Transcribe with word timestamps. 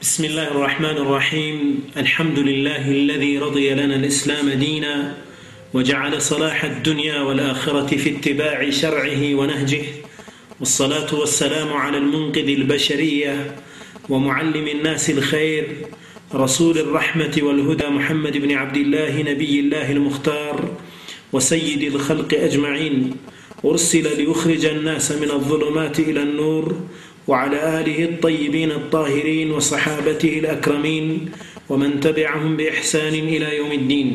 بسم 0.00 0.24
الله 0.24 0.48
الرحمن 0.50 0.96
الرحيم. 0.96 1.80
الحمد 1.96 2.38
لله 2.38 2.90
الذي 2.90 3.38
رضي 3.38 3.70
لنا 3.74 3.96
الإسلام 3.96 4.50
دينا 4.50 5.14
وجعل 5.74 6.22
صلاح 6.22 6.64
الدنيا 6.64 7.20
والآخرة 7.20 7.86
في 7.96 8.10
اتباع 8.10 8.70
شرعه 8.70 9.34
ونهجه 9.34 9.82
والصلاة 10.60 11.14
والسلام 11.14 11.72
على 11.72 11.98
المنقذ 11.98 12.48
البشرية 12.48 13.56
ومعلم 14.08 14.68
الناس 14.68 15.10
الخير 15.10 15.66
رسول 16.34 16.78
الرحمة 16.78 17.38
والهدى 17.42 17.86
محمد 17.86 18.36
بن 18.36 18.52
عبد 18.52 18.76
الله 18.76 19.22
نبي 19.22 19.60
الله 19.60 19.92
المختار 19.92 20.76
وسيد 21.32 21.82
الخلق 21.94 22.34
أجمعين 22.34 23.16
أرسل 23.64 24.16
ليخرج 24.16 24.64
الناس 24.64 25.12
من 25.12 25.30
الظلمات 25.30 26.00
إلى 26.00 26.22
النور 26.22 26.80
وعلى 27.29 27.59
اله 27.79 27.99
الطيبين 28.05 28.71
الطاهرين 28.71 29.47
وصحابته 29.51 30.33
الاكرمين 30.41 31.05
ومن 31.69 31.91
تبعهم 31.99 32.51
باحسان 32.57 33.13
الى 33.35 33.47
يوم 33.59 33.71
الدين 33.81 34.09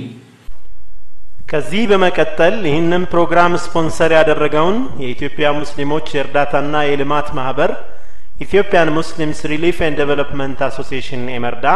ከዚህ 1.51 1.83
በመቀጠል 1.91 2.57
ይህንን 2.69 3.05
ፕሮግራም 3.13 3.53
ስፖንሰር 3.63 4.11
ያደረገውን 4.17 4.77
የኢትዮጵያ 5.05 5.47
ሙስሊሞች 5.61 6.07
የእርዳታና 6.17 6.75
የልማት 6.89 7.29
ማህበር 7.39 7.71
ኢትዮጵያን 8.47 8.93
ሙስሊምስ 8.99 9.41
ሪሊፍ 9.53 9.79
ኤንድ 9.87 9.99
ዴቨሎፕመንት 10.03 10.61
አሶሲሽን 10.69 11.25
ኤመርዳ 11.39 11.67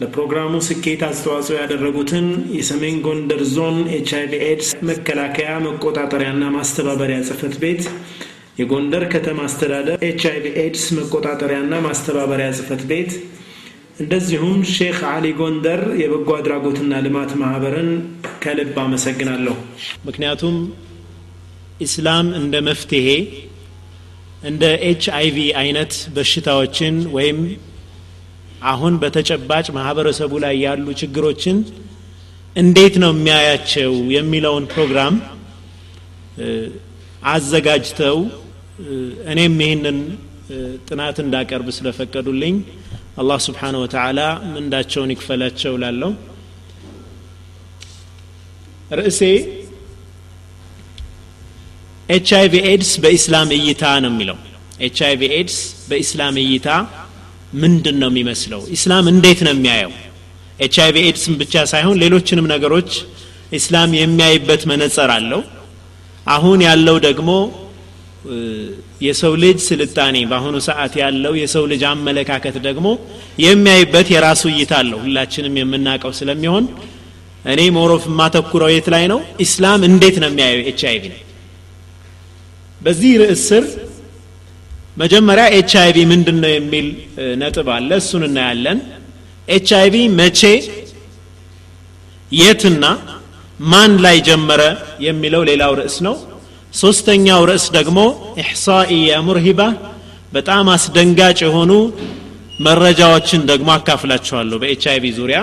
ለፕሮግራሙ 0.00 0.52
ስኬት 0.68 1.02
አስተዋጽኦ 1.08 1.54
ያደረጉትን 1.60 2.26
የሰሜን 2.58 2.96
ጎንደር 3.06 3.42
ዞን 3.54 3.76
ኤች 3.98 4.10
አይቪ 4.18 4.32
ኤድስ 4.48 4.70
መከላከያ 4.90 5.50
መቆጣጠሪያና 5.66 6.44
ማስተባበሪያ 6.56 7.18
ጽህፈት 7.28 7.54
ቤት 7.62 7.82
የጎንደር 8.61 9.03
ከተማ 9.13 9.39
አስተዳደር 9.47 9.97
ኤች 10.07 10.23
አይቪ 10.31 10.45
ኤድስ 10.61 10.85
መቆጣጠሪያና 10.97 11.73
ማስተባበሪያ 11.85 12.47
ጽህፈት 12.57 12.81
ቤት 12.89 13.11
እንደዚሁም 14.01 14.59
ሼክ 14.73 14.99
አሊ 15.09 15.25
ጎንደር 15.39 15.81
የበጎ 16.01 16.29
አድራጎትና 16.37 17.01
ልማት 17.05 17.31
ማህበርን 17.41 17.89
ከልብ 18.43 18.77
አመሰግናለሁ። 18.83 19.55
ምክንያቱም 20.07 20.55
ኢስላም 21.85 22.27
እንደ 22.39 22.55
መፍትሄ 22.69 23.07
እንደ 24.43 24.63
ኤች 24.87 25.03
አይቪ 25.17 25.37
አይነት 25.61 25.93
በሽታዎችን 26.15 26.95
ወይም 27.15 27.39
አሁን 28.71 28.93
በተጨባጭ 29.01 29.67
ማህበረሰቡ 29.77 30.33
ላይ 30.43 30.55
ያሉ 30.65 30.87
ችግሮችን 31.01 31.57
እንዴት 32.55 32.95
ነው 33.03 33.11
የሚያያቸው 33.15 33.93
የሚለውን 34.15 34.65
ፕሮግራም 34.73 35.15
አዘጋጅተው 37.31 38.17
እኔም 39.31 39.55
ይህንን 39.63 39.97
ጥናት 40.87 41.17
እንዳቀርብ 41.23 41.67
ስለፈቀዱልኝ 41.77 42.55
አላህ 43.21 43.39
سبحانه 43.47 43.75
وتعالى 43.83 44.19
ምንዳቸውን 44.53 45.11
ይክፈላቸው 45.13 45.73
ላለው 45.83 46.11
ርዕሴ 48.91 49.21
ኤች 52.09 52.29
አይቪ 52.37 52.53
ኤድስ 52.69 52.91
በኢስላም 53.03 53.49
እይታ 53.57 53.83
ነው 54.03 54.11
የሚለው። 54.13 54.37
ኤች 54.85 54.97
አይቪ 55.07 55.21
ኤድስ 55.37 55.57
በኢስላም 55.89 56.35
እይታ 56.43 56.67
ምንድን 57.61 57.97
ነው 58.01 58.09
የሚመስለው? 58.11 58.61
ኢስላም 58.75 59.05
እንዴት 59.13 59.39
ነው 59.47 59.53
የሚያየው? 59.55 59.93
ኤች 60.59 60.75
አይቪ 60.83 60.95
ኤድስም 61.07 61.33
ብቻ 61.41 61.63
ሳይሆን 61.71 61.95
ሌሎችንም 62.03 62.47
ነገሮች 62.53 62.91
ኢስላም 63.57 63.91
የሚያይበት 63.99 64.61
መነጸር 64.71 65.09
አለው። 65.15 65.41
አሁን 66.27 66.59
ያለው 66.67 66.97
ደግሞ 67.07 67.29
የሰው 69.05 69.33
ልጅ 69.43 69.57
ስልጣኔ 69.67 70.17
በአሁኑ 70.31 70.55
ሰዓት 70.67 70.93
ያለው 71.01 71.33
የሰው 71.39 71.63
ልጅ 71.71 71.83
አመለካከት 71.91 72.55
ደግሞ 72.67 72.87
የሚያይበት 73.45 74.07
የራሱ 74.13 74.43
እይታ 74.51 74.73
አለው። 74.81 74.99
ሁላችንም 75.05 75.55
የምናውቀው 75.59 76.13
ስለሚሆን 76.19 76.65
እኔ 77.45 77.61
more 77.77 77.94
of 77.94 78.03
የማተኩረው 78.09 78.69
የት 78.73 78.87
ላይ 78.93 79.03
ነው? 79.11 79.19
ኢስላም 79.45 79.81
እንዴት 79.87 80.17
ነው 80.23 80.29
የሚያየው? 80.31 80.61
ኤች 80.71 80.81
አይቪ 80.89 81.05
በዚህ 82.81 83.11
ርዕስ 83.21 83.41
ስር 83.49 83.63
መጀመሪያ 84.97 85.45
ኤች 85.57 85.71
አይቪ 85.81 85.97
ምንድን 86.11 86.37
ነው 86.43 86.51
የሚል 86.53 86.87
ነጥብ 87.41 87.67
አለ። 87.75 87.89
እሱን 88.01 88.23
እናያለን። 88.27 88.79
ኤች 89.47 89.69
አይቪ 89.79 89.95
መቼ 90.19 90.41
የትና 92.31 92.85
ማን 93.71 93.93
ላይ 94.05 94.17
ጀመረ 94.27 94.61
የሚለው 95.05 95.41
ሌላው 95.49 95.73
ርዕስ 95.79 95.95
ነው 96.05 96.15
ሶስተኛው 96.73 97.41
ርዕስ 97.49 97.65
ደግሞ 97.77 97.99
إحصائية 98.41 99.17
مرهبة 99.27 99.61
በጣም 100.33 100.65
አስደንጋጭ 100.75 101.39
የሆኑ 101.45 101.71
መረጃዎችን 102.59 103.41
ደግሞ 103.49 103.69
አካፍላችኋለሁ 103.75 104.57
በኤች 104.61 104.83
አይቪ 104.91 105.05
ዙሪያ 105.17 105.39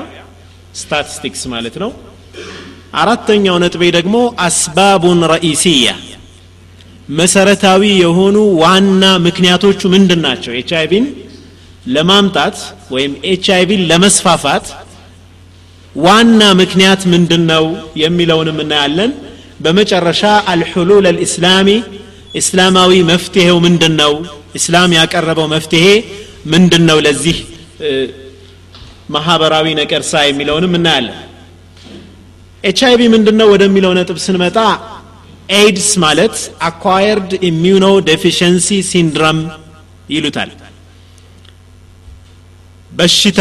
ስታቲስቲክስ 0.80 1.42
ማለት 1.54 1.76
ነው። 1.82 1.90
አራተኛው 3.00 3.56
ነጥቤ 3.64 3.84
ደግሞ 3.96 4.16
أسباب 4.46 5.20
رئيسية 5.32 5.88
መሰረታዊ 7.18 7.82
የሆኑ 8.02 8.36
ዋና 8.62 9.04
ምክንያቶቹ 9.26 9.80
ምንድን 9.94 10.20
ናቸው? 10.26 10.52
ኤች 10.58 10.70
አይቪን 10.80 11.06
ለማምጣት 11.88 12.56
ወይም 12.94 13.12
ኤች 13.30 13.46
አይቪን 13.56 13.82
ለመስፋፋት 13.90 14.66
ዋና 15.96 16.42
ምክንያት 16.60 17.02
ምንድን 17.12 17.42
ነው 17.52 17.64
የሚለውንም 18.02 18.58
እናያለን 18.64 19.12
በመጨረሻ 19.60 20.22
الحلول 20.50 21.06
الإسلامي 21.10 21.68
እስላማዊ 22.40 22.92
መፍትሄው 23.10 23.56
ምንድን 23.66 23.94
ነው 24.00 24.12
እስላም 24.58 24.90
ያቀረበው 24.98 25.46
መፍትሄ 25.54 25.86
ምንድን 26.52 26.84
ነው 26.88 26.98
ለዚህ 27.06 27.38
ማህበራዊ 29.14 29.66
ነቀርሳ 29.78 30.12
የሚለውንም 30.26 30.74
እናያለን። 30.78 31.18
ኤች 32.64 32.80
አይቪ 32.88 33.02
ምንድን 33.14 33.36
ነው 33.40 33.48
ወደሚለው 33.54 33.92
ነጥብ 33.98 34.18
ስንመጣ 34.24 34.56
ኤድስ 35.58 35.90
ማለት 36.04 36.36
acquired 36.68 37.30
immuno 37.48 37.86
deficiency 38.08 38.68
syndrome 38.90 39.38
ይሉታል። 40.10 40.50
በሽታ 42.90 43.40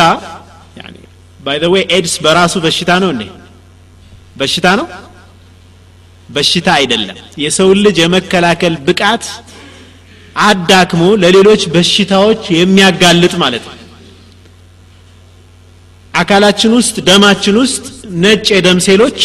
by 1.40 1.58
way 1.74 1.84
ኤድስ 1.96 2.16
በራሱ 2.24 2.56
በሽታ 2.64 2.92
ነው 3.04 3.10
እንዴ? 3.14 3.24
በሽታ 4.40 4.68
ነው 4.80 4.88
በሽታ 6.30 6.68
አይደለም። 6.80 7.18
የሰውን 7.44 7.80
ልጅ 7.86 7.98
የመከላከል 8.02 8.76
ብቃት 8.88 9.26
አዳክሞ 10.46 11.04
ለሌሎች 11.22 11.62
በሽታዎች 11.74 12.42
የሚያጋልጥ 12.58 13.34
ማለት 13.44 13.64
ነው። 13.68 13.74
አካላችን 16.14 16.72
ውስጥ 16.78 16.98
ደማችን 17.08 17.56
ውስጥ 17.62 17.84
ነጭ 18.24 18.46
የደም 18.56 18.80
ሴሎች 18.88 19.20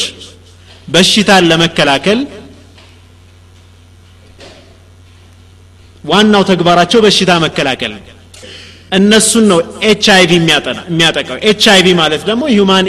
በሽታን 0.88 1.44
ለመከላከል 1.50 2.20
ዋናው 6.04 6.42
ተግባራቸው 6.50 7.00
በሽታ 7.04 7.32
መከላከል 7.44 7.92
ነው 7.96 8.00
እነሱን 8.92 9.44
ነው 9.50 9.58
ኤች 9.90 10.04
አይቪ 10.14 10.30
የሚያጠቃው። 10.38 11.36
ኤች 11.50 11.64
አይቪ 11.74 11.86
ማለት 12.00 12.22
ደግሞ 12.28 12.42
human 12.54 12.86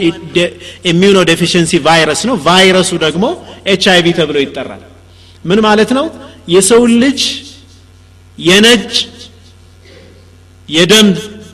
immuno 0.91 1.19
deficiency 1.29 1.71
virus 1.85 2.21
ነው። 2.29 2.35
ቫይረሱ 2.47 2.91
ደግሞ 3.05 3.25
ኤች 3.73 3.85
አይቪ 3.93 4.07
ተብሎ 4.19 4.37
ይጠራል። 4.43 4.81
ምን 5.45 5.59
ማለት 5.67 5.91
ነው? 5.97 6.05
የሰውን 6.49 6.91
ልጅ 7.03 7.21
የነጭ 8.37 8.91
የደም 10.69 11.07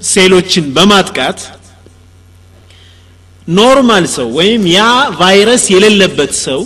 ሴሎችን 0.09 0.65
በማጥቃት 0.75 1.39
normal 3.47 4.05
ሰው 4.15 4.27
ወይም 4.37 4.63
ያ 4.71 4.81
ቫይረስ 5.21 5.63
የሌለበት 5.73 6.33
ሰው 6.45 6.59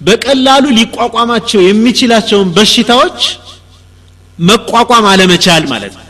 በቀላሉ 0.00 0.64
ሊቋቋማቸው 0.78 1.60
የሚችላቸውን 1.62 2.48
በሽታዎች 2.56 3.20
መቋቋም 4.38 5.06
አለመቻል 5.10 5.64
ማለት 5.72 5.94
ነው 5.98 6.04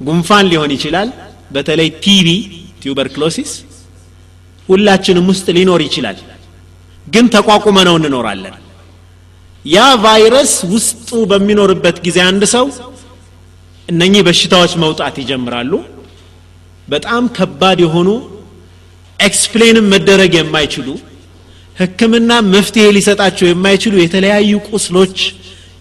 ጉንፋን 0.00 0.46
ሊሆን 0.50 0.72
ይችላል። 0.76 1.08
በተለይ 1.54 1.88
ቲቢ 2.04 2.28
tuberculosis 2.82 3.52
ሁላችንም 4.68 5.26
ውስጥ 5.32 5.46
ሊኖር 5.56 5.80
ይችላል። 5.86 6.18
ግን 7.06 7.26
ተቋቁመ 7.34 7.78
ነው 7.88 7.94
እንኖራለን። 8.00 8.56
ያ 9.64 9.86
ቫይረስ 10.04 10.52
ውስጡ 10.72 11.08
በሚኖርበት 11.30 11.96
ጊዜ 12.06 12.18
አንድ 12.30 12.42
ሰው 12.54 12.66
እነኚህ 13.88 14.22
በሽታዎች 14.26 14.72
መውጣት 14.84 15.14
ይጀምራሉ። 15.22 15.72
በጣም 16.88 17.22
ከባድ 17.36 17.78
የሆኑ 17.84 18.08
explain 19.20 19.71
ም 19.71 19.86
መደረግ 19.94 20.32
የማይችሉ 20.38 20.88
ህክምና 21.76 22.32
መፍትሄ 22.52 22.84
ሊሰጣቸው 22.96 23.46
የማይችሉ 23.48 23.94
የተለያዩ 24.00 24.52
ቁስሎች 24.70 25.16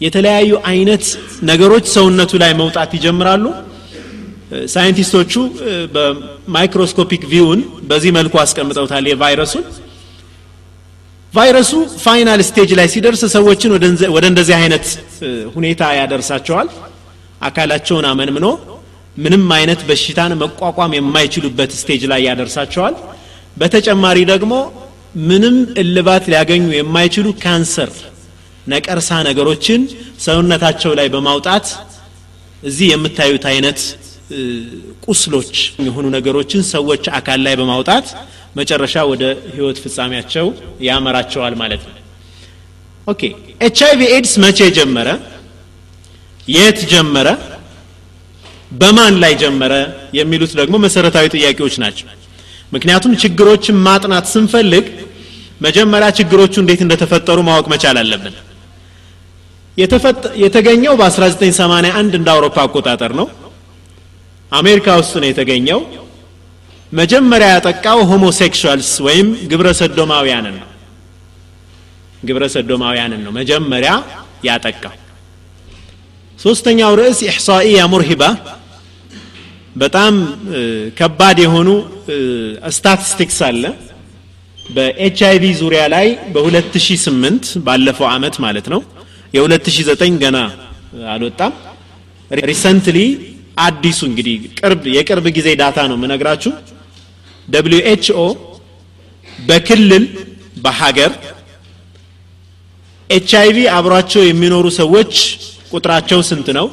የተለያዩ 0.02 0.52
አይነት 0.72 1.06
ነገሮች 1.50 1.86
ሰውነቱ 1.96 2.32
ላይ 2.44 2.52
መውጣት 2.60 2.92
ይጀምራሉ 2.98 3.46
ሳይንቲስቶቹ 4.74 5.34
በ 5.96 6.15
microscopic 6.15 7.24
view 7.32 7.50
ን 7.50 7.60
በዚህ 7.90 8.12
መልኩ 8.18 8.34
አስቀምጠውታል 8.44 9.06
የቫይረሱን። 9.12 9.66
ቫይረሱ 11.34 11.72
final 12.04 12.42
stage 12.50 12.70
ላይ 12.80 12.88
ሲደርስ 12.94 13.22
ሰዎችን 13.36 13.72
ወደ 14.16 14.26
እንደዚህ 14.32 14.56
አይነት 14.60 14.86
ሁኔታ 15.56 15.82
ያደርሳቸዋል። 16.00 16.70
አካላቸውን 17.42 18.06
አመንምኖ 18.12 18.46
ምንም 19.18 19.44
አይነት 19.58 19.82
በሽታን 19.90 20.34
መቋቋም 20.42 20.92
የማይችሉበት 20.98 21.72
stage 21.82 22.04
ላይ 22.12 22.22
ያደርሳቸዋል። 22.30 22.96
በተጨማሪ 23.58 24.18
ደግሞ 24.34 24.54
ምንም 25.28 25.56
እልባት 25.82 26.24
ሊያገኙ 26.32 26.66
የማይችሉ 26.76 27.28
ካንሰር 27.44 27.92
ነቀርሳ 28.68 29.10
ነገሮችን 29.28 29.82
ሰውነታቸው 30.26 30.92
ላይ 31.00 31.08
በማውጣት 31.14 31.68
እዚህ 32.64 32.88
የምታዩት 32.92 33.46
አይነት 33.52 33.80
ቁስሎች 35.06 35.52
የሆኑ 35.88 36.06
ነገሮችን 36.16 36.62
ሰዎች 36.72 37.04
አካል 37.18 37.40
ላይ 37.46 37.54
በማውጣት 37.60 38.08
መጨረሻ 38.56 38.96
ወደ 39.12 39.24
ህይወት 39.56 39.78
ፍጻሜያቸው 39.84 40.46
ያመራቸዋል 40.88 41.54
ማለት 41.62 41.84
ነው። 41.88 41.96
Okay። 43.08 43.22
ኤች 43.68 43.80
አይቪ 43.88 44.02
ኤድስ 44.16 44.34
መቼ 44.44 44.60
ጀመረ? 44.78 45.10
የት 46.48 46.80
ጀመረ? 46.92 47.28
በማን 48.74 49.16
ላይ 49.24 49.34
ጀመረ? 49.42 49.74
የሚሉት 50.20 50.52
ደግሞ 50.60 50.76
መሰረታዊ 50.86 51.26
ጥያቄዎች 51.36 51.76
ናቸው። 51.84 52.08
ምክንያቱም 52.74 53.14
ችግሮችን 53.22 53.78
ማጥናት 53.86 54.26
ስንፈልግ 54.34 54.86
መጀመሪያ 55.62 56.08
ችግሮቹ 56.18 56.54
እንዴት 56.64 56.82
እንደተፈጠሩ 56.86 57.38
ማወቅ 57.48 57.68
መቻል 57.74 57.98
አለብን። 58.02 58.36
የተገኘው 60.44 60.94
በ1981 61.02 62.16
እንደ 62.20 62.28
አውሮፓ 62.34 62.58
አቆጣጠር 62.66 63.12
ነው 63.20 63.28
አሜሪካ 64.52 64.88
ውስጥ 65.00 65.14
ነው 65.22 65.28
የተገኘው። 65.30 65.80
መጀመሪያ 66.92 67.48
ያጠቃው 67.56 68.00
ሆሞሴክሹዋልስ 68.12 68.92
ወይም 69.08 69.28
ግብረ 69.52 69.68
ሰዶማውያንን 69.80 70.56
ነው። 70.62 70.70
ግብረ 72.24 72.44
ሰዶማውያንን 72.56 73.22
ነው 73.26 73.32
መጀመሪያ 73.32 73.92
ያጠቃው። 74.48 74.94
ሶስተኛው 76.40 76.92
ርዕስ 77.00 77.20
إحصائية 77.28 77.82
مرهبة። 77.94 78.24
በጣም 79.76 80.14
ከባድ 81.00 81.38
የሆኑ 81.44 81.70
ስታቲስቲክስ 82.78 83.40
አለ። 83.48 83.64
በኤች 84.70 85.20
አይቪ 85.28 85.44
ዙሪያ 85.60 85.82
ላይ 85.94 86.08
በ2008 86.34 87.52
ባለፈው 87.68 88.08
አመት 88.16 88.36
ማለት 88.46 88.68
ነው። 88.74 88.82
የ2009 89.34 90.18
ገና 90.24 90.38
አልወጣም። 91.14 91.54
recently 92.46 92.98
አዲሱ 93.58 94.00
እንግዲህ 94.10 94.36
ቅርብ 94.60 94.84
የቅርብ 94.96 95.26
ጊዜ 95.38 95.48
data 95.62 95.78
ነው 95.90 95.98
የምነግራችሁ። 95.98 96.52
WHO 97.48 98.22
በክልል 99.40 100.06
በሀገር 100.58 101.12
ኤች 103.10 103.32
አይቪ 103.42 103.58
አብሯቸው 103.76 104.22
የሚኖሩ 104.26 104.66
ሰዎች 104.80 105.14
ቁጥራቸው 105.72 106.20
ስንት 106.30 106.48
ነው? 106.58 106.68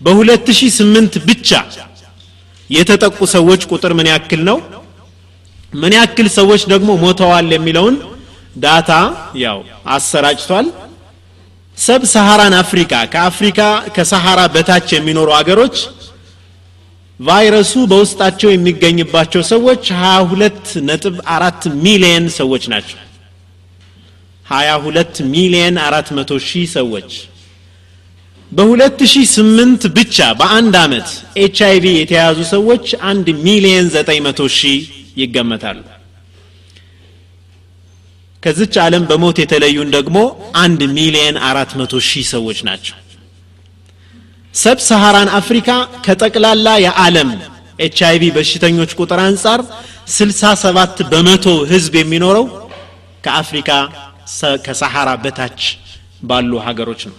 በ2008 0.00 1.16
ብቻ 1.28 1.50
የተጠቁ 2.70 3.18
ሰዎች 3.36 3.60
ቁጥር 3.72 3.92
ምን 3.98 4.08
ያክል 4.12 4.42
ነው? 4.50 4.58
ምን 5.72 5.92
ያክል 5.98 6.26
ሰዎች 6.38 6.62
ደግሞ 6.72 6.90
ሞተዋል 7.02 7.48
የሚለውን 7.54 7.96
data 8.56 8.90
ያው 9.42 9.58
አሰራጭቷል። 9.94 10.66
Sub-Saharan 11.78 12.54
Africa 12.62 12.92
ከአፍሪካ 13.12 13.60
ከሰሃራ 13.96 14.40
በታች 14.54 14.88
የሚኖሩ 14.94 15.28
አገሮች 15.36 15.76
ቫይረሱ 17.20 17.72
በውስጣቸው 17.90 18.50
የሚገኝባቸው 18.52 19.42
ሰዎች 19.52 19.84
22 19.96 20.74
ነጥብ 20.88 21.16
አራት 21.36 21.62
ሚሊየን 21.84 22.26
ሰዎች 22.36 22.64
ናቸው። 22.72 22.98
22 24.46 25.18
ሚሊየን 25.32 25.76
400 25.84 26.38
ሺህ 26.48 26.66
ሰዎች 26.76 27.10
በ2008 28.52 29.88
ብቻ 29.96 30.26
በአንድ 30.40 30.74
አመት 30.82 31.08
ኤች 31.38 31.58
አይቪ 31.66 31.86
የተያዙ 31.96 32.38
ሰዎች 32.52 32.86
አንድ 33.10 33.26
ሚሊየን 33.46 33.88
900 33.96 34.46
ሺህ 34.58 34.78
ይገመታሉ። 35.16 35.78
ከዚች 38.42 38.74
ዓለም 38.84 39.04
በሞት 39.10 39.36
የተለዩን 39.42 39.88
ደግሞ 39.96 40.18
አንድ 40.62 40.80
ሚሊየን 40.96 41.36
400 41.46 42.00
ሺህ 42.08 42.26
ሰዎች 42.34 42.58
ናቸው 42.68 42.96
Sub-Saharan 44.54 45.28
Africa 45.38 45.70
ከጠቅላላ 46.04 46.68
የዓለም 46.84 47.30
ኤች 47.78 47.98
አይቪ 48.08 48.24
በሽተኞች 48.36 48.90
ቁጥር 49.00 49.20
አንጻር 49.26 49.60
67 50.12 51.02
በመቶ 51.12 51.46
ህዝብ 51.72 51.94
የሚኖረው 51.98 52.46
ከአፍሪካ 53.24 53.70
ከሰሃራ 54.66 55.10
በታች 55.24 55.60
ባሉ 56.22 56.52
ሀገሮች 56.66 57.02
ነው። 57.10 57.16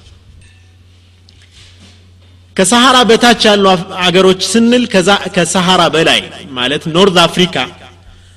ከሰሃራ 2.58 2.98
በታች 3.10 3.42
ያሉ 3.50 3.66
ሀገሮች 4.04 4.42
ስንል 4.52 4.84
ከሰሃራ 5.36 5.82
በላይ 5.96 6.22
ማለት 6.58 6.84
North 6.96 7.18
Africa 7.28 7.56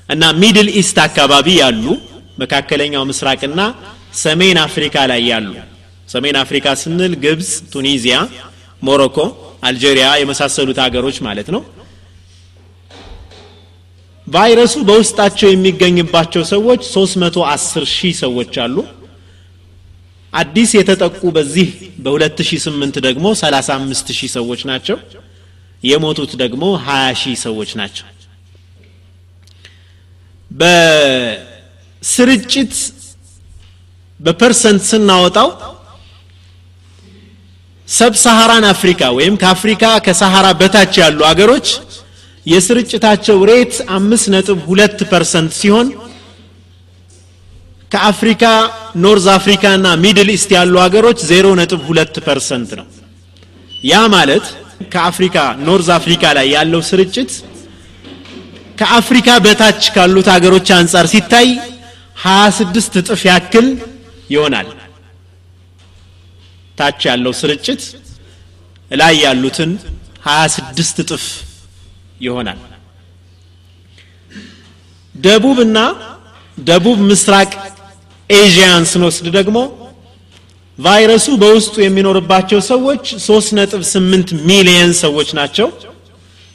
እና 0.09 0.25
Middle 0.43 0.69
East 0.81 0.99
አካባቢ 1.07 1.49
ያሉ 1.63 1.85
መካከለኛው 2.43 3.03
ምስራቅና 3.11 3.61
ሰሜን 4.23 4.59
አፍሪካ 4.67 4.97
ላይ 5.11 5.23
ያሉ። 5.33 5.51
ሰሜን 6.09 6.37
አፍሪካ 6.43 6.67
ስንል 6.83 7.13
ግብፅ 7.25 7.51
ቱኒዚያ 7.75 8.17
ሞሮኮ 8.83 9.17
አልጄሪያ 9.65 10.07
የመሳሰሉት 10.21 10.79
ሀገሮች 10.85 11.17
ማለት 11.27 11.49
ነው። 11.55 11.63
ቫይረሱ 14.27 14.75
በውስጣቸው 14.89 15.49
የሚገኝባቸው 15.51 16.43
ሰዎች 16.53 16.83
310 16.91 17.87
ሺህ 17.95 18.15
ሰዎች 18.23 18.55
አሉ። 18.65 18.77
አዲስ 20.33 20.71
የተጠቁ 20.79 21.21
በዚህ 21.37 21.69
በ2008 22.05 22.97
ደግሞ 23.07 23.27
35 23.41 24.13
ሺህ 24.19 24.31
ሰዎች 24.37 24.61
ናቸው። 24.71 24.97
የሞቱት 25.83 26.33
ደግሞ 26.43 26.65
20 26.85 27.19
ሺህ 27.23 27.37
ሰዎች 27.47 27.71
ናቸው። 27.81 28.07
በስርጭት 31.23 32.75
በ 34.21 34.35
percent 34.35 34.83
ስናወጣው 34.91 35.49
Sub-Saharan 37.93 38.65
Africa 38.73 39.03
ወይም 39.17 39.35
ከአፍሪካ 39.43 39.85
ከሰሃራ 40.07 40.47
በታች 40.61 40.95
ያሉ 41.03 41.21
አገሮች 41.31 41.67
የስርጭታቸው 42.47 43.39
rate 43.51 43.75
አምስት 43.97 44.27
ነጥብ 44.35 44.59
ሁለት 44.69 45.01
percent 45.11 45.53
ሲሆን 45.61 45.89
ከአፍሪካ 47.91 48.45
North 49.05 49.27
Africa 49.37 49.65
እና 49.79 49.89
Middle 50.05 50.29
East 50.37 50.51
ያሉ 50.57 50.75
ሀገሮች 50.85 51.19
ዜሮ 51.31 51.47
ነጥብ 51.61 51.81
ሁለት 51.89 52.15
percent 52.27 52.71
ነው። 52.81 52.87
ያ 53.85 54.01
ማለት 54.15 54.47
ከአፍሪካ 54.95 55.37
North 55.67 55.89
Africa 55.99 56.25
ላይ 56.39 56.47
ያለው 56.57 56.81
ስርጭት 56.91 57.33
ከአፍሪካ 58.81 59.29
በታች 59.45 59.83
ካሉት 59.97 60.29
ሀገሮች 60.35 60.69
አንጻር 60.79 61.07
ሲታይ 61.13 61.49
26 62.25 62.97
እጥፍ 63.01 63.23
ያክል 63.31 63.67
ይሆናል 64.31 64.69
ታች 66.79 67.01
ያለው 67.09 67.33
ስርጭት 67.41 67.83
ላይ 68.91 69.15
ያሉትን 69.25 69.71
26 70.27 71.03
እጥፍ 71.05 71.25
ይሆናል። 72.21 72.59
ደቡብና 75.15 75.79
ደቡብ 76.59 76.99
ምስራቅ 77.11 77.51
ኤዥያን 78.31 78.85
ስንወስድ 78.91 79.27
ደግሞ 79.39 79.59
ቫይረሱ 80.79 81.27
በውስጡ 81.43 81.75
የሚኖርባቸው 81.83 82.61
ሰዎች 82.71 83.05
3.8 83.25 84.31
ሚሊየን 84.49 84.93
ሰዎች 85.03 85.31
ናቸው። 85.39 85.69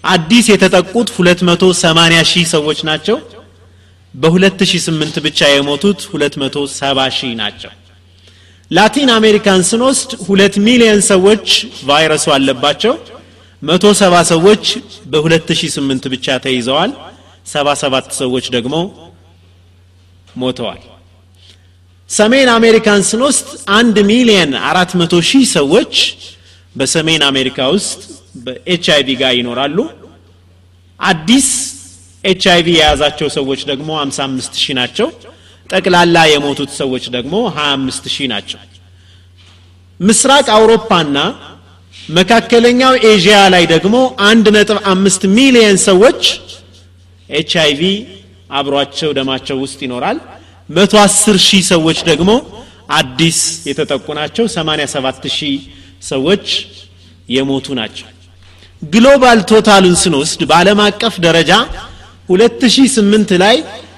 አዲስ 0.04 0.46
የተጠቁት 0.52 1.10
280 1.18 2.24
ሺህ 2.32 2.46
ሰዎች 2.56 2.80
ናቸው። 2.90 3.18
በ2008 4.14 5.20
ብቻ 5.26 5.50
የሞቱት 5.52 6.00
270 6.14 7.10
ሺህ 7.18 7.34
ናቸው 7.42 7.72
ላቲን 8.72 9.10
አሜሪካን 9.16 9.62
ስንወስድ 9.68 10.12
ሁለት 10.26 10.56
ሚሊየን 10.66 11.02
ሰዎች 11.10 11.46
ቫይረሱ 11.90 12.26
አለባቸው። 12.36 12.94
170 13.62 14.24
ሰዎች 14.32 14.64
በ2008 15.12 16.10
ብቻ 16.14 16.36
ተይዘዋል። 16.46 16.92
77 17.48 18.10
ሰዎች 18.22 18.46
ደግሞ 18.56 18.76
ሞተዋል። 20.36 20.82
ሰሜን 22.10 22.50
አሜሪካን 22.58 23.02
ስንወስድ 23.10 23.48
አንድ 23.78 23.96
ሚሊየን 24.12 24.52
አራት 24.70 24.92
መቶ 25.00 25.16
ሺህ 25.30 25.46
ሰዎች 25.58 25.94
በሰሜን 26.76 27.24
አሜሪካ 27.32 27.60
ውስጥ 27.76 28.02
በኤች 28.46 28.86
አይቪ 28.96 29.10
ጋር 29.22 29.34
ይኖራሉ። 29.40 29.78
አዲስ 31.00 31.48
ኤች 32.24 32.44
አይቪ 32.54 32.68
የያዛቸው 32.78 33.30
ሰዎች 33.38 33.62
ደግሞ 33.72 33.90
55 34.02 34.62
ሺህ 34.64 34.76
ናቸው 34.80 35.08
ጠቅላላ 35.70 36.18
የሞቱት 36.32 36.72
ሰዎች 36.80 37.06
ደግሞ 37.16 37.34
25 37.56 38.10
ሺህ 38.16 38.28
ናቸው። 38.34 38.60
ምስራቅ 40.00 40.46
አውሮፓና 40.56 41.18
መካከለኛው 42.12 42.94
ኤዥያ 43.10 43.38
ላይ 43.54 43.64
ደግሞ 43.74 43.96
አንድ 44.28 44.46
ነጥብ 44.56 44.78
አምስት 44.92 45.24
ሚሊየን 45.38 45.78
ሰዎች 45.88 46.22
ኤች 47.30 47.52
አይቪ 47.64 47.82
አብሯቸው 48.50 49.10
ደማቸው 49.18 49.58
ውስጥ 49.64 49.80
ይኖራል። 49.86 50.18
መቶ 50.70 50.94
አስር 51.04 51.38
ሺህ 51.48 51.64
ሰዎች 51.74 52.00
ደግሞ 52.10 52.30
አዲስ 52.98 53.40
የተጠቁ 53.70 54.06
ናቸው። 54.20 54.46
87 54.54 55.28
ሺህ 55.38 55.58
ሰዎች 56.04 56.46
የሞቱ 57.30 57.68
ናቸው። 57.80 58.08
global 58.82 59.40
total 59.50 59.75
ኡን 59.75 59.96
ስንወስድ 60.02 60.42
በዓለም 60.50 60.80
አቀፍ 60.88 61.16
ደረጃ 61.26 61.52
2008 62.30 63.32
ላይ 63.44 63.56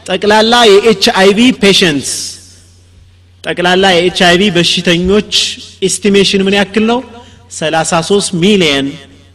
ጠቅላላ 0.10 0.54
የኤች 0.70 1.06
አይቪ 1.22 1.39
patients 1.62 2.12
ጠቅላላ 3.44 3.86
የኤች 3.96 4.20
አይቪ 4.30 4.44
በሽተኞች 4.56 5.32
estimation 5.88 6.42
ምን 6.48 6.56
ያክል 6.60 6.86
ነው? 6.92 7.00
33 7.51 8.34
ሚሊየን 8.44 8.88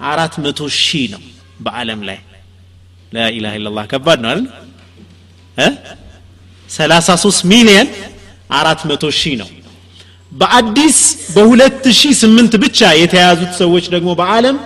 400 0.09 0.50
ሺህ 0.78 1.04
ነው 1.14 1.23
በዓለም 1.61 2.00
ላይ። 2.09 2.19
لا 3.12 3.52
إله 3.59 3.67
إلا 3.67 3.72
الله 3.72 3.85
ከባድ 3.93 4.19
ነው 4.25 4.31
አይደል? 4.33 4.47
እ? 5.57 5.69
33 6.69 7.40
ሚሊየን 7.52 7.88
400 8.54 9.11
ሺህ 9.21 9.35
ነው። 9.43 9.49
በአዲስ 10.33 10.99
በ2008 11.35 12.54
ብቻ 12.64 12.81
የተያዙት 13.02 13.52
ሰዎች 13.62 13.85
ደግሞ 13.95 14.11
በዓለም 14.21 14.57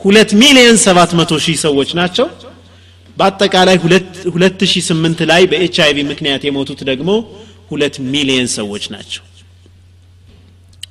2 0.00 0.36
ሚሊየን 0.42 0.76
700 0.84 1.40
ሺህ 1.46 1.56
ሰዎች 1.66 1.90
ናቸው 2.00 2.26
በአጠቃላይ 3.18 3.76
2008 3.82 5.22
ላይ 5.30 5.42
በኤች 5.50 5.76
አይቪ 5.84 5.98
ምክንያት 6.10 6.42
የሞቱት 6.46 6.80
ደግሞ 6.90 7.10
ሁለት 7.70 7.96
ሚሊየን 8.12 8.48
ሰዎች 8.58 8.84
ናቸው። 8.94 9.24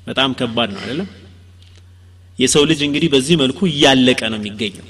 በጣም 0.08 0.30
ከባድ 0.40 0.70
ነው 0.74 0.80
አይደለም? 0.82 1.08
የሰው 2.38 2.62
ልጅ 2.70 2.80
እንግዲህ 2.86 3.08
በዚህ 3.14 3.36
መልኩ 3.42 3.58
እያለቀ 3.70 4.20
ነው 4.32 4.38
የሚገኘው። 4.40 4.84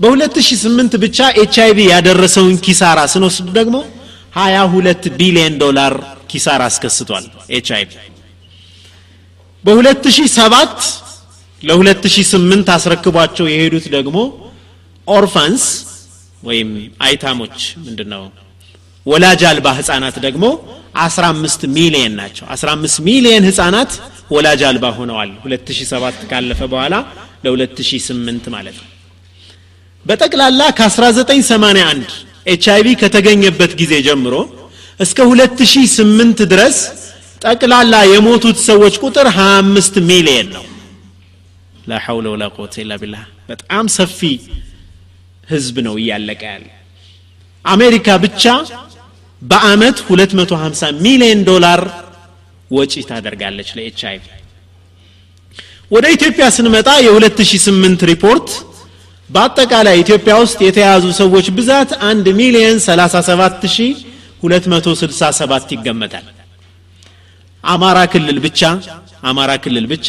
በ2008 0.00 0.96
ብቻ 1.04 1.18
ኤች 1.42 1.56
አይቪ 1.64 1.78
ያደረሰውን 1.92 2.56
ኪሳራ 2.66 3.00
ስንወስድ 3.12 3.48
ደግሞ 3.58 3.76
22 4.36 5.06
ቢሊዮን 5.20 5.54
ዶላር 5.62 5.94
ኪሳራ 6.30 6.62
አስከስቷል 6.70 7.26
ኤች 7.50 7.68
አይቪ 7.76 7.92
በ2007 9.64 10.88
ለ2008 11.62 12.72
አስረክቧቸው 12.76 13.46
የሄዱት 13.52 13.86
ደግሞ 13.96 14.16
orphans 15.06 15.64
ወይም 16.42 16.70
አይታሞች 17.06 17.56
ምንድነው? 17.84 18.24
ወላጅ 19.06 19.40
አልባ 19.50 19.66
ህጻናት 19.78 20.16
ደግሞ 20.26 20.44
15 21.02 21.62
ሚሊየን 21.76 22.12
ናቸው። 22.20 22.44
15 22.54 22.98
ሚሊየን 23.08 23.44
ህጻናት 23.48 23.92
ወላጅ 24.30 24.60
አልባ 24.70 24.84
ሆነዋል። 24.98 25.30
2007 25.44 26.20
ካለፈ 26.30 26.60
በኋላ 26.72 26.94
ለ2008 27.44 28.46
ማለት 28.56 28.76
ነው። 28.82 28.88
በጠቅላላ 30.06 30.60
ከ1981 30.78 32.12
ኤች 32.46 32.64
አይቪ 32.74 32.88
ከተገኘበት 33.02 33.72
ጊዜ 33.80 33.92
ጀምሮ 34.06 34.34
እስከ 35.00 35.18
2008 35.30 36.44
ድረስ 36.52 36.76
ጠቅላላ 37.42 37.94
የሞቱት 38.12 38.58
ሰዎች 38.68 38.94
ቁጥር 39.04 39.26
25 39.36 39.96
ሚሊየን 40.10 40.48
ነው። 40.56 40.64
ላ 41.88 41.98
ሐውለ 42.04 42.26
ወላ 42.34 42.44
ቁወተ 42.56 42.74
ኢላ 42.82 42.92
ቢላህ። 43.02 43.22
በጣም 43.50 43.84
ሰፊ 43.96 44.20
ህዝብ 45.48 45.76
ነው 45.86 45.94
እያለቀ 46.00 46.42
ያለ። 46.52 46.66
አሜሪካ 47.64 48.06
ብቻ 48.24 48.44
በአመት 49.42 49.96
250 50.08 50.90
ሚሊዮን 51.06 51.40
ዶላር 51.50 51.80
ወጪ 52.70 52.92
ታደርጋለች 53.10 53.68
ለኤች 53.76 54.00
አይቪ 54.10 54.24
ወደ 55.90 56.04
ኢትዮጵያ 56.16 56.44
ስንመጣ 56.56 56.88
የ2008 57.06 58.00
ሪፖርት 58.12 58.48
በአጠቃላይ 59.30 59.96
ኢትዮጵያ 60.02 60.32
ውስጥ 60.42 60.58
የተያዙ 60.66 61.04
ሰዎች 61.20 61.46
ብዛት 61.58 61.90
1 62.06 62.26
ሚሊዮን 62.40 62.78
37267 62.86 65.68
ይገመታል። 65.76 66.26
አማራ 67.64 67.98
ክልል 68.12 68.38
ብቻ 68.46 68.60
አማራ 69.30 69.50
ክልል 69.64 69.86
ብቻ 69.92 70.08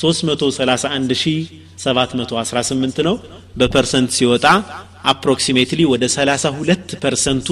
331718 0.00 2.98
ነው። 3.08 3.16
በ 3.56 3.68
percent 3.68 4.10
ሲወጣ 4.18 4.44
approximately 5.12 5.80
ወደ 5.92 6.04
32 6.14 6.94
percent 7.04 7.38
ኡ 7.38 7.48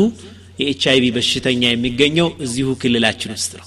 የኤች 0.61 0.83
አይቪ 0.93 1.05
በሽተኛ 1.17 1.63
የሚገኘው 1.71 2.29
እዚሁ 2.45 2.69
ክልላችን 2.83 3.31
ውስጥ 3.37 3.53
ነው። 3.61 3.67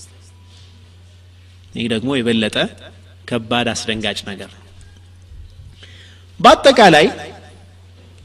ይህ 1.74 1.88
ደግሞ 1.94 2.10
የበለጠ 2.18 2.56
ከባድ 3.28 3.68
አስደንጋጭ 3.74 4.20
ነገር 4.30 4.50
ነው። 4.56 4.62
በአጠቃላይ 6.40 7.06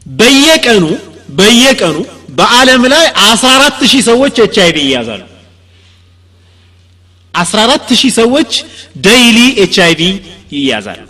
በየቀኑ 0.07 0.85
በየቀኑ 1.39 1.97
በዓለም 2.39 2.83
ላይ 2.93 3.05
14 3.25 3.85
ሺህ 3.93 4.03
ሰዎች 4.09 4.35
ኤች 4.45 4.57
አይቪ 4.65 4.77
ይያዛሉ 4.87 5.23
14 7.35 7.95
ሺህ 8.01 8.13
ሰዎች 8.21 8.51
daily 9.07 9.39
ኤች 9.63 9.77
አይቪ 9.87 10.01
ይያዛሉ። 10.57 11.01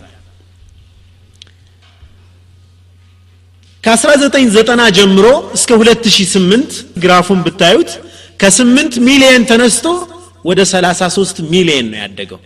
ከ1990 3.85 4.85
ጀምሮ 4.99 5.27
እስከ 5.57 5.71
2008 5.79 6.75
ግራፉን 6.99 7.41
ብታዩት 7.47 7.91
ከ8 8.41 8.99
ሚሊየን 9.09 9.43
ተነስቶ 9.51 9.87
ወደ 10.45 10.61
33 10.71 11.43
ሚሊየን 11.53 11.87
ነው 11.93 11.99
ያደገው። 12.05 12.41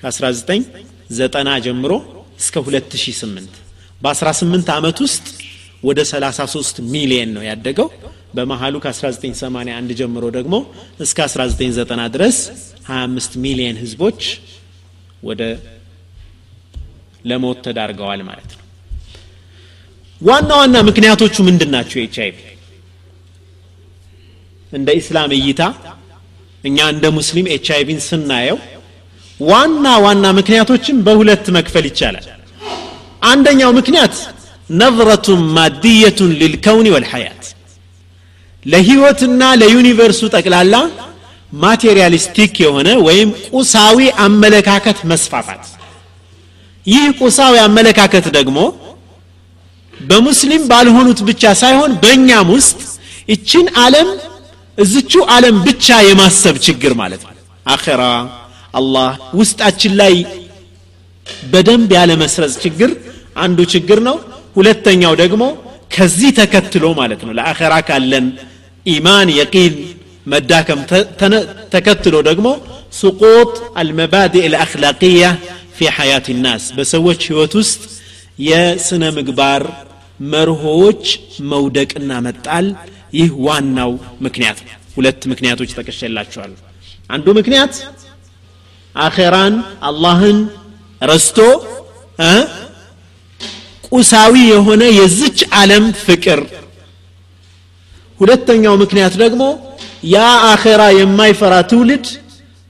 ከ1990 0.00 1.58
ጀምሮ 1.66 1.92
እስከ 2.40 2.54
2008 2.64 3.60
በ18 4.00 4.72
ዓመት 4.78 4.98
ውስጥ 5.06 5.26
ወደ 5.82 6.00
33 6.10 6.80
ሚሊየን 6.94 7.30
ነው 7.36 7.42
ያደገው። 7.50 7.88
በመሃሉ 8.36 8.74
ከ1981 8.84 9.92
ጀምሮ 10.00 10.24
ደግሞ 10.38 10.54
እስከ 11.00 11.18
1990 11.28 12.08
ድረስ 12.16 12.38
25 12.88 13.38
ሚሊየን 13.44 13.78
ህዝቦች 13.82 14.20
ወደ 15.22 15.42
ለሞት 17.24 17.58
ተዳርገዋል 17.66 18.20
ማለት 18.28 18.50
ነው። 18.52 18.62
ዋና 20.20 20.50
ዋና 20.60 20.76
ምክንያቶቹ 20.88 21.34
ምንድን 21.48 21.70
ናቸው? 21.76 21.98
ኤች 22.04 22.16
አይቪ 22.24 22.36
እንደ 24.72 24.88
ኢስላም 25.00 25.30
እይታ 25.38 25.62
እኛ 26.64 26.78
እንደ 26.94 27.06
ሙስሊም 27.18 27.46
ኤች 27.54 27.66
አይቪን 27.76 28.00
ስናየው 28.06 28.58
ዋና 29.40 29.86
ዋና 30.04 30.26
ምክንያቶችን 30.38 30.96
በሁለት 31.06 31.46
መክፈል 31.56 31.84
ይቻላል። 31.90 32.26
አንደኛው 33.30 33.70
ምክንያት 33.78 34.14
نظرة 34.70 35.42
مادية 35.56 36.30
للكون 36.40 36.86
والحياة 36.94 37.42
ለህይወትና 38.64 39.42
ለ 39.60 39.70
universe 39.70 40.10
ኡ 40.10 40.20
ጠቅላላ 40.36 40.74
materialistic 41.52 42.54
የሆነ 42.64 42.88
ወይም 43.06 43.28
ቁሳዊ 43.52 43.98
አመለካከት 44.24 44.98
መስፋፋት። 45.10 45.64
ይህ 46.86 47.06
ቁሳዊ 47.20 47.54
አመለካከት 47.66 48.26
ደግሞ 48.36 48.58
በሙስሊም 49.94 50.64
ባልሆኑት 50.70 51.20
ብቻ 51.28 51.52
ሳይሆን 51.62 51.92
በእኛም 52.02 52.48
ውስጥ 52.56 52.80
እችን 53.28 53.66
ዓለም 53.84 54.08
እዝቹ 54.78 55.12
ዓለም 55.34 55.56
ብቻ 55.66 55.86
የማሰብ 56.08 56.56
ችግር 56.66 56.92
ማለት 57.00 57.22
ነው። 57.26 57.32
አኸራ 57.66 58.02
አላህ 58.74 59.10
ውስጣችን 59.38 59.92
ላይ 60.00 60.14
በደንብ 61.52 61.90
ያለ 61.96 62.10
መስረጽ 62.22 62.54
ችግር 62.64 62.90
አንዱ 63.36 63.58
ችግር 63.74 63.98
ነው። 64.08 64.16
ሁለተኛው 64.56 65.14
ደግሞ 65.22 65.42
ከዚህ 65.94 66.30
ተከትሎ 66.38 66.84
ማለት 67.00 67.20
ነው 67.26 67.32
ለአኸራ 67.38 67.74
ካለን 67.88 68.26
ኢማን 68.86 69.28
የቂን 69.38 69.74
መዳከም 70.26 70.80
ተከትሎ 71.74 72.16
ደግሞ 72.28 72.46
ስቁጥ 72.98 73.50
አልመባዲእ 73.80 74.46
ልአክላቅያ 74.52 75.24
ፊ 75.76 75.88
ሐያት 75.96 76.26
ናስ። 76.44 76.64
በሰዎች 76.76 77.20
ህይወት 77.28 77.52
ውስጥ 77.60 77.80
የስነ 78.46 79.04
ምግባር 79.18 79.62
መርሆዎች 80.20 81.04
መውደቅና 81.50 82.10
መጣል 82.26 82.66
ይህ 83.18 83.30
ዋናው 83.46 83.92
ምክንያት 84.26 84.58
ነው። 84.66 84.74
ሁለት 84.96 85.22
ምክንያቶች 85.32 85.70
ጠቅሼላችኋለሁ 85.78 86.58
አንዱ 87.10 87.26
ምክንያት 87.38 87.74
አኼራን 88.94 89.54
አላህን 89.88 90.38
ረስቶ 91.00 91.38
ቁሳዊ 93.90 94.34
የሆነ 94.52 94.82
የዝች 94.98 95.38
ዓለም 95.58 95.84
ፍቅር። 96.06 96.40
ሁለተኛው 98.20 98.74
ምክንያት 98.82 99.14
ደግሞ 99.22 99.42
ያ 100.06 100.16
አኼራ 100.48 100.82
የማይፈራ 100.96 101.54
ትውልድ 101.70 102.06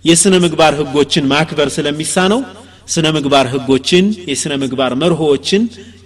የስነ 0.05 0.35
ምግባር 0.45 0.73
ህጎችን 0.81 1.25
ማክበር 1.33 1.69
ስለሚሳነው 1.77 2.41
ስነ 2.89 3.07
ምግባር 3.17 3.47
ህጎችን 3.55 4.05
የስነ 4.31 4.53
ምግባር 4.63 4.93
መርሆዎችን 5.03 5.63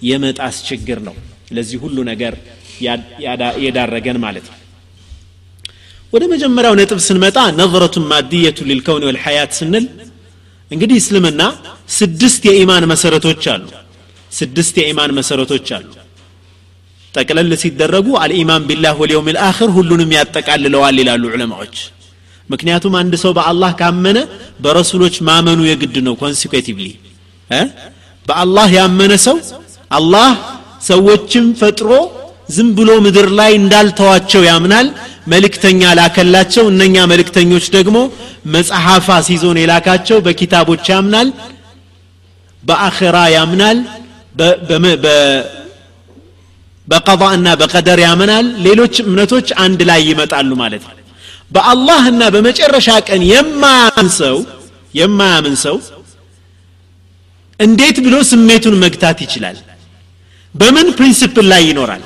የመጣስ 0.09 0.57
ችግር 0.69 0.99
ነው። 1.09 1.15
ለዚህ 1.57 1.79
ሁሉ 1.85 1.97
ነገር 2.11 2.35
የዳረገን 3.65 4.19
ማለት 4.25 4.47
ነው። 4.51 4.57
ወደ 6.13 6.25
መጀመሪያው 6.33 6.75
ነጥብ 6.81 7.01
ስንመጣ 7.07 7.39
ነظረቱን 7.59 8.07
ማድየቱ 8.13 8.59
ሊልከውን 8.71 9.05
ወልሐያት 9.09 9.53
ስንል 9.59 9.85
እንግዲህ 10.71 10.97
እስልምና 11.03 11.43
ስድስት 11.99 12.43
የኢማን 12.49 12.85
መሰረቶች 12.93 13.45
አሉ። 13.55 13.67
ስድስት 14.33 14.75
የኢማን 14.81 15.13
መሰረቶች 15.19 15.69
አሉ 15.77 15.87
ጠቅለል 17.15 17.53
ሲደረጉ 17.63 18.09
الإيمان 18.23 18.63
بالله 18.69 18.95
واليوم 19.01 19.29
الآخر 19.35 19.71
ሁሉንም 19.77 20.11
ያጠቃልለዋል 20.17 20.97
ይላሉ 21.03 21.23
ዑለማዎች። 21.33 21.77
ምክንያቱም 22.49 22.95
አንድ 23.01 23.15
ሰው 23.23 23.33
በአላህ 23.39 23.73
ካመነ 23.81 24.19
በረሱሎች 24.65 25.17
ማመኑ 25.29 25.61
የግድ 25.69 25.97
ነው 26.07 26.15
consecutively። 26.23 26.87
በአላህ 28.27 28.69
ያመነ 28.79 29.13
ሰው 29.27 29.37
አላህ 29.91 30.29
ሰዎችን 30.89 31.47
ፈጥሮ 31.61 31.91
ዝም 32.49 32.69
ብሎ 32.77 32.91
ምድር 33.05 33.29
ላይ 33.39 33.53
እንዳልተዋቸው 33.61 34.43
ያምናል። 34.51 34.87
መልእክተኛ 35.33 35.83
ላከላቸው 35.99 36.65
እነኛ 36.73 36.97
መልእክተኞች 37.13 37.67
ደግሞ 37.77 37.97
መጽሐፍ 38.55 39.07
አስይዞን 39.17 39.59
የላካቸው 39.61 40.19
በኪታቦች 40.27 40.85
ያምናል 40.93 41.29
በአኼራ 42.63 43.17
ያምናል 43.35 43.79
በቀضእና 46.91 47.49
በቀደር 47.61 47.99
ያምናል 48.05 48.47
ሌሎች 48.67 48.95
እምነቶች 49.05 49.49
አንድ 49.65 49.81
ላይ 49.91 50.01
ይመጣሉ 50.11 50.51
ማለት 50.63 50.83
ነው። 50.89 50.97
በአላህና 51.51 52.23
በመጨረሻ 52.35 52.89
ቀን 53.09 53.23
የማያምን 53.31 54.09
ሰው 54.21 54.37
የማያምን 54.95 55.57
ሰው 55.65 55.77
እንዴት 57.61 57.97
ብሎ 58.05 58.17
ስሜቱን 58.31 58.77
መግታት 58.85 59.19
ይችላል? 59.25 59.57
በምን 60.55 60.87
principle 60.99 61.47
ላይ 61.53 61.63
ይኖራል? 61.71 62.03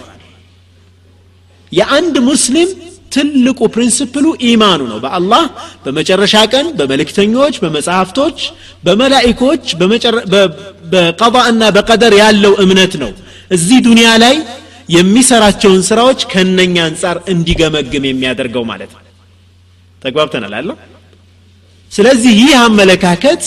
የአንድ 1.73 2.17
ሙስሊም 2.29 2.71
ትልቁ 3.13 3.61
principle 3.75 4.17
ኡ 4.17 4.27
ኢማኑ 4.49 4.81
ነው። 4.91 4.99
በአላህ 5.05 5.43
በመጨረሻ 5.85 6.35
ቀን 6.53 6.67
በመልእክተኞች 6.79 7.55
በመጽሐፍቶች 7.63 8.39
በመላኢኮች 8.85 9.65
በቀضእና 10.93 11.63
በቀደር 11.77 12.15
ያለው 12.23 12.55
እምነት 12.65 12.95
ነው። 13.03 13.11
እዚህ 13.51 13.79
ዱንያ 13.87 14.11
ላይ 14.25 14.37
የሚሰራቸውን 14.89 15.83
ስራዎች 15.89 16.21
ከነኛ 16.33 16.77
አንጻር 16.89 17.17
እንዲገመግም 17.33 18.05
የሚያደርገው 18.09 18.65
ማለት 18.71 18.91
ነው። 18.95 19.01
ተግባብተናል 20.03 20.55
አለው 20.59 20.77
ስለዚህ 21.93 22.33
ይህ 22.41 22.53
አመለካከት 22.65 23.43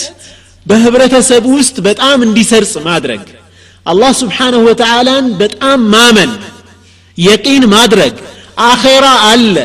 በህብረተሰብ 0.66 1.44
ውስጥ 1.56 1.76
በጣም 1.88 2.18
እንዲሰርጽ 2.28 2.74
ማድረግ 2.88 3.24
አላህ 3.86 4.12
ስብሓንሁ 4.22 4.62
ወተዓላን 4.68 5.26
በጣም 5.42 5.82
ማመን 5.94 6.32
የቂን 7.18 7.64
ማድረግ 7.76 8.16
አኼራ 8.66 9.06
አለ 9.30 9.56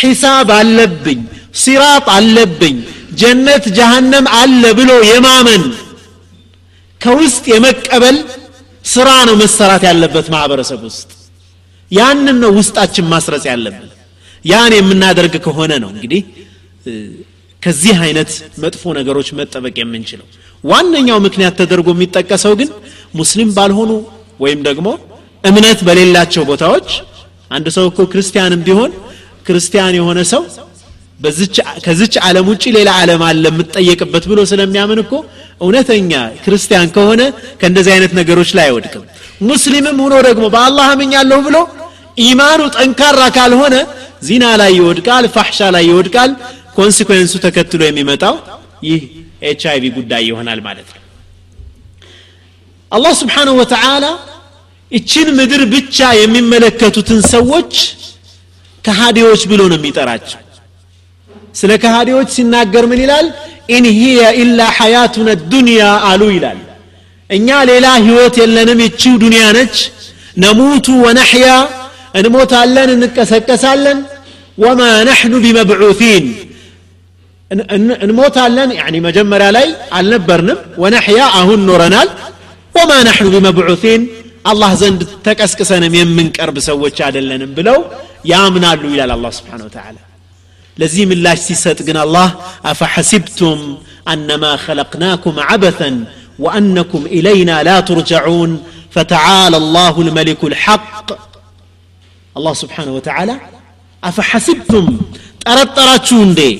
ሒሳብ 0.00 0.48
አለብኝ 0.58 1.20
ሲራጥ 1.62 2.06
አለብኝ 2.16 2.76
ጀነት 3.20 3.64
ጀሃነም 3.76 4.26
አለ 4.38 4.62
ብሎ 4.78 4.92
የማመን 5.10 5.64
ከውስጥ 7.00 7.44
የመቀበል 7.52 8.16
ስራ 8.84 9.08
ነው 9.28 9.34
መሰራት 9.42 9.82
ያለበት 9.88 10.26
ማህበረሰብ 10.34 10.80
ውስጥ 10.88 11.10
ያንን 11.94 12.36
ነው 12.42 12.50
ውስጣችን 12.58 13.06
ማስረጽ 13.12 13.44
ያለብን። 13.50 13.90
ያን 14.44 14.72
የምናደርግ 14.76 15.34
ከሆነ 15.44 15.72
ነው 15.82 15.90
እንግዲህ 15.94 16.22
ከዚህ 17.62 17.96
አይነት 18.04 18.30
መጥፎ 18.62 18.92
ነገሮች 18.98 19.28
መጠበቅ 19.38 19.76
የምንችለው። 19.80 20.26
ዋነኛው 20.64 21.18
ምክንያት 21.26 21.54
ተደርጎ 21.60 21.88
የሚጠቀሰው 21.94 22.52
ግን 22.60 22.68
ሙስሊም 23.14 23.50
ባልሆኑ 23.56 23.90
ወይም 24.40 24.60
ደግሞ 24.68 24.88
እምነት 25.44 25.80
በሌላቸው 25.86 26.42
ቦታዎች 26.50 26.88
አንድ 27.50 27.66
ሰው 27.76 27.84
እኮ 27.90 28.00
ክርስቲያንም 28.12 28.60
ቢሆን 28.66 28.92
ክርስቲያን 29.46 29.96
የሆነ 29.98 30.20
ሰው 30.32 30.42
ከዚች 31.84 32.14
ዓለም 32.26 32.46
ውጭ 32.50 32.64
ሌላ 32.76 32.90
ዓለም 33.00 33.22
አለ 33.26 33.44
የምትጠየቅበት 33.50 34.24
ብሎ 34.30 34.40
ስለሚያምን 34.50 35.00
እኮ 35.04 35.12
እውነተኛ 35.60 36.12
ክርስቲያን 36.44 36.88
ከሆነ 36.94 37.22
ከእንደዚህ 37.60 37.92
አይነት 37.96 38.12
ነገሮች 38.18 38.50
ላይ 38.58 38.64
አይወድቅም። 38.68 39.04
ሙስሊምም 39.48 39.98
ሆኖ 40.04 40.14
ደግሞ 40.26 40.44
በአላህ 40.54 40.86
አምኛለሁ 40.92 41.38
ብሎ 41.46 41.56
ኢማኑ 42.16 42.60
ጠንካራ 42.76 43.20
ካልሆነ 43.36 43.74
ዚና 44.26 44.44
ላይ 44.60 44.72
ይወድቃል 44.78 45.24
ፋሕሻ 45.34 45.58
ላይ 45.74 45.84
ይወድቃል። 45.90 46.30
ኮንሲኩዌንሱ 46.76 47.32
ተከትሎ 47.44 47.80
የሚመጣው 47.86 48.34
ይህ 48.88 49.00
ኤች 49.48 49.62
አይቪ 49.70 49.84
ጉዳይ 49.96 50.22
ይሆናል 50.28 50.60
ማለት 50.66 50.88
ነው። 50.94 51.00
አላህ 52.92 53.12
سبحانه 53.20 53.54
وتعالى 53.60 54.04
እችን 54.90 55.28
ምድር 55.38 55.62
ብቻ 55.74 55.98
የሚመለከቱትን 56.20 57.20
ሰዎች 57.34 57.72
ከሃዲዎች 58.84 59.42
ብሎ 59.50 59.60
ነው 59.70 59.78
የሚጠራቸው። 59.80 60.40
ስለ 61.54 61.70
ከሃዲዎች 61.82 62.28
ሲናገር 62.36 62.84
ምን 62.90 63.00
ይላል? 63.04 63.26
إن 63.70 63.84
هي 63.98 64.20
إلا 64.40 64.60
حياتنا 64.76 65.28
الدنيا 65.52 65.80
አሉ 66.08 66.22
ይላል። 66.36 66.58
እኛ 67.30 67.48
ሌላ 67.70 67.86
ህይወት 68.04 68.34
የለንም። 68.42 68.80
ይቺው 68.84 69.14
ዱንያ 69.22 69.44
ነች። 69.56 69.76
نموت 70.36 70.86
ونحيا 71.04 71.48
እንሞታለን 72.19 72.89
እንቀሰቀሳለን 72.95 73.99
ወማ 74.63 74.81
ነሕኑ 75.09 75.33
ቢመብዑቲን 75.45 76.25
እንሞታለን 78.05 78.69
ያኒ 78.79 78.95
መጀመሪያ 79.07 79.47
ላይ 79.57 79.67
አልነበርንም 79.99 80.59
ወነሕያ 80.83 81.21
አሁን 81.39 81.61
ኖረናል 81.69 82.09
ወማ 82.75 82.91
ነሕኑ 83.07 83.27
ቢመብዑቲን 83.35 84.01
አላህ 84.51 84.71
ዘንድ 84.81 85.01
ተቀስቅሰንም 85.27 85.93
የምንቀርብ 85.99 86.57
ሰዎች 86.69 86.97
አይደለንም 87.07 87.51
ብለው 87.57 87.79
ያምናሉ 88.31 88.81
ይላል 88.93 89.11
አላህ 89.17 89.31
ስብሓን 89.39 89.63
ወተዓላ 89.67 89.97
ለዚህ 90.77 91.03
ምላሽ 91.11 91.39
ሲሰጥ 91.47 91.79
ግን 91.87 91.97
አላህ 92.05 92.27
አፈሐሲብቱም 92.71 93.61
አነማ 94.13 94.45
ኸለቅናኩም 94.65 95.37
ዓበተን 95.49 95.97
وأنكم 96.39 97.01
إلينا 97.07 97.55
لا 97.63 97.77
ترجعون 97.81 98.51
فتعالى 98.91 99.57
الله 99.57 99.95
الملك 100.01 100.41
الحق 100.43 101.07
الله 102.35 102.53
سبحانه 102.63 102.91
وتعالى 102.97 103.35
أفحسبتم 104.03 104.85
ترطراتشون 105.45 106.29
دي 106.39 106.51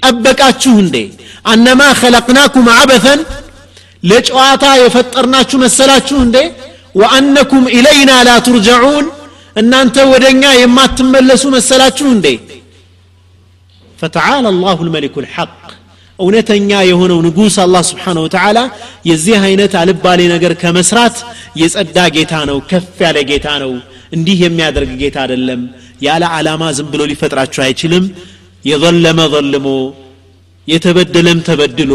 ጠበቃችሁን 0.00 0.78
እንዴ 0.84 0.96
አነማ 1.50 1.80
ኸለቅናኩም 2.00 2.66
አበተን 2.78 3.20
ለጨዋታ 4.02 4.64
የፈጠርናችሁ 4.80 5.58
መሰላችሁ 5.64 6.16
እንዴ 6.26 6.36
ወአነኩም 7.00 7.64
ኢለይና 7.76 8.10
ላ 8.28 8.32
ቱርጀዑን 8.46 9.06
እናንተ 9.56 9.96
ወደ 10.12 10.24
እኛ 10.34 10.44
የማትመለሱ 10.62 11.42
መሰላችሁ 11.56 12.06
እንዴ 12.16 12.26
ፈተዓላ 13.98 14.44
አላሁ 14.52 14.78
ልመሊኩ 14.88 15.14
ልሐቅ 15.24 15.50
እውነተኛ 16.18 16.70
የሆነው 16.90 17.18
ንጉሥ 17.26 17.56
አላህ 17.64 17.82
ስብሓን 17.90 18.18
ወተዓላ 18.24 18.58
የዚህ 19.10 19.36
አይነት 19.48 19.72
አልባሌ 19.82 20.20
ነገር 20.34 20.52
ከመስራት 20.62 21.16
የጸዳ 21.60 21.98
ጌታ 22.16 22.34
ነው 22.50 22.58
ከፍ 22.70 22.98
ያለ 23.06 23.18
ጌታ 23.30 23.48
ነው 23.62 23.72
እንዲህ 24.11 24.37
የሚያደርግ 24.43 24.91
ጌታ 25.01 25.17
አይደለም። 25.23 25.61
ያለ 26.01 26.23
ዓላማ 26.35 26.63
ዝም 26.77 26.87
ብሎ 26.93 27.01
ሊፈጥራችሁ 27.11 27.61
አይችልም። 27.65 28.05
የዘለመ 28.65 29.19
ዘልሞ 29.33 29.67
የተበደለም 30.67 31.39
ተበድሎ 31.47 31.91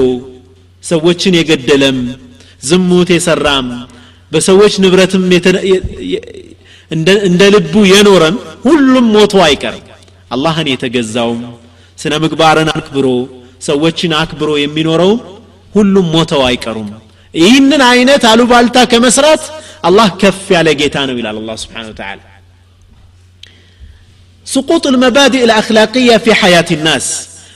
ሰዎችን 0.84 1.34
የገደለም 1.38 1.98
ዝሙት 2.62 3.08
የሰራም 3.14 3.66
በሰዎች 4.32 4.74
ንብረትም 4.82 5.24
እንደ 7.26 7.42
ልቡ 7.54 7.74
የኖረም 7.90 8.36
ሁሉም 8.66 9.06
ሞቶ 9.14 9.34
አይቀርም። 9.46 9.84
አላህን 10.30 10.68
የተገዛውም 10.72 11.40
ስነ 11.98 12.14
ምግባርን 12.24 12.68
አክብሮ 12.74 13.06
ሰዎችን 13.66 14.12
አክብሮ 14.20 14.50
የሚኖረውም 14.60 15.20
ሁሉም 15.74 16.06
ሞተው 16.14 16.42
አይቀሩም። 16.48 16.88
ይህንን 17.34 17.82
አይነት 17.90 18.22
አሉባልታ 18.30 18.76
ከመስራት 18.90 19.42
አላህ 19.89 20.07
ከፍ 20.21 20.45
ያለ 20.55 20.67
ጌታ 20.81 20.95
ነው 21.09 21.15
ይላል 21.21 21.37
አላህ 21.41 21.55
ስብሓን 21.65 21.87
ወተዓላ 21.93 22.21
سقوط 24.45 24.87
المبادئ 24.87 25.41
الأخلاقية 25.43 26.15
في 26.17 26.31
حياة 26.33 26.65
الناس 26.71 27.05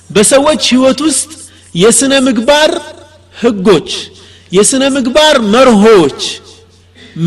بسوج 0.10 0.64
هوت 0.76 1.00
وسط 1.02 1.30
يسنى 1.76 2.20
مقبار 2.20 2.72
هقوش 3.42 3.92
يسنى 4.52 4.88
مقبار 4.98 5.36
مرهوش 5.54 6.24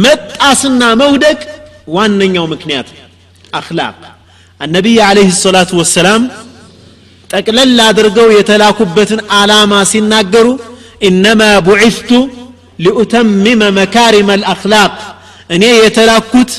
مت 0.03 0.27
أصنا 0.51 0.89
مودك 0.95 1.41
وان 1.87 2.21
يوم 2.37 2.53
مكنيات 2.53 2.89
أخلاق 3.55 3.99
النبي 4.61 4.97
عليه 5.09 5.29
الصلاة 5.37 5.71
والسلام 5.73 6.23
ጠቅለል 7.33 7.79
አድርገው 7.89 8.29
የተላኩበትን 8.39 9.21
ዓላማ 9.39 9.73
ሲናገሩ 9.93 10.47
ኢነማ 11.09 11.41
ቡዒፍቱ 11.69 12.11
لأتمم 12.82 13.46
مكارم 13.80 14.30
الأخلاق። 14.38 14.94
እኔ 15.50 15.64
የተላኩት 15.84 16.52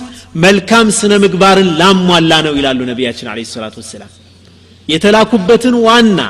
መልካም 0.45 0.87
ስነ 0.99 1.13
ምግባርን 1.25 1.69
ላሟላ 1.81 2.33
ነው 2.47 2.55
ይላሉ 2.59 2.81
ነቢያችን 2.91 3.27
عليه 3.33 3.41
الصلاة 3.53 3.75
والسلام። 3.81 4.11
የተላኩበትን 4.89 5.75
ዋና 5.87 6.21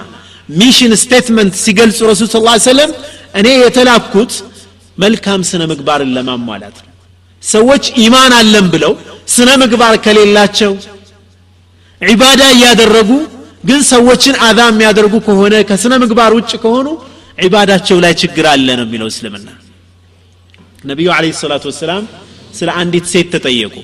mission 0.61 0.93
statement 1.03 1.55
ሲገልጹ 1.65 1.99
ረሱል 2.11 2.29
صلى 2.29 2.32
الله 2.32 2.35
عليه 2.35 2.38
وسلم 2.67 2.91
እኔ 3.41 3.49
የተላኩት 3.63 4.33
መልካም 4.99 5.41
ስነ 5.51 5.63
ምግባርን 5.73 6.11
ለማሟላት 6.17 6.77
ነው። 6.81 6.89
ሰዎች 7.43 7.85
ኢማን 8.05 8.33
አለን 8.41 8.67
ብለው 8.75 8.93
ስነ 9.35 9.51
ምግባር 9.63 9.95
ከሌላቸው 10.05 10.73
ዒባዳ 12.01 12.43
እያደረጉ 12.55 13.11
ግን 13.65 13.81
ሰዎችን 13.93 14.37
አዛ 14.47 14.61
የሚያደርጉ 14.71 15.15
ከሆነ 15.27 15.55
ከስነ 15.69 15.93
ምግባር 16.03 16.33
ውጭ 16.39 16.53
ከሆኑ 16.65 16.87
ዒባዳቸው 17.39 17.99
ላይ 18.05 18.13
ችግር 18.23 18.47
አለ 18.53 18.69
ነው 18.79 18.87
የሚለው 18.87 19.09
እስልምና 19.13 19.49
ነቢዩ 20.92 21.08
አለ 21.18 21.26
ሰላቱ 21.44 21.63
ወሰላም 21.72 22.04
ስለ 22.60 22.70
አንዲት 22.82 23.06
ሴት 23.13 23.28
ተጠየቁ 23.36 23.76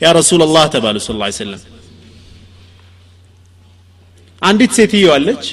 ያ 0.00 0.10
ረሱል 0.18 0.40
ላህ 0.56 0.64
ተባሉ 0.74 0.96
ስ 1.06 1.10
ሰለም 1.42 1.60
አንዲት 4.42 4.72
ሴትዮ 4.78 5.06
አለች 5.16 5.44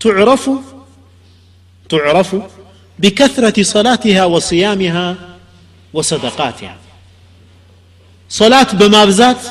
ቱዕረፉ 0.00 0.44
ቱዕረፉ 1.90 2.32
بكثرة 2.98 3.58
صلاتها 3.74 4.24
وصيامها 4.34 5.06
وصدقاتها 5.96 6.74
صلاة 8.30 8.70
بمابزات 8.80 9.42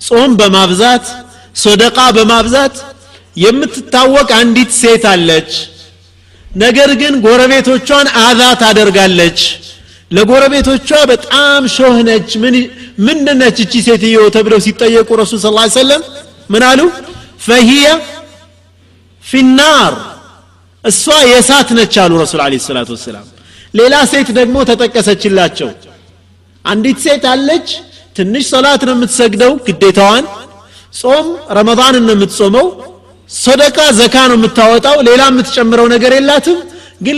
ጾም 0.00 0.32
በማብዛት 0.40 1.04
ሶደቃ 1.56 1.98
በማብዛት 2.16 2.74
የምትታወቅ 3.36 4.28
አንዲት 4.40 4.70
ሴት 4.80 5.04
አለች 5.12 5.50
ነገር 6.51 6.89
ግን 6.93 7.13
ጎረቤቶቿን 7.25 8.07
አዛ 8.21 8.41
ታደርጋለች። 8.61 9.39
ለጎረቤቶቿ 10.11 10.89
በጣም 11.11 11.61
ሾህ 11.75 11.97
ነች 12.07 12.29
ምንድነች 13.05 13.57
እቺ 13.65 13.73
ሴትዮ 13.87 14.17
ተብለው 14.35 14.59
ሲጠየቁ 14.65 15.09
ረሱል 15.21 15.39
ስ 15.39 15.47
ሰለም 15.77 16.01
ምን 16.51 16.63
አሉ? 16.69 16.79
ፈሂየ 17.45 17.85
ፊናር 19.23 19.93
እሷ 20.83 21.03
የእሳት 21.31 21.69
ነች 21.77 21.95
አሉ 22.03 22.11
ረሱል 22.23 22.39
አለ 22.45 22.53
ሰላቱ 22.67 22.89
ወሰላም። 22.97 23.25
ሌላ 23.73 23.95
ሴት 24.11 24.29
ደግሞ 24.39 24.55
ተጠቀሰችላቸው። 24.69 25.69
አንዲት 26.65 26.97
ሴት 27.05 27.23
አለች 27.33 27.67
ትንሽ 28.15 28.45
ሰላት 28.53 28.81
ነው 28.87 28.95
የምትሰግደው 28.97 29.51
ግዴታዋን። 29.67 30.25
ጾም 30.93 31.27
ረመዳን 31.57 31.95
ነው 32.07 32.13
የምትጾመው 32.15 32.67
ሶደቃ 33.31 33.77
ዘካ 33.97 34.15
ነው 34.29 34.37
የምታወጣው። 34.39 34.97
ሌላ 35.07 35.21
የምትጨምረው 35.31 35.87
ነገር 35.93 36.13
የላትም። 36.17 36.59
ግን 37.01 37.17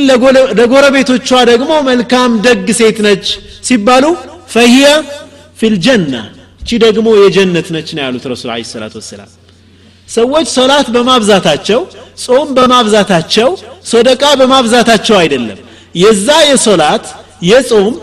ለጎረቤቶቿ 0.59 1.29
ደግሞ 1.49 1.71
መልካም 1.87 2.31
ደግ 2.45 2.67
ሴት 2.77 2.97
ነች 3.05 3.25
ሲባሉ 3.67 4.05
ፈሂያ 4.53 4.87
ፊልጀና 5.59 6.13
እቺ 6.61 6.69
ደግሞ 6.85 7.07
የጀነት 7.21 7.67
ነች 7.75 7.89
ነው 7.95 8.03
ያሉት 8.05 8.25
ረሱል 8.31 8.49
አለ 8.53 8.63
ሰላት 8.69 8.93
ወሰላም። 8.99 9.31
ሰዎች 10.07 10.47
ሶላት 10.55 10.87
በማብዛታቸው 10.95 11.81
ጾም 12.23 12.47
በማብዛታቸው 12.57 13.49
ሶደቃ 13.91 14.23
በማብዛታቸው 14.39 15.15
አይደለም። 15.21 15.59
የዛ 15.95 16.27
የሶላት 16.49 17.05
የጾም 17.49 17.93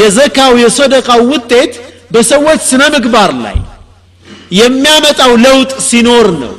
የዘካው 0.00 0.52
የሶደቃው 0.62 1.20
ውጤት 1.32 1.72
በሰዎች 2.14 2.60
ስነ 2.70 2.82
ምግባር 2.94 3.30
ላይ 3.44 3.56
የሚያመጣው 4.58 5.32
ለውጥ 5.44 5.72
ሲኖር 5.88 6.26
ነው 6.42 6.52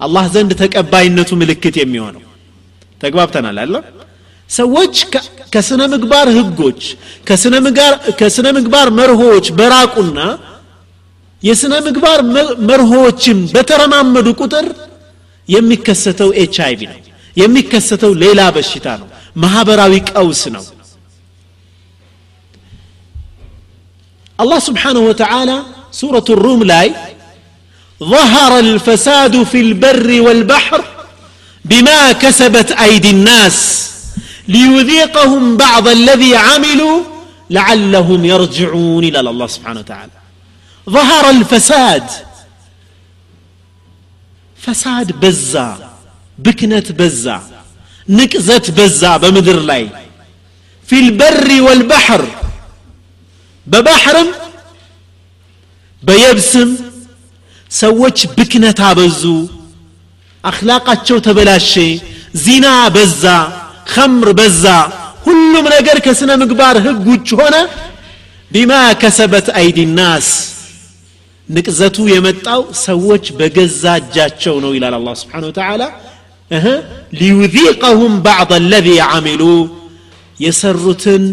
አላህ 0.00 0.24
ዘንድ 0.34 0.50
ተቀባይነቱ 0.60 1.30
ምልክት 1.40 1.76
የሚሆነው። 1.80 2.22
ተግባብተናል 3.00 3.58
አለ 3.62 3.74
ሰዎች 4.50 4.94
ከስነ 5.54 5.82
ምግባር 5.92 6.28
ህጎች 6.36 6.80
ከስነ 8.20 8.46
ምግባር 8.56 8.88
መርሆዎች 8.98 9.46
በራቁና 9.58 10.20
የስነ 11.42 11.74
ምግባር 11.86 12.20
መርሆዎችን 12.70 13.38
በተረማመዱ 13.54 14.28
ቁጥር 14.40 14.66
የሚከሰተው 15.48 16.30
ኤች 16.40 16.56
አይቪ 16.66 16.80
ነው። 16.90 16.98
የሚከሰተው 17.36 18.12
ሌላ 18.22 18.40
በሽታ 18.56 18.86
ነው። 19.02 19.08
ማህበራዊ 19.36 19.94
ቀውስ 20.10 20.42
ነው። 20.56 20.64
አላህ 24.38 24.58
سبحانه 24.66 25.02
وتعالى 25.08 25.50
سورة 25.98 26.28
الروم 26.42 26.60
ላይ 26.70 26.88
ظهر 28.03 28.59
الفساد 28.59 29.43
في 29.43 29.59
البر 29.59 30.21
والبحر 30.21 30.83
بما 31.65 32.11
كسبت 32.11 32.71
أيدي 32.71 33.09
الناس 33.09 33.89
ليذيقهم 34.47 35.57
بعض 35.57 35.87
الذي 35.87 36.35
عملوا 36.35 37.03
لعلهم 37.49 38.25
يرجعون 38.25 39.03
إلى 39.03 39.19
الله 39.19 39.47
سبحانه 39.47 39.79
وتعالى 39.79 40.11
ظهر 40.89 41.29
الفساد 41.29 42.03
فساد 44.57 45.11
بزا 45.19 45.89
بكنة 46.39 46.83
بزا 46.89 47.41
نكزت 48.09 48.71
بزا 48.71 49.17
بمدر 49.17 49.59
لاي 49.59 49.89
في 50.87 50.99
البر 50.99 51.61
والبحر 51.61 52.25
በባህርም 53.71 54.29
በየብስም 56.07 56.69
ሰዎች 57.70 58.18
ብክነት 58.36 58.78
አበዙ 58.88 59.22
አክላቃቸው 60.44 61.18
ተበላሸ 61.26 61.72
ዚና 62.44 62.66
በዛ 62.94 63.24
ከምር 63.92 64.28
በዛ 64.38 64.64
ሁሉም 65.26 65.66
ነገር 65.74 65.96
ከስነ 66.06 66.30
ምግባር 66.42 66.76
ህግ 66.86 67.04
ውጭ 67.12 67.28
ሆነ። 67.40 67.56
بما 68.50 68.72
كسبت 69.00 69.46
أيدي 69.60 69.78
الناس 69.98 70.28
ንቅዘቱ 71.48 71.96
የመጣው 72.12 72.60
ሰዎች 72.86 73.24
በገዛ 73.38 73.82
እጃቸው 74.00 74.56
ነው 74.64 74.70
ይላል 74.76 74.94
አላህ 74.98 75.08
سبحانه 75.20 75.44
وتعالى 75.48 75.82
ليذيقهم 77.20 78.14
بعض 78.26 78.52
الذي 78.58 78.88
عملوا 79.08 79.42
የሰሩትን 80.40 81.24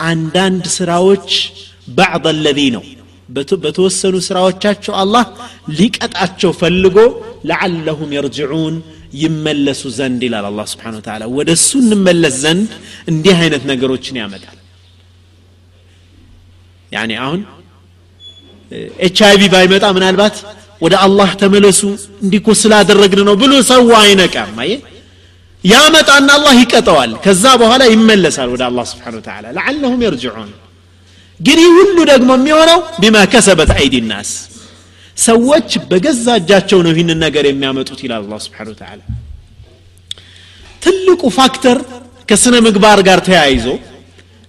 አንዳንድ 0.00 0.64
ስራዎች 0.76 1.28
بعض 1.90 2.26
الذي 2.32 2.58
ነው 2.76 2.84
በተወሰኑ 3.64 4.16
ስራዎቻቸው 4.26 4.94
አላህ 5.02 5.24
ሊቀጣቸው 5.78 6.52
ፈልጎ 6.60 6.96
لعلهم 7.50 8.10
يرجعون 8.16 8.74
ይመለሱ 9.22 9.82
ዘንድ 9.96 10.20
ይላል 10.26 10.46
አላህ 10.50 10.60
سبحانه 10.72 10.94
وتعالى 10.98 11.22
ወደ 11.36 11.48
እሱ 11.58 11.70
እንመለስ 11.84 12.36
ዘንድ 12.44 12.70
እንዲህ 13.10 13.36
አይነት 13.42 13.64
ነገሮችን 13.70 14.18
ያመጣል። 14.22 14.58
يعني 16.92 17.12
አሁን 17.24 17.40
ኤች 19.06 19.18
አይቪ 19.26 19.42
ባይመጣ 19.52 19.84
ምናልባት 19.96 20.36
ወደ 20.80 20.94
አላህ 21.04 21.30
ተመለሱ 21.42 21.80
እንዲኮ 22.24 22.48
ስላደረግን 22.62 23.20
ነው 23.28 23.34
ብሎ 23.42 23.52
ሰው 23.70 23.84
አይነቃም። 24.00 24.56
አየ? 24.62 24.72
ያመጣና 25.64 26.28
አላህ 26.38 26.54
ይቀጠዋል። 26.60 27.10
ከዛ 27.24 27.44
በኋላ 27.60 27.82
ይመለሳል 27.92 28.48
ወደ 28.54 28.62
አላህ 28.68 28.84
سبحانه 28.92 29.14
وتعالى 29.18 29.44
لعلهم 29.56 30.00
يرجعون 30.06 30.50
ግን 31.40 31.58
ይህ 31.62 31.70
ሁሉ 31.78 31.96
ደግሞ 32.10 32.30
የሚሆነው 32.38 32.80
بما 33.02 33.16
كسبت 33.32 33.70
أيدي 33.76 33.94
الناس። 34.10 34.30
ሰዎች 35.18 35.70
በገዛ 35.90 36.26
እጃቸው 36.40 36.78
ነው 36.84 36.92
ይህንን 36.94 37.18
ነገር 37.24 37.44
የሚያመጡት 37.48 38.00
ይላል 38.04 38.22
አላ 38.26 38.36
ስብሓን 38.44 38.68
ወተላ 38.72 39.00
ትልቁ 40.82 41.22
ፋክተር 41.38 41.78
ከስነ 42.28 42.54
ምግባር 42.66 42.98
ጋር 43.08 43.20
ተያይዞ 43.26 43.66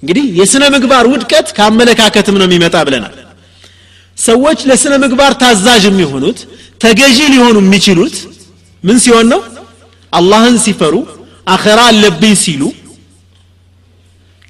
እንግዲህ 0.03 0.25
የስነ 0.39 0.63
ምግባር 0.75 1.05
ውድቀት 1.11 1.47
ከአመለካከትም 1.57 2.37
ነው 2.39 2.47
የሚመጣ 2.47 2.75
ብለናል። 2.87 3.15
ሰዎች 4.17 4.59
ለስነ 4.69 4.93
ምግባር 5.03 5.33
ታዛዥ 5.41 5.83
የሚሆኑት 5.89 6.39
ተገዢ 6.81 7.19
ሊሆኑ 7.33 7.57
የሚችሉት 7.63 8.15
ምን 8.83 8.97
ሲሆን 9.03 9.27
ነው? 9.33 9.41
አላህን 10.13 10.57
ሲፈሩ 10.63 10.95
አኸራ 11.47 11.79
አለብኝ 11.91 12.33
ሲሉ 12.43 12.63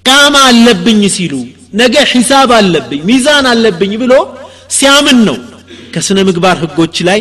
ቃማ 0.06 0.36
አለብኝ 0.50 1.02
ሲሉ 1.16 1.34
ነገ 1.74 1.96
ሒሳብ 2.12 2.52
አለብኝ 2.58 3.02
ሚዛን 3.10 3.46
አለብኝ 3.52 3.94
ብሎ 4.04 4.14
ሲያምን 4.78 5.20
ነው 5.28 5.38
ከስነ 5.94 6.20
ምግባር 6.28 6.58
ህጎች 6.64 6.96
ላይ 7.10 7.20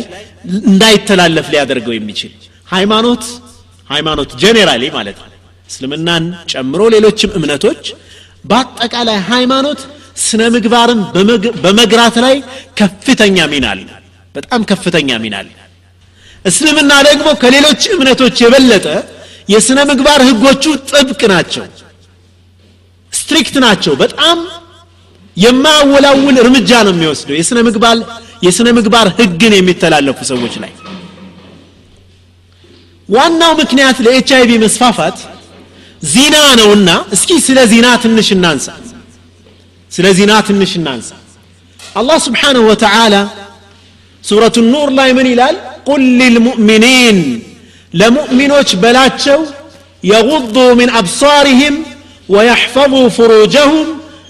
እንዳይተላለፍ 0.69 1.47
ሊያደርገው 1.53 1.93
የሚችል። 1.97 2.31
ሃይማኖት 2.67 3.23
ሃይማኖት 3.89 4.31
ጄኔራሊ 4.41 4.83
ማለት 4.97 5.17
ነው። 5.23 5.29
እስልምናን 5.69 6.23
ጨምሮ 6.51 6.81
ሌሎችም 6.95 7.31
እምነቶች 7.37 7.83
በአጠቃላይ 8.45 9.19
ሃይማኖት 9.31 9.81
ስነ 10.23 10.41
ምግባርን 10.55 10.99
በመግራት 11.63 12.15
ላይ 12.25 12.35
ከፍተኛ 12.79 13.37
ሚና 13.53 13.65
አለ 13.73 13.87
በጣም 14.35 14.61
ከፍተኛ 14.71 15.09
ሚና 15.23 15.35
አለ 15.41 15.49
እስልምና 16.45 16.93
ደግሞ 17.07 17.27
ከሌሎች 17.43 17.81
እምነቶች 17.95 18.37
የበለጠ 18.43 18.87
የስነ 19.53 19.79
ምግባር 19.89 20.21
ህጎቹ 20.29 20.63
ጥብቅ 20.91 21.21
ናቸው 21.33 21.63
ስትሪክት 23.33 23.55
ናቸው 23.63 23.93
በጣም 24.01 24.37
የማያወላውል 25.37 26.35
እርምጃ 26.41 26.71
ነው 26.87 26.91
የሚወስደው 26.95 27.35
የስነ 27.37 27.59
ምግባር 27.67 27.97
የስነ 28.45 28.67
ምግባር 28.77 29.07
ህግን 29.19 29.53
የሚተላለፉ 29.57 30.17
ሰዎች 30.29 30.53
ላይ 30.63 30.71
ዋናው 33.09 33.53
ምክንያት 33.61 33.97
ለኤች 34.05 34.29
አይቪ 34.37 34.51
መስፋፋት 34.65 35.17
ዚና 36.13 36.35
ነውና 36.59 36.89
እስኪ 37.15 37.31
ስለ 37.47 37.59
ዚና 37.73 37.87
ትንሽ 38.03 38.29
እናንሳ 38.37 38.67
ስለ 39.91 40.05
ዚና 40.19 40.33
ትንሽ 40.49 40.73
እናንሳ 40.81 41.09
አላህ 41.95 42.19
ስብሓንሁ 42.27 42.63
ወተዓላ 42.69 43.15
ሱረቱ 44.23 44.57
ኑር 44.69 44.91
ላይ 44.99 45.09
ምን 45.19 45.29
ይላል 45.33 45.57
ቁል 45.89 46.05
ልልሙእሚኒን 46.21 47.19
ለሙእሚኖች 47.93 48.71
በላቸው 48.83 49.41
የغضوا 50.03 50.71
من 50.73 50.89
أبصارهم 50.91 51.73
ويحفظوا 52.33 53.09
فروجهم 53.17 53.87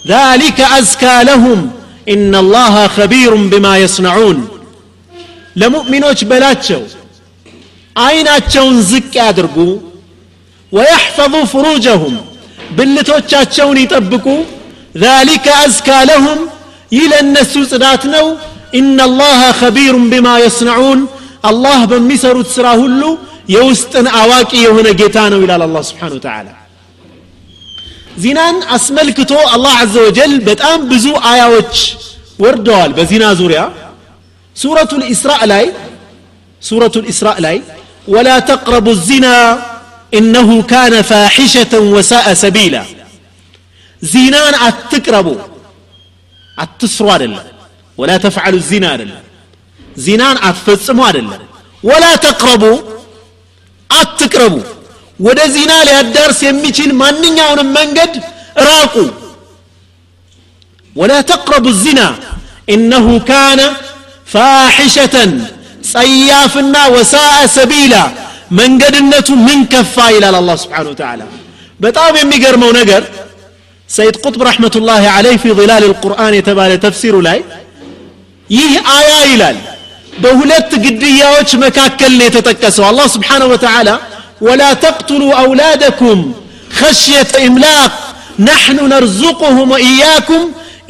ذلك 0.08 0.60
أزكى 0.80 1.18
لهم. 1.30 1.60
إن 2.14 2.36
الله 2.44 2.76
خبير 2.88 3.32
بما 3.36 3.74
يصنعون. 3.78 4.38
لمؤمنو 5.56 6.12
بلاتشو 6.32 6.82
أين 8.08 8.28
أتشون 8.28 8.82
زك 8.92 9.16
أدرقو 9.18 9.70
ويحفظوا 10.76 11.46
فروجهم 11.54 12.14
بلتو 12.78 13.14
أتشون 13.14 13.78
يطبقوا 13.84 14.44
ذلك 15.06 15.46
أزكى 15.66 16.00
لهم. 16.12 16.40
إلى 17.00 17.16
النسو 17.24 17.64
سداتنو 17.72 18.26
إن 18.80 18.98
الله 19.10 19.42
خبير 19.62 19.96
بما 20.12 20.34
يصنعون. 20.46 21.00
الله 21.50 21.80
بمسر 21.92 22.36
تسراهلو 22.42 23.18
يوستن 23.50 24.08
أواكي 24.08 24.68
هنا 24.68 24.92
جيتانو 24.92 25.38
إلى 25.44 25.56
الله 25.68 25.82
سبحانه 25.90 26.16
وتعالى. 26.16 26.54
ዚናን 28.23 28.57
አስመልክቶ 28.77 29.33
አላህ 29.55 29.75
አዘ 29.85 29.95
ወጀል 30.07 30.33
በጣም 30.49 30.79
ብዙ 30.93 31.07
አያዎች 31.33 31.75
ወርደዋል 32.45 32.91
በዚና 32.99 33.25
ዙሪያ 33.41 33.61
ሱረቱ 34.57 34.93
ልኢስራእ 35.03 35.43
ላይ 35.53 35.65
ሱረቱ 36.63 36.95
ልኢስራእ 37.05 37.41
ላይ 37.47 37.57
ወላ 38.15 38.29
ተቅረቡ 38.51 38.87
ዚና 39.09 39.27
إنه 40.15 40.63
كان 40.63 41.03
فاحشة 41.03 41.73
وساء 41.95 42.35
سبيلا 42.35 42.85
زينان 44.03 44.55
أتقربوا 44.67 45.39
أتسروا 46.59 47.15
أدلا 47.15 47.43
ولا 47.99 48.17
تفعلوا 48.17 48.59
الزنا 48.59 48.95
أدلا 48.95 49.21
زينان 49.97 50.37
أتفصموا 50.39 51.09
أدلا 51.09 51.39
ولا 51.83 52.17
تقربوا 52.17 52.79
أتقربوا 53.91 54.63
ወደ 55.20 55.40
ዚና 55.56 55.72
ሊያዳርስ 55.88 56.40
የሚችል 56.46 56.90
ማንኛውንም 57.02 57.70
መንገድ 57.78 58.14
ራቁ። 58.66 58.96
ወላ 60.96 61.14
ተቅረቡ 61.32 61.66
ዚና። 61.84 62.02
ኢነሁ 62.74 63.08
ካነ 63.30 63.62
ፋሒሸተን 64.28 65.32
ጸያፍና 65.92 66.76
ወሳአ 66.96 67.26
ሰቢላ 67.56 67.96
መንገድነቱ 68.60 69.30
ምን 69.46 69.60
ከፋ 69.72 69.96
ይላል 70.16 70.36
አላህ 70.40 70.56
ስብሓን 70.64 70.88
ወተዓላ። 70.92 71.22
በጣም 71.80 72.14
የሚገርመው 72.20 72.72
ነገር 72.80 73.02
ሰይድ 73.90 74.16
ቁጥብ 74.24 74.42
ረሕመቱላህ 74.48 75.04
አለይህ 75.16 75.38
ፊ 75.44 75.54
ظላል 75.60 75.84
ልቁርአን 75.86 76.34
የተባለ 76.38 76.72
ተፍሲሩ 76.86 77.16
ላይ 77.28 77.40
ይህ 78.50 78.72
አያ 78.96 79.12
ይላል። 79.32 79.58
በሁለት 80.16 80.72
ግድያዎች 80.84 81.52
መካከል 81.66 82.12
ነው 82.20 82.26
የተጠቀሰው። 82.28 82.86
አላህ 82.90 83.06
ስብሓንሁ 83.16 83.48
ወተዓላ 83.54 83.90
ولا 84.41 84.71
تقتلوا 84.75 85.35
أولادكم 85.35 86.19
خشية 86.81 87.31
إملاق 87.47 87.93
نحن 88.51 88.77
نرزقهم 88.89 89.71
وإياكم 89.71 90.43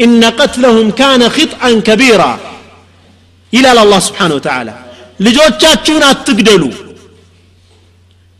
إن 0.04 0.24
قتلهم 0.24 0.86
كان 0.90 1.22
خطأ 1.36 1.62
كبيرا 1.88 2.32
إلى 3.52 3.68
الله 3.82 4.00
سبحانه 4.08 4.34
وتعالى 4.38 4.74
ልጆቻችሁን 5.26 6.02
አትግደሉ 6.10 6.62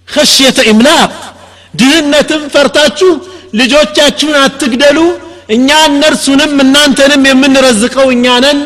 خشية 0.09 0.59
إملاق 0.73 1.11
ድህነትም 1.81 2.43
ፈርታችሁ 2.55 3.11
ልጆቻችሁን 3.61 4.37
አትግደሉ 4.45 4.99
እኛ 5.55 5.69
እነርሱንም 5.91 6.53
እናንተንም 6.65 7.23
የምንረዝቀው 7.31 8.07
እኛ 8.17 8.27
ነን 8.45 8.59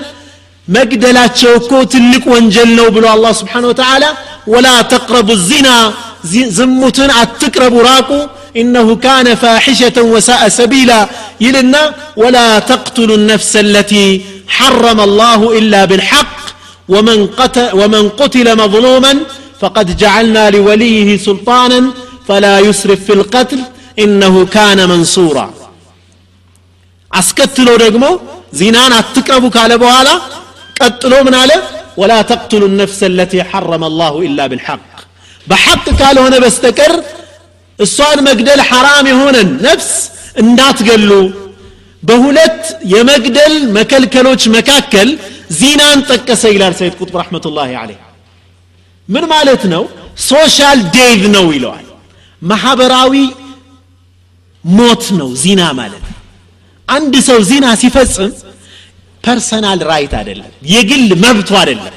መግደላቸው 0.68 1.52
እኮ 1.60 1.72
ትልቅ 1.94 2.22
ወንጀል 2.34 2.70
ነው 2.78 2.86
ብሎ 2.96 3.04
አላህ 3.14 3.32
ስብሓን 3.40 3.64
ወተዓላ 3.70 4.04
ወላ 4.52 4.68
ተቅረቡ 4.92 5.28
ዚና 5.48 5.68
ዝሙትን 6.58 7.10
አትቅረቡ 7.20 7.74
ራቁ 7.90 8.10
إنه 8.56 8.86
كان 8.96 9.26
فاحشة 9.34 9.96
وساء 10.14 10.42
سبيلا 10.60 11.00
يلنا 11.40 11.82
ولا 12.16 12.48
تقتلوا 12.70 13.16
النفس 13.16 13.52
التي 13.56 14.06
حرم 14.48 14.98
الله 15.00 15.40
إلا 15.58 15.80
بالحق 15.84 16.36
ومن 16.88 17.18
قتل, 17.38 17.68
ومن 17.80 18.04
قتل 18.20 18.46
مظلوما 18.62 19.12
فقد 19.60 19.86
جعلنا 19.96 20.44
لوليه 20.50 21.08
سلطانا 21.18 21.80
فلا 22.28 22.54
يسرف 22.58 23.00
في 23.06 23.12
القتل 23.18 23.60
إنه 24.04 24.34
كان 24.56 24.78
منصورا 24.92 25.46
አስከትሎ 27.10 27.68
ደግሞ 27.82 28.04
ዚናን 28.58 28.92
አትቅረቡ 28.98 29.44
ካለ 29.54 29.72
በኋላ 29.82 30.08
ቀጥሎ 30.78 31.14
ምን 31.26 31.34
አለ 31.40 31.52
ወላ 32.00 32.12
ተቅትሉ 32.30 32.62
ነፍሰ 32.80 33.00
ለቲ 33.18 33.42
ሐረመ 33.50 33.82
አላሁ 33.90 34.14
ኢላ 34.28 34.46
ብልሐቅ 34.52 34.80
በሐቅ 35.47 35.85
ካልሆነ 35.99 36.35
በስተቀር 36.43 36.93
እሷን 37.79 38.19
መግደል 38.27 38.61
ሐራም 38.69 39.05
የሆነን 39.11 39.49
ነፍስ 39.65 39.91
እንዳትገሉ 40.41 41.11
በሁለት 42.03 42.61
የመግደል 42.93 43.55
መከልከሎች 43.77 44.41
መካከል 44.55 45.09
ዚናን 45.59 45.99
ጠቀሰ 46.09 46.43
ይላል 46.55 46.73
ሰይድ 46.79 46.93
ቁጥብ 47.01 47.15
رحمة 47.21 47.49
الله 47.49 47.69
عليه 47.81 48.01
ምን 49.09 49.25
ማለት 49.33 49.63
ነው 49.73 49.83
social 50.27 50.79
death 50.95 51.21
ነው 51.35 51.45
ይለዋል 51.55 51.85
ማህበራዊ 52.41 53.13
ሞት 54.65 55.05
ነው 55.19 55.29
ዚና 55.43 55.61
ማለት 55.79 56.05
አንድ 56.87 57.13
ሰው 57.29 57.39
ዚና 57.49 57.67
ሲፈጽም 57.81 58.31
personal 59.23 59.79
right 59.89 60.13
አይደለም 60.19 60.51
የግል 60.71 61.09
መብቱ 61.23 61.49
አይደለም 61.61 61.93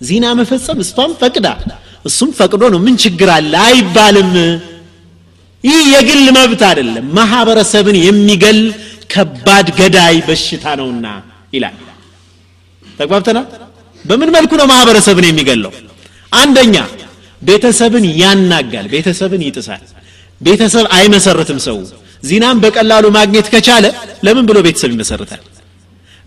ዚና 0.00 0.26
መፈጸም 0.38 0.78
እሷም 0.84 1.12
ፈቅዳ 1.20 1.46
እሱም 2.04 2.30
ፈቅዶ 2.38 2.62
ነው 2.74 2.80
ምን 2.86 2.94
ችግር 3.02 3.28
አለ 3.36 3.52
አይባልም። 3.66 4.32
ይህ 5.64 5.80
የግል 5.92 6.26
መብት 6.36 6.62
አይደለም። 6.68 7.06
ማህበረሰብን 7.18 7.96
የሚገል 8.02 8.58
ከባድ 9.12 9.66
ገዳይ 9.78 10.16
በሽታ 10.26 10.64
ነውና 10.80 11.06
ይላል። 11.52 11.76
ተግባብተናል? 12.82 13.46
በምን 14.04 14.30
መልኩ 14.36 14.52
ነው 14.60 14.66
ማህበረሰብን 14.72 15.26
የሚገለው? 15.28 15.72
አንደኛ 16.32 16.76
ቤተሰብን 17.42 18.04
ያናጋል 18.22 18.86
ቤተሰብን 18.94 19.42
ይጥሳል። 19.46 19.82
ቤተሰብ 20.40 20.84
አይመሰርትም 20.96 21.58
ሰው። 21.66 21.78
ዚናም 22.22 22.56
በቀላሉ 22.62 23.04
ማግኘት 23.16 23.46
ከቻለ 23.52 23.84
ለምን 24.26 24.44
ብሎ 24.48 24.58
ቤተሰብ 24.66 24.90
ይመሰርታል? 24.94 25.42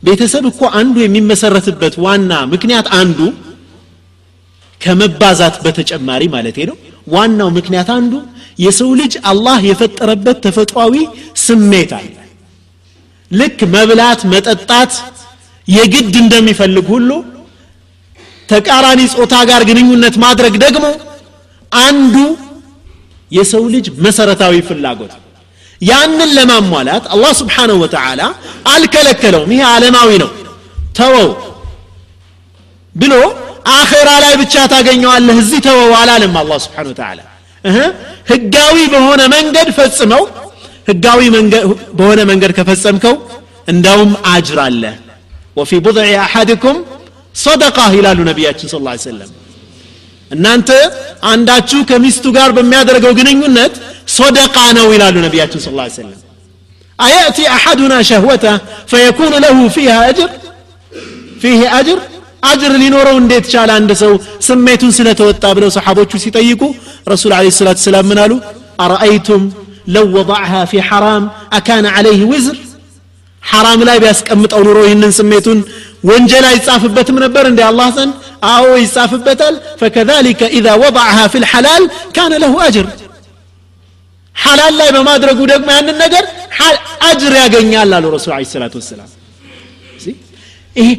ቤተሰብ 0.04 0.44
እኮ 0.52 0.62
አንዱ 0.80 0.96
የሚመሰረትበት 1.02 1.96
ዋና 2.06 2.32
ምክንያት 2.54 2.88
አንዱ 3.00 3.20
ከመባዛት 4.82 5.56
በተጨማሪ 5.64 6.24
ማለት 6.36 6.58
ነው። 6.70 6.78
ዋናው 7.14 7.50
ምክንያት 7.58 7.90
አንዱ 7.96 8.14
የሰው 8.60 8.90
ልጅ 9.00 9.14
አላህ 9.32 9.60
የፈጠረበት 9.70 10.38
ተፈጥሯዊ 10.46 10.96
ስሜት 11.44 11.92
አለ። 12.00 12.16
ልክ 13.32 13.60
መብላት 13.76 14.22
መጠጣት 14.34 14.94
የግድ 15.68 16.16
እንደሚፈልግ 16.24 16.86
ሁሉ 16.94 17.10
ተቃራኒ 18.50 19.02
ጾታ 19.14 19.36
ጋር 19.50 19.62
ግንኙነት 19.70 20.16
ማድረግ 20.24 20.54
ደግሞ 20.64 20.86
አንዱ 21.72 22.16
የሰው 23.32 23.64
ልጅ 23.74 23.86
መሰረታዊ 24.06 24.56
ፍላጎት 24.70 25.14
ያንን 25.82 26.32
ለማሟላት 26.38 27.06
አላህ 27.14 27.32
ስብሓንሁ 27.40 27.76
ወተዓላ 27.84 28.22
አልከለከለውም። 28.74 29.52
ይሄ 29.56 29.62
ዓለማዊ 29.70 30.10
ነው። 30.24 30.30
ተወው 30.98 31.30
ብሎ 32.96 33.14
አኼራ 33.74 34.10
ላይ 34.24 34.34
ብቻ 34.42 34.56
ታገኘዋለህ። 34.72 35.38
እዚህ 35.44 35.60
ተወው 35.66 35.92
አላለም 36.00 36.36
አላህ 36.42 36.58
ስብሓን 36.66 36.88
ወተዓላ። 36.92 37.20
ህጋዊ 38.32 38.78
በሆነ 38.94 39.22
መንገድ 39.36 39.68
ፈጽመው 39.78 40.24
ህጋዊ 40.88 41.22
በሆነ 41.98 42.20
መንገድ 42.32 42.52
ከፈጸምከው 42.58 43.16
እንዳውም 43.68 44.12
አጅር 44.32 44.60
አለ። 44.66 44.84
ወፊ 45.58 45.72
ቡድዕ 45.86 46.10
አሐድኩም 46.24 46.78
ሰደቃ 47.36 47.78
ይላሉ 47.96 48.20
ነቢያችን 48.30 48.68
ስ 48.72 48.80
ላ 48.86 48.94
ሰለም 49.04 49.30
እናንተ 50.32 50.70
አንዳችሁ 51.32 51.80
ከሚስቱ 51.90 52.26
ጋር 52.38 52.50
በሚያደርገው 52.58 53.14
ግንኙነት 53.20 53.74
ሶደቃ 54.16 54.56
ነው 54.78 54.88
ይላሉ 54.96 55.16
ነቢያችን 55.26 55.62
ስ 55.66 55.72
ላ 55.78 55.86
ሰለም 55.98 56.20
አያእቲ 57.00 57.40
አሐዱና 57.54 57.94
ሸህወተ 58.10 58.46
ፈየኩኑ 58.92 59.34
ለሁ 59.44 59.58
ፊሃ 59.76 59.94
አጅር? 60.08 60.30
ፊህ 61.42 61.62
አጅር 61.78 62.00
አጅር 62.44 62.74
ሊኖረው 62.82 63.16
እንዴት 63.22 63.46
ቻለ 63.54 63.70
አንድ 63.80 63.92
ሰው 64.02 64.14
ስሜቱን 64.48 64.92
ስለተወጣ 64.98 65.44
ብለው 65.58 65.70
ሰሓቦቹ 65.78 66.12
ሲጠይቁ 66.24 66.62
ረሱል 67.12 67.32
አለ 67.38 67.52
ሰላት 67.60 67.80
ሰላም 67.86 68.08
ምን 68.12 68.20
አሉ 68.24 68.34
አረአይቱም 68.86 69.44
ለው 69.96 70.06
ወضዕሃ 70.18 70.52
ፊ 70.72 70.82
ሐራም 70.90 71.24
አካነ 71.58 71.86
ዓለይህ 71.98 72.24
ውዝር 72.32 72.58
ሐራም 73.44 73.80
ላይ 73.88 73.98
ቢያስቀምጠው 74.04 74.62
ኑሮ 74.68 74.80
ይህንን 74.88 75.14
ስሜቱን 75.20 75.60
ወንጀል 76.10 76.46
አይጻፍበትም 76.50 77.18
ነበር 77.24 77.46
እንደ 77.52 77.62
አላህ 77.70 77.88
ዘንድ 77.98 78.14
አዎ 78.50 78.66
ይጻፍበታል 78.84 79.56
ፈከዛሊከ 79.82 80.42
ኢዛ 80.58 80.68
ወضዕሃ 80.84 81.18
ፊ 81.34 81.42
ልሐላል 81.44 81.84
ካነ 82.16 82.34
ለሁ 82.44 82.56
አጅር 82.68 82.88
ሐላል 84.36 84.74
ላይ 84.82 84.90
በማድረጉ 84.96 85.40
ደግሞ 85.54 85.70
ያንን 85.78 85.98
ነገር 86.04 86.26
አጅር 87.10 87.34
ያገኛል 87.42 87.92
አሉ 87.98 88.06
ረሱል 88.16 88.34
አለ 88.38 88.46
ሰላት 88.54 88.76
ወሰላም 88.80 89.10
ይሄ 90.76 90.90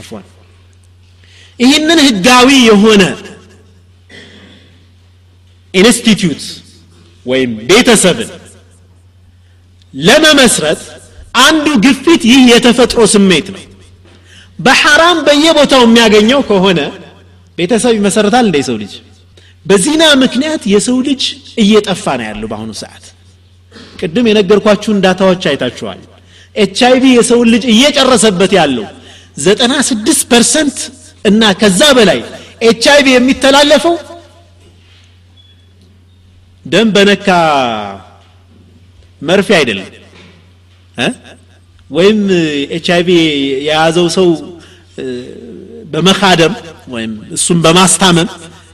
አፍዋን 0.00 0.24
ይህንን 1.60 1.98
ህጋዊ 2.06 2.48
የሆነ 2.68 3.02
ኢንስቲትዩት 5.74 6.44
ወይም 7.26 7.50
ቤተሰብን 7.70 8.30
ለመመስረት 9.94 10.80
አንዱ 11.42 11.66
ግፊት 11.84 12.22
ይህ 12.30 12.40
የተፈጥሮ 12.52 13.00
ስሜት 13.14 13.46
ነው። 13.54 13.62
በሐራም 14.58 15.18
በየቦታው 15.26 15.82
የሚያገኘው 15.86 16.40
ከሆነ 16.48 16.80
ቤተሰብ 17.58 17.94
ይመሰረታል 17.98 18.44
እንደ 18.48 18.58
ሰው 18.68 18.76
ልጅ? 18.82 18.92
በዚና 19.66 20.02
ምክንያት 20.22 20.62
የሰው 20.72 20.96
ልጅ 21.08 21.22
እየጠፋ 21.62 22.04
ነው 22.18 22.26
ያለው 22.30 22.48
በአሁኑ 22.50 22.70
ሰዓት። 22.82 23.04
ቅድም 24.00 24.28
የነገርኳችሁን 24.30 25.02
data 25.04 25.23
ዎች 25.23 25.42
አይታችኋል። 25.50 26.00
ኤች 26.56 26.78
አይቪ 26.88 27.04
የሰውን 27.16 27.48
ልጅ 27.54 27.64
እየጨረሰበት 27.72 28.52
ያለው 28.58 28.86
ዘጠና 29.38 29.74
ስድስት 29.90 30.22
percent 30.32 30.78
እና 31.24 31.42
ከዛ 31.60 31.80
በላይ 31.98 32.18
ኤች 32.62 32.84
አይቪ 32.92 33.06
የሚተላለፈው 33.12 33.94
ደም 36.64 36.88
በነካ 36.96 37.28
መርፌ 39.22 39.48
አይደለም? 39.58 39.88
ወይም 41.90 42.18
ኤች 42.76 42.88
አይቪ 42.96 43.08
የያዘው 43.66 44.06
ሰው 44.16 44.28
በመካደም 45.92 46.52
ወይም 46.94 47.12
እሱም 47.36 47.58
በማስታመም 47.64 48.28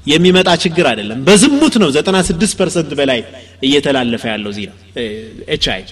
የሚመጣ 0.06 0.48
ችግር 0.64 0.86
አይደለም። 0.90 1.20
በዝሙት 1.28 1.74
ነው 1.82 1.88
96 1.96 2.58
percent 2.60 2.90
በላይ 2.98 3.20
እየተላለፈ 3.62 4.24
ያለው 4.32 4.52
ነው 4.62 4.76
ኤች 5.54 5.64
አይ 5.74 5.82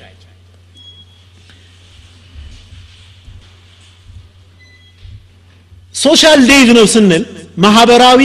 social 5.94 6.40
death 6.50 6.68
ነው 6.78 6.87
ስንል 6.94 7.24
ማህበራዊ 7.64 8.20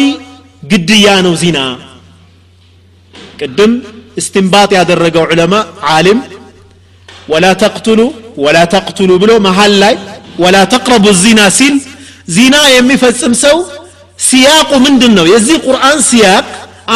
ግድያ 0.63 1.07
ነው 1.25 1.33
ዚና። 1.41 1.57
ቅድም 3.39 3.73
استنباط 4.17 4.69
ያደረገው 4.77 5.25
ዑለማ 5.27 5.53
ዓሊም 5.91 6.19
ወላ 7.31 7.45
ተቅቱሉ 7.61 7.99
ወላ 8.45 8.57
ተቅቱሉ 8.73 9.11
ብሎ 9.23 9.31
መሀል 9.47 9.73
ላይ 9.83 9.95
ወላ 10.43 10.57
ተቅረቡ 10.73 11.05
ዚና 11.23 11.41
ሲል 11.57 11.75
ዚና 12.35 12.55
የሚፈጽም 12.75 13.33
ሰው 13.43 13.57
ሲያቁ 14.19 14.71
ምንድን 14.85 15.13
ነው 15.17 15.25
የዚህ 15.33 15.57
ቁርአን 15.67 15.99
ሲያቅ 16.09 16.45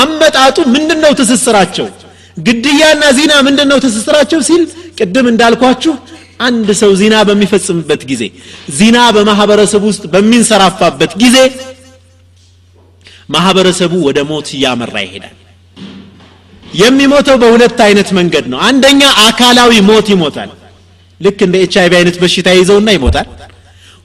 አመጣጡ 0.01 0.57
ምንድን 0.75 0.99
ነው 1.03 1.11
ትስስራቸው? 1.19 1.87
ግድያና 2.37 3.03
ዚና 3.17 3.33
ምንድን 3.47 3.67
ነው 3.71 3.77
ትስስራቸው 3.85 4.39
ሲል 4.47 4.61
ቅድም 4.99 5.25
እንዳልኳችሁ 5.31 5.93
አንድ 6.39 6.67
ሰው 6.79 6.91
ዚና 6.99 7.15
በሚፈጽምበት 7.27 8.01
ጊዜ 8.11 8.23
ዚና 8.77 8.97
በማህበረሰቡ 9.15 9.83
ውስጥ 9.91 10.03
በሚንሰራፋበት 10.13 11.11
ጊዜ 11.23 11.37
ማህበረሰቡ 13.29 13.93
ወደ 14.07 14.19
ሞት 14.29 14.47
እያመራ 14.55 14.95
ይሄዳል። 15.05 15.35
የሚሞተው 16.75 17.35
በሁለት 17.41 17.79
አይነት 17.85 18.09
መንገድ 18.17 18.45
ነው። 18.51 18.59
አንደኛ 18.67 19.01
አካላዊ 19.25 19.73
ሞት 19.89 20.07
ይሞታል። 20.13 20.49
ልክ 21.19 21.39
እንደ 21.47 21.55
ኤች 21.63 21.75
አይቪ 21.81 21.93
አይነት 21.99 22.15
በሽታ 22.21 22.47
ይዘውና 22.57 22.89
ይሞታል። 22.97 23.27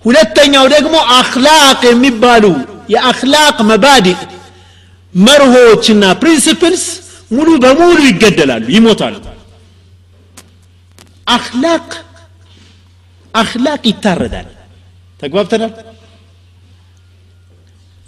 ሁለተኛው 0.05 0.67
ደግሞ 0.75 0.97
أخلاق 1.19 1.81
የሚባሉ 1.91 2.45
የ 2.89 3.08
أخلاق 3.08 3.57
مبادئ 3.71 4.07
መርሆችና 5.15 6.05
principles 6.21 6.85
ሙሉ 7.31 7.49
በሙሉ 7.65 7.99
ይገደላሉ 8.09 8.65
ይሞታሉ። 8.77 9.17
أخلاق 11.29 11.87
أخلاق 13.35 13.87
يتردد 13.87 14.47
تقبلتنا 15.19 15.85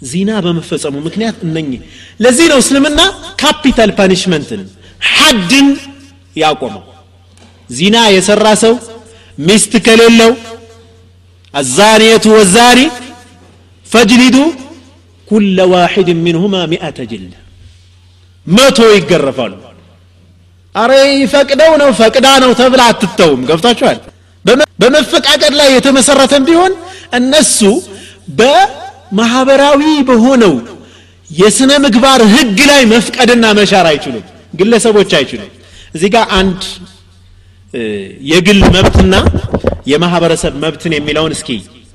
زنا 0.01 0.39
بمفصمو 0.39 0.99
مكنيات 0.99 1.35
انني 1.43 1.81
لذي 2.19 2.47
لو 2.47 2.59
سلمنا 2.59 3.05
كابيتال 3.37 3.91
بانيشمنت 3.91 4.51
حد 5.01 5.53
ياقوم 6.35 6.83
زنا 7.69 8.09
يسرى 8.09 8.55
سو 8.55 8.77
ميست 9.37 9.77
كليلو 9.77 10.35
الزانية 11.55 12.21
والزاني 12.25 12.87
فجلدوا 13.91 14.51
كل 15.29 15.61
واحد 15.61 16.09
منهما 16.09 16.65
مئة 16.65 17.03
جلد 17.03 17.33
ما 18.45 18.69
تو 18.69 18.83
يقرفون 18.83 19.61
أري 20.77 21.27
فكدونا 21.27 21.85
وفكدانا 21.85 22.45
وتبلع 22.45 22.91
تتوم 22.91 23.45
قفتا 23.51 23.73
شوال 23.79 23.99
በመፈቃቀድ 24.79 25.53
ላይ 25.59 25.69
የተመሰረተም 25.75 26.43
ቢሆን 26.47 26.73
እነሱ 27.17 27.59
በማህበራዊ 28.39 29.81
በሆነው 30.09 30.53
የስነ 31.29 31.71
ምግባር 31.83 32.21
ህግ 32.33 32.57
ላይ 32.69 32.81
መፍቀድና 32.93 33.45
መሻር 33.59 33.85
አይችሉም 33.91 34.25
ግለሰቦች 34.59 35.11
አይችሉም። 35.19 35.51
እዚህ 35.95 36.09
ጋር 36.15 36.25
አንድ 36.39 36.61
የግል 38.31 38.61
መብትና 38.75 39.15
የማህበረሰብ 39.91 40.53
መብትን 40.63 40.93
የሚለውን 40.97 41.33
እስኪ 41.37 41.49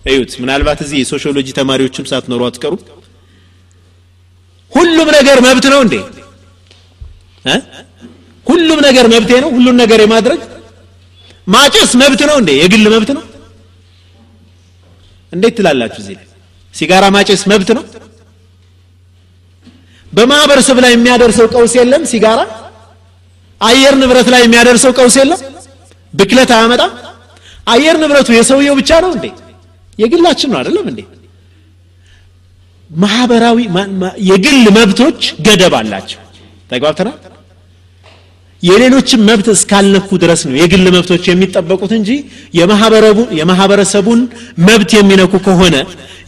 እዩት። 0.04 0.32
ምናልባት 0.42 0.78
እዚህ 0.84 0.98
የሶሺዮሎጂ 1.00 1.48
ተማሪዎችም 1.58 2.06
ሳትኖሩ 2.10 2.42
አትቀሩ 2.48 2.74
ሁሉም 4.72 5.08
ነገር 5.18 5.38
መብት 5.46 5.66
ነው 5.72 5.80
እንዴ? 5.84 5.94
ሁሉም 8.46 8.78
ነገር 8.88 9.06
መብቴ 9.12 9.30
ነው? 9.44 9.50
ሁሉም 9.56 9.76
ነገር 9.82 10.00
የማድረግ 10.04 10.40
ማጨስ 11.46 11.90
መብት 11.94 12.20
ነው 12.30 12.36
እንዴ? 12.36 12.50
የግል 12.62 12.88
መብት 12.94 13.10
ነው? 13.10 13.24
እንዴት 15.32 15.54
ትላላችሁ 15.58 16.00
እዚህ 16.02 16.14
ላይ? 16.16 16.26
ሲጋራ 16.74 17.04
ማጨስ 17.08 17.42
መብት 17.46 17.70
ነው? 17.78 17.84
በማህበረሰብ 20.12 20.78
ላይ 20.84 20.92
የሚያደርሰው 20.92 21.46
ቀውስ 21.54 21.74
የለም? 21.76 22.06
ሲጋራ? 22.06 22.40
አየር 23.60 23.94
ንብረት 24.00 24.28
ላይ 24.34 24.40
የሚያደርሰው 24.44 24.92
ቀውስ 24.98 25.16
የለም? 25.20 25.40
ብክለት 26.14 26.50
አያመጣም? 26.50 26.92
አየር 27.68 27.96
ንብረቱ 28.02 28.28
የሰውየው 28.32 28.74
ብቻ 28.74 28.90
ነው 29.00 29.10
እንዴ? 29.12 29.26
የግላችን 29.98 30.50
ነው 30.50 30.58
አይደለም 30.58 30.86
እንዴ? 30.88 31.00
ማህበራዊ 32.90 33.58
የግል 34.30 34.64
መብቶች 34.78 35.34
ገደብ 35.46 35.74
አላቸው። 35.74 36.20
ተግባብተናል 36.70 37.16
የሌሎችን 38.66 39.20
መብት 39.28 39.46
እስካልነኩ 39.52 40.08
ድረስ 40.22 40.40
ነው 40.48 40.54
የግል 40.58 40.86
መብቶች 40.94 41.24
የሚጠበቁት 41.30 41.92
እንጂ 41.98 42.10
የማህበረሰቡን 43.38 44.20
መብት 44.68 44.92
የሚነኩ 44.98 45.34
ከሆነ 45.46 45.76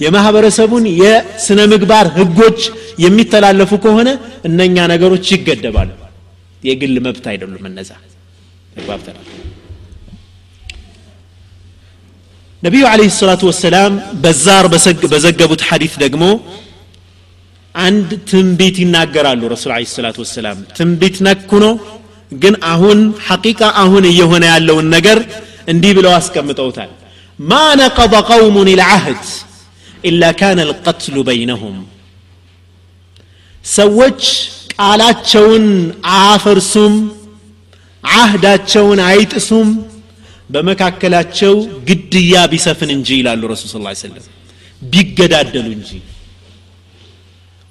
የማህበረሰቡን 0.05 0.85
የስነ 1.01 1.61
ምግባር 1.73 2.07
ህጎች 2.17 2.61
የሚተላለፉ 3.05 3.73
ከሆነ 3.85 4.09
እነኛ 4.49 4.87
ነገሮች 4.93 5.27
ይገደባሉ። 5.35 5.91
የግል 6.63 6.95
መብት 7.07 7.25
አይደሉም 7.33 7.65
እነዛ። 7.71 7.91
ተግባብተናል። 8.75 9.27
ነቢዩ 12.63 12.85
አለህ 12.91 13.11
ሰላቱ 13.19 13.43
ወሰላም 13.51 13.93
በዛር 14.23 14.65
በዘገቡት 15.13 15.63
ሐዲት 15.69 15.95
ደግሞ 16.05 16.25
አንድ 17.75 18.11
ትንቢት 18.31 18.77
ይናገራሉ 18.83 19.43
ረሱል 19.53 19.73
አለ 19.75 19.85
ሰላቱ 19.93 20.17
ወሰላም። 20.25 20.59
ትንቢት 20.79 21.17
ነኩ 21.27 21.51
ነው 21.65 21.75
ግን 22.33 22.55
አሁን 22.73 22.99
ሐቂቃ 23.27 23.61
አሁን 23.83 24.05
እየሆነ 24.11 24.45
ያለውን 24.53 24.87
ነገር 24.97 25.19
እንዲህ 25.73 25.93
ብለው 25.99 26.13
አስቀምጠውታል 26.19 26.91
ማ 27.39 27.53
ነቀض 27.81 28.15
ቀውሙን 28.31 28.69
ልዓህድ 28.81 29.23
ኢላ 30.05 30.25
ካነ 30.41 30.59
ልቀትሉ 30.71 31.17
በይነሁም 31.29 31.77
ሰዎች 33.65 34.23
ቃላቸውን 34.75 35.65
አያፈርሱም 36.17 36.95
አህዳቸውን 38.05 39.01
አይጥሱም 39.09 39.71
በመካከላቸው 40.51 41.55
ግድያ 41.89 42.35
ቢሰፍን 42.53 42.91
እንጂ 42.97 43.09
ይላሉ 43.21 43.43
ረሱል 43.53 43.69
ስ 43.71 43.77
ሰለም 44.05 44.27
ቢገዳደሉ 44.83 45.67
እንጂ 45.79 45.91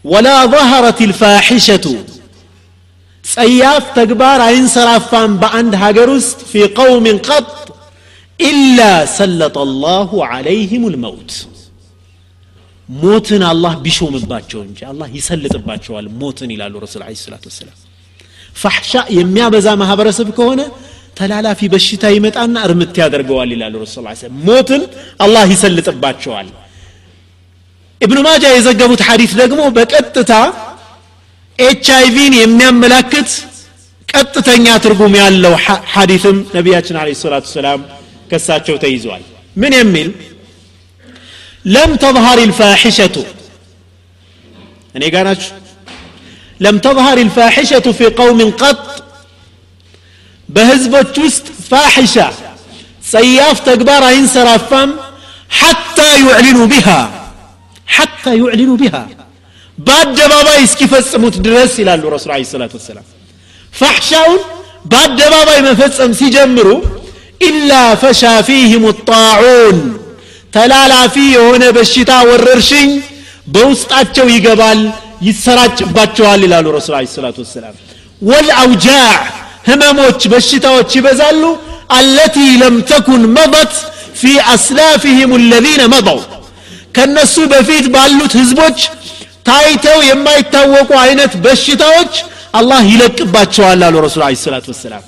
ወላ 0.05 0.27
ظهرت 0.53 0.99
الفاحشة 1.09 1.85
ጸያፍ 3.27 3.85
ተግባር 3.97 4.39
አይንሰራፋም 4.41 5.31
በአንድ 5.41 5.73
ሀገር 5.83 6.09
ውስጥ 6.15 6.39
ፊ 6.49 6.63
ቀውምን 6.77 7.17
ቀጥ 7.27 7.47
ኢላ 8.39 8.79
ሰለጠ 9.17 9.55
አላሁ 9.65 10.09
ዓለይህም 10.29 10.83
ልመውት። 10.93 11.31
ሞትን 12.89 13.43
አላህ 13.51 13.73
ቢሾምባቸው 13.85 14.59
እንጂ 14.67 14.79
አላህ 14.91 15.07
ይሰልጥባቸዋል 15.17 16.05
ሞትን 16.21 16.49
ይላሉ 16.55 16.73
ረሱል 16.85 17.01
ለ 17.03 17.15
ሰላት 17.23 17.43
ወሰላም። 17.49 17.77
ፋሕሻ 18.61 18.93
የሚያበዛ 19.17 19.67
ማህበረሰብ 19.81 20.29
ከሆነ 20.37 20.61
ተላላፊ 21.17 21.59
በሽታ 21.73 22.05
ይመጣና 22.15 22.55
እርምት 22.67 22.95
ያደርገዋል 23.01 23.49
ይላሉ 23.55 23.75
ረሱ 23.83 23.95
ስ 24.19 24.31
ሞትን 24.47 24.81
አላህ 25.25 25.43
ይሰልጥባቸዋል። 25.53 26.47
እብኑ 28.01 28.17
ማጃ 28.27 28.43
የዘገቡት 28.55 29.01
ሐዲት 29.07 29.31
ደግሞ 29.41 29.61
በቀጥታ 29.77 30.31
ኤች 31.59 31.85
አይቪን 31.99 32.33
የሚያመላክት 32.41 33.29
ቀጥተኛ 34.11 34.65
ትርጉም 34.83 35.13
ያለው 35.21 35.53
ሐዲትም 35.93 36.37
ነቢያችን 36.57 36.97
አለ 37.01 37.09
ሰላቱ 37.23 37.45
ሰላም 37.57 37.81
ከሳቸው 38.31 38.75
ተይዟል 38.83 39.23
ምን 39.61 39.73
የሚል 39.79 40.09
ለም 41.75 41.91
ተظهር 42.03 42.37
الفاحشة 42.47 43.15
እኔ 44.95 45.03
ጋ 45.13 45.17
ናችሁ 45.27 45.51
ለም 46.65 46.75
ተظهር 46.85 47.17
الفاحشة 47.25 47.85
في 47.97 48.05
قوم 48.19 48.39
قط 48.61 48.83
በህዝቦች 50.49 51.15
ውስጥ 51.25 51.45
ፋሒሻ 51.69 52.15
ጸያፍ 53.11 53.57
ተግባር 53.67 54.01
አይንሰራፋም 54.11 54.89
حتى 55.59 56.09
يعلنوا 56.25 56.67
بها 56.73 56.99
حتى 57.87 58.31
يعلنوا 58.41 58.77
بها 58.77 59.01
በአደባባይ 59.77 60.59
እስኪፈጽሙት 60.67 61.35
ድረስ 61.45 61.73
ይላሉ 61.81 62.03
ረሱል 62.15 62.31
አለ 62.35 62.45
ሰላት 62.51 62.73
ወሰላም 62.77 63.05
ፋሕሻውን 63.73 64.39
በአደባባይ 64.91 65.59
መፈጸም 65.67 66.11
ሲጀምሩ 66.19 66.67
ኢላ 67.41 67.71
ፈሻ 68.01 68.21
ፊህም 68.47 68.85
ጣዑን 69.09 69.77
ተላላፊ 70.53 71.15
የሆነ 71.35 71.63
በሽታ 71.77 72.11
ወረርሽኝ 72.29 72.89
በውስጣቸው 73.55 74.27
ይገባል 74.35 74.79
ይሰራጭባቸዋል 75.27 76.41
ይላሉ 76.47 76.65
ረሱል 76.77 76.95
አለ 76.99 77.07
ሰላት 77.15 77.37
ወሰላም 77.43 77.75
ወልአውጃዕ 78.21 79.13
ህመሞች 79.69 80.21
በሽታዎች 80.33 80.91
ይበዛሉ 80.99 81.43
አለቲ 81.97 82.37
ለም 82.61 82.75
ተኩን 82.89 83.23
መضት 83.37 83.73
ፊ 84.19 84.23
አስላፊህም 84.53 85.31
الذين 85.41 85.81
መضው 85.93 86.19
ከእነሱ 86.95 87.35
በፊት 87.51 87.85
ባሉት 87.95 88.33
ህዝቦች 88.41 88.79
ታይተው 89.47 89.99
የማይታወቁ 90.07 90.89
አይነት 91.03 91.33
በሽታዎች 91.43 92.13
አላህ 92.59 92.79
ይለቅባቸዋል 92.91 93.81
አሉ 93.87 93.95
ረሱል 94.05 94.21
ለ 94.25 94.37
ሰላት 94.43 94.65
ወሰላም። 94.71 95.03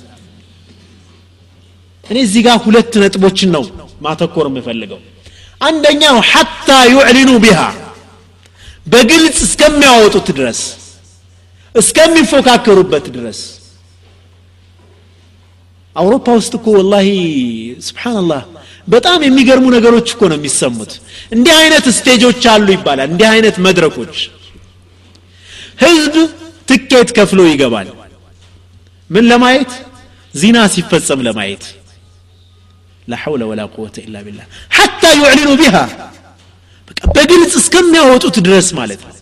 እኔ 2.04 2.16
እዚህ 2.26 2.42
ጋር 2.46 2.56
ሁለት 2.64 2.92
ነጥቦችን 3.02 3.50
ነው 3.56 3.64
ማተኮር 4.04 4.46
የምፈልገው። 4.50 5.00
አንደኛው 5.60 6.16
ሐታ 6.30 6.68
ዩዕሊኑ 6.92 7.30
ቢሃ 7.44 7.60
በግልጽ 8.86 9.38
እስከሚያወጡት 9.46 10.28
ድረስ 10.38 10.60
እስከሚፎካከሩበት 11.74 13.06
ድረስ። 13.16 13.40
አውሮፓ 15.96 16.26
ውስጥ 16.38 16.52
እኮ 16.58 16.66
ወላሂ 16.78 17.08
ስብሓንላህ 17.88 18.42
በጣም 18.93 19.19
የሚገርሙ 19.25 19.65
ነገሮች 19.75 20.07
እኮ 20.13 20.21
ነው 20.31 20.37
የሚሰሙት 20.39 20.91
እንዲህ 21.35 21.53
አይነት 21.61 21.85
ስቴጆች 21.97 22.43
አሉ 22.53 22.67
ይባላል 22.75 23.09
እንዲህ 23.13 23.27
አይነት 23.35 23.55
መድረኮች 23.67 24.15
ህዝብ 25.83 26.13
ትኬት 26.69 27.09
ከፍሎ 27.17 27.39
ይገባል 27.51 27.87
ምን 29.09 29.25
ለማየት 29.31 29.71
ዚና 30.33 30.59
ሲፈጸም 30.75 31.25
ለማየት 31.29 31.65
لا 33.07 33.17
حول 33.23 33.41
ولا 33.43 33.65
قوة 33.67 33.95
إلا 34.07 34.19
بالله 34.25 34.45
حتى 34.77 35.09
يعلنوا 35.21 35.55
بها 35.61 35.83
በግልጽ 37.15 37.53
እስከሚያወጡት 37.61 38.35
ድረስ 38.45 38.67
ማለት 38.79 39.01
ነው 39.05 39.13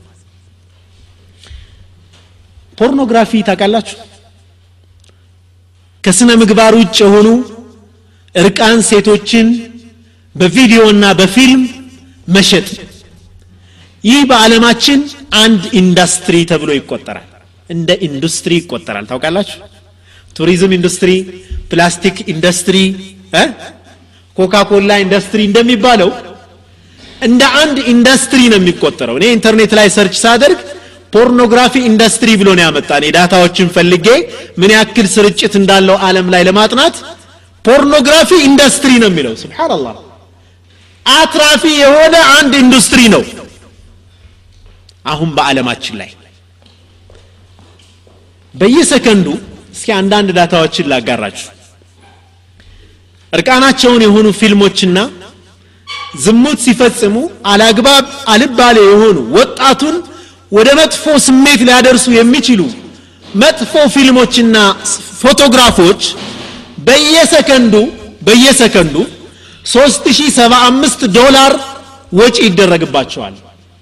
ፖርኖግራፊ 2.77 3.31
ታውቃላችሁ 3.47 3.97
ከስነ 6.03 6.29
ምግባር 6.41 6.73
ውጭ 6.81 6.97
የሆኑ 7.03 7.27
እርቃን 8.34 8.78
ሴቶችን 8.88 9.46
በቪዲዮና 10.34 11.04
በፊልም 11.20 11.62
መሸጥ። 12.28 12.68
ይህ 14.04 14.20
በዓለማችን 14.30 15.00
አንድ 15.42 15.62
ኢንዱስትሪ 15.80 16.36
ተብሎ 16.50 16.70
ይቆጠራል። 16.78 17.26
እንደ 17.70 17.90
ኢንዱስትሪ 18.06 18.52
ይቆጠራል። 18.60 19.04
ታውቃላችሁ? 19.10 19.58
ቱሪዝም 20.36 20.72
ኢንዱስትሪ 20.76 21.10
ፕላስቲክ 21.70 22.16
ኢንዱስትሪ 22.32 22.76
ኮካ 24.36 24.54
ኮላ 24.70 24.90
ኢንዱስትሪ 25.04 25.40
እንደሚባለው 25.48 26.10
እንደ 27.22 27.42
አንድ 27.60 27.76
ኢንዱስትሪ 27.92 28.40
ነው 28.52 28.58
የሚቆጠረው። 28.60 29.16
እኔ 29.18 29.26
ኢንተርኔት 29.36 29.72
ላይ 29.78 29.88
search 29.96 30.16
ሳደርግ 30.22 30.58
pornography 31.12 31.74
industry 31.90 32.30
ብሎ 32.40 32.48
ነው 32.56 32.64
ያመጣ። 32.66 32.88
data 33.16 33.37
ዎችን 33.37 33.68
ፈልጌ 33.76 34.06
ምን 34.60 34.70
ያክል 34.76 35.06
ስርጭት 35.14 35.54
እንዳለው 35.60 35.96
ዓለም 36.08 36.26
ላይ 36.34 36.42
ለማጥናት 36.48 36.96
pornography 37.64 38.30
industry 38.46 38.92
ነው 39.02 39.08
የሚለው። 39.10 39.34
سبحان 39.42 39.73
الله 39.73 39.96
አትራፊ 41.06 41.62
የሆነ 41.82 42.14
አንድ 42.36 42.52
ኢንዱስትሪ 42.62 43.02
ነው። 43.14 43.22
አሁን 45.04 45.28
በዓለማችን 45.36 45.94
ላይ 46.00 46.10
በየሰከንዱ 48.54 49.26
እስኪ 49.74 49.88
አንዳንድ 49.98 50.28
ዳታዎችን 50.38 50.88
ላጋራችሁ። 50.92 51.48
እርቃናቸውን 53.32 54.02
የሆኑ 54.04 54.26
ፊልሞችና 54.40 54.98
ዝሙት 56.22 56.58
ሲፈጽሙ 56.64 57.16
አላግባብ 57.50 58.04
አልባሌ 58.34 58.76
የሆኑ 58.86 59.18
ወጣቱን 59.36 59.96
ወደ 60.52 60.68
መጥፎ 60.78 61.04
ስሜት 61.26 61.60
ሊያደርሱ 61.68 62.06
የሚችሉ 62.16 62.60
መጥፎ 63.34 63.72
ፊልሞችና 63.94 64.56
ፎቶግራፎች 65.20 66.02
በየሰከንዱ 66.88 67.74
በየሰከንዱ 68.26 68.96
3075 69.68 71.00
ዶላር 71.18 71.52
ወጪ 72.12 72.36
ይደረግባቸዋል። 72.46 73.34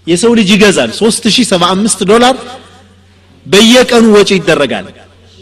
የሰው 0.06 0.32
ልጅ 0.38 0.48
ይገዛል። 0.54 0.90
3075 0.98 2.00
ዶላር 2.12 2.34
በየቀኑ 3.46 4.04
ወጪ 4.16 4.30
ይደረጋል። 4.38 4.86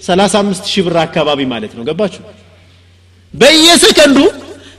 35 0.02 0.62
ሺህ 0.72 0.82
ብር 0.86 0.96
አካባቢ 1.04 1.40
ማለት 1.52 1.72
ነው። 1.76 1.82
ገባችሁ? 1.88 2.22
በየሰከንዱ 3.34 4.18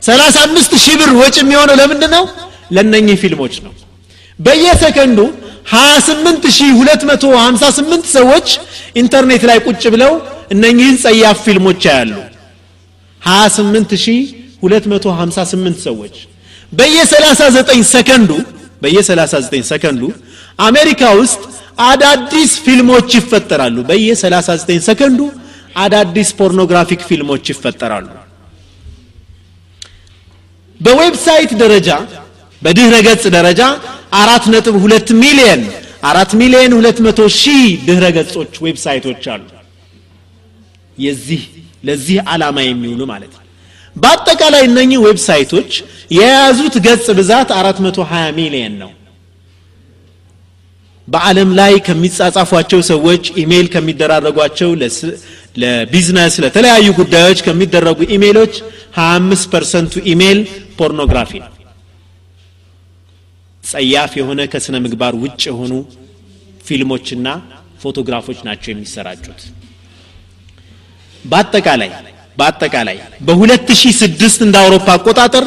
35 0.08 0.72
ሺህ 0.84 0.96
ብር 1.02 1.12
ወጪ 1.22 1.36
የሚሆነው 1.44 1.76
ለምንድን 1.82 2.12
ነው 2.16 2.24
ለነኚህ 2.76 3.16
ፊልሞች 3.24 3.54
ነው። 3.66 3.74
በየሰከንዱ 4.40 5.20
28258 5.72 8.06
ሰዎች 8.18 8.48
ኢንተርኔት 9.02 9.44
ላይ 9.50 9.58
ቁጭ 9.68 9.84
ብለው 9.96 10.12
እነኚህን 10.54 10.98
ጸያፍ 11.04 11.38
ፊልሞች 11.46 11.82
ያያሉ 11.90 12.14
28258 13.26 15.78
ሰዎች። 15.88 16.16
በየ39 16.72 17.84
ሰከንዱ 17.94 18.32
በየ39 18.82 19.64
ሰከንዱ 19.72 20.02
አሜሪካ 20.60 21.02
ውስጥ 21.20 21.42
አዳዲስ 21.86 22.52
ፊልሞች 22.66 23.10
ይፈጠራሉ። 23.20 23.78
በየ39 23.90 24.80
ሰከንዱ 24.88 25.20
አዳዲስ 25.84 26.30
pornographic 26.40 27.02
ፊልሞች 27.10 27.44
ይፈጠራሉ። 27.54 28.08
በ 30.80 30.96
website 30.96 31.52
ደረጃ 31.62 31.90
በድህረ 32.62 32.96
ገጽ 33.08 33.24
ደረጃ 33.36 33.62
አራት 34.22 34.46
ነጥብ 34.54 34.76
ሁለት 34.84 35.10
ሚሊየን 35.22 35.62
አራት 36.10 36.32
ሚሊየን 36.40 36.74
ሁለት 36.78 36.98
መቶ 37.06 37.20
ሺህ 37.38 37.64
ድህረ 37.88 38.06
ገጾች 38.18 38.54
website 38.66 39.03
ኦች 39.03 39.24
አሉ። 39.34 39.44
የዚህ 40.98 41.42
ለዚህ 41.86 42.18
ዓላማ 42.32 42.58
የሚውሉ 42.66 43.02
ማለት 43.12 43.34
ነው። 43.36 43.42
በአጠቃላይ 43.96 44.64
እነኚህ 44.70 45.00
website 45.06 45.48
ኦች 45.48 45.72
የያዙት 46.12 46.76
ገጽ 46.86 47.08
ብዛት 47.20 47.50
420 47.58 48.32
ሚሊየን 48.40 48.76
ነው። 48.82 48.92
በዓለም 51.08 51.50
ላይ 51.60 51.74
ከሚጻጻፏቸው 51.88 52.80
ሰዎች 52.90 53.24
ኢሜይል 53.42 53.68
ከሚደራረጓቸው 53.74 54.70
ለቢዝነስ 55.62 56.36
ለተለያዩ 56.44 56.88
ጉዳዮች 57.00 57.40
ከሚደረጉ 57.48 58.00
ኢሜይሎች 58.16 58.54
25 58.98 59.52
percent 59.54 59.85
ኡ 59.85 59.94
ኢሜይል 60.14 60.40
ፖርኖግራፊ 60.80 61.32
ነው። 61.44 61.52
ጸያፍ 63.64 64.12
የሆነ 64.20 64.42
ከስነ 64.54 64.76
ምግባር 64.84 65.14
ውጭ 65.22 65.42
የሆኑ 65.50 65.74
ፊልሞችና 66.68 67.28
ፎቶግራፎች 67.82 68.40
ናቸው 68.48 68.70
የሚሰራጩት 68.74 69.40
በአጠቃላይ 71.26 71.90
በአጠቃላይ 72.38 72.98
በ2006 73.28 74.44
እንደ 74.46 74.56
አውሮፓ 74.64 74.88
አቆጣጠር 74.96 75.46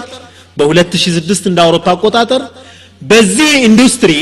በ2006 0.57 1.49
እንደ 1.51 1.59
አውሮፓ 1.65 1.87
አቆጣጠር 1.95 2.43
በዚህ 3.03 3.51
ኢንዱስትሪ 3.69 4.13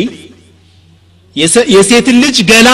የሴትን 1.70 2.16
ልጅ 2.24 2.36
ገላ 2.50 2.68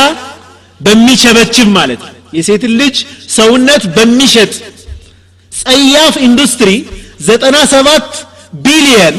በሚቸበችብ 0.81 1.69
ማለት 1.77 2.01
ነው። 2.07 2.15
የሴትን 2.33 2.73
ልጅ 2.81 2.97
ሰውነት 3.37 3.83
በሚሸጥ 3.97 4.53
ጸያፍ 5.53 6.15
ኢንዱስትሪ 6.27 6.71
97 7.27 8.21
ቢሊየን 8.65 9.17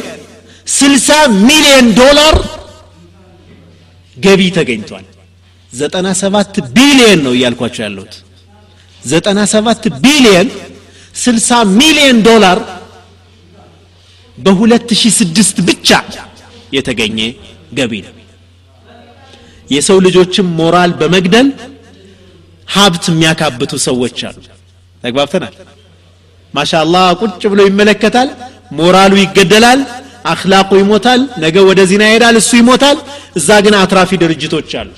60 0.74 1.18
ሚሊዮን 1.44 1.88
ዶላር 2.00 2.36
ገቢ 4.18 4.42
ተገኝቷል። 4.58 5.06
97 5.72 6.60
ቢሊየን 6.76 7.20
ነው 7.26 7.34
እያልኳቸው 7.38 7.82
ያለሁት 7.86 8.14
97 9.06 9.90
ቢሊየን 10.04 10.48
60 11.16 11.60
ሚሊዮን 11.80 12.20
ዶላር 12.28 12.60
በ2006 14.38 15.62
ብቻ 15.70 15.90
የተገኘ 16.74 17.20
ገቢ 17.78 17.94
ነው። 18.06 18.14
የሰው 19.70 19.98
ልጆችም 20.06 20.48
ሞራል 20.60 20.92
በመግደል 21.00 21.48
ሀብት 22.68 23.06
የሚያካብቱ 23.12 23.72
ሰዎች 23.88 24.18
አሉ። 24.30 24.38
ተግባብተናል። 25.04 25.54
ማሻአላህ 26.54 27.06
ቁጭ 27.22 27.42
ብሎ 27.52 27.60
ይመለከታል 27.68 28.30
ሞራሉ 28.80 29.14
ይገደላል 29.22 29.80
አክላቁ 30.32 30.70
ይሞታል 30.82 31.22
ነገ 31.44 31.56
ወደ 31.70 31.80
ዚና 31.90 32.04
ይሄዳል 32.10 32.36
እሱ 32.42 32.52
ይሞታል። 32.62 32.98
እዛ 33.40 33.50
ግን 33.66 33.76
አትራፊ 33.82 34.12
ድርጅቶች 34.24 34.70
አሉ። 34.82 34.90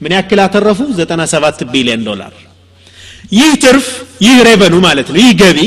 ምን 0.00 0.12
ያክል 0.16 0.40
አተረፉ? 0.44 0.78
97 0.94 1.60
ቢሊዮን 1.72 2.02
ዶላር 2.08 2.32
ይህ 3.32 3.52
ትርፍ 3.64 3.86
ይህ 4.20 4.36
revenue 4.48 4.74
ማለት 4.86 5.08
ነው 5.12 5.18
ይህ 5.22 5.32
ገቢ 5.42 5.58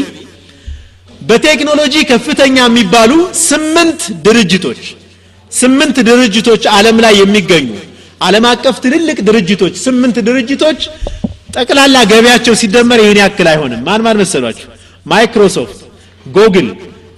በቴክኖሎጂ 1.21 1.95
ከፍተኛ 2.09 2.57
የሚባሉ 2.63 3.11
ስምንት 3.47 4.01
ድርጅቶች 4.25 4.81
ስምንት 5.51 5.97
ድርጅቶች 6.09 6.63
ዓለም 6.75 6.97
ላይ 7.05 7.13
የሚገኙ 7.21 7.67
ዓለም 8.21 8.45
አቀፍ 8.51 8.75
ትልልቅ 8.83 9.17
ድርጅቶች 9.29 9.73
ስምንት 9.85 10.17
ድርጅቶች 10.27 10.81
ጠቅላላ 11.55 11.97
ገቢያቸው 12.11 12.53
ሲደመር 12.61 12.99
ይህን 13.03 13.19
ያክል 13.21 13.47
አይሆንም። 13.51 13.81
ማን 13.87 14.01
ማን 14.05 14.17
መሰሏችሁ? 14.21 14.67
ማይክሮሶፍት 15.05 15.79
ጉግል 16.25 16.67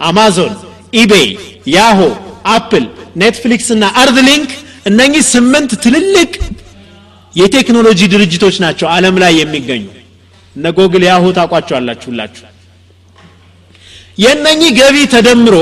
አማዞን 0.02 0.54
ኢቤይ 0.94 1.30
ያሆ 1.68 2.00
አፕል 2.50 2.86
ኔትፍሊክስ 3.22 3.70
እና 3.76 3.86
አርዝ 4.02 4.18
እነኚህ 4.86 5.24
ስምንት 5.34 5.72
ትልልቅ 5.84 6.32
የቴክኖሎጂ 7.36 8.02
ድርጅቶች 8.14 8.56
ናቸው 8.64 8.88
ዓለም 8.88 9.16
ላይ 9.24 9.34
የሚገኙ 9.42 9.84
እነ 10.58 10.66
ጎግል 10.78 11.04
ያሁ 11.08 11.24
ታቋቸዋላችሁ 11.38 12.08
ሁላችሁ። 12.12 12.46
ገቢ 14.80 14.96
ተደምሮ 15.14 15.56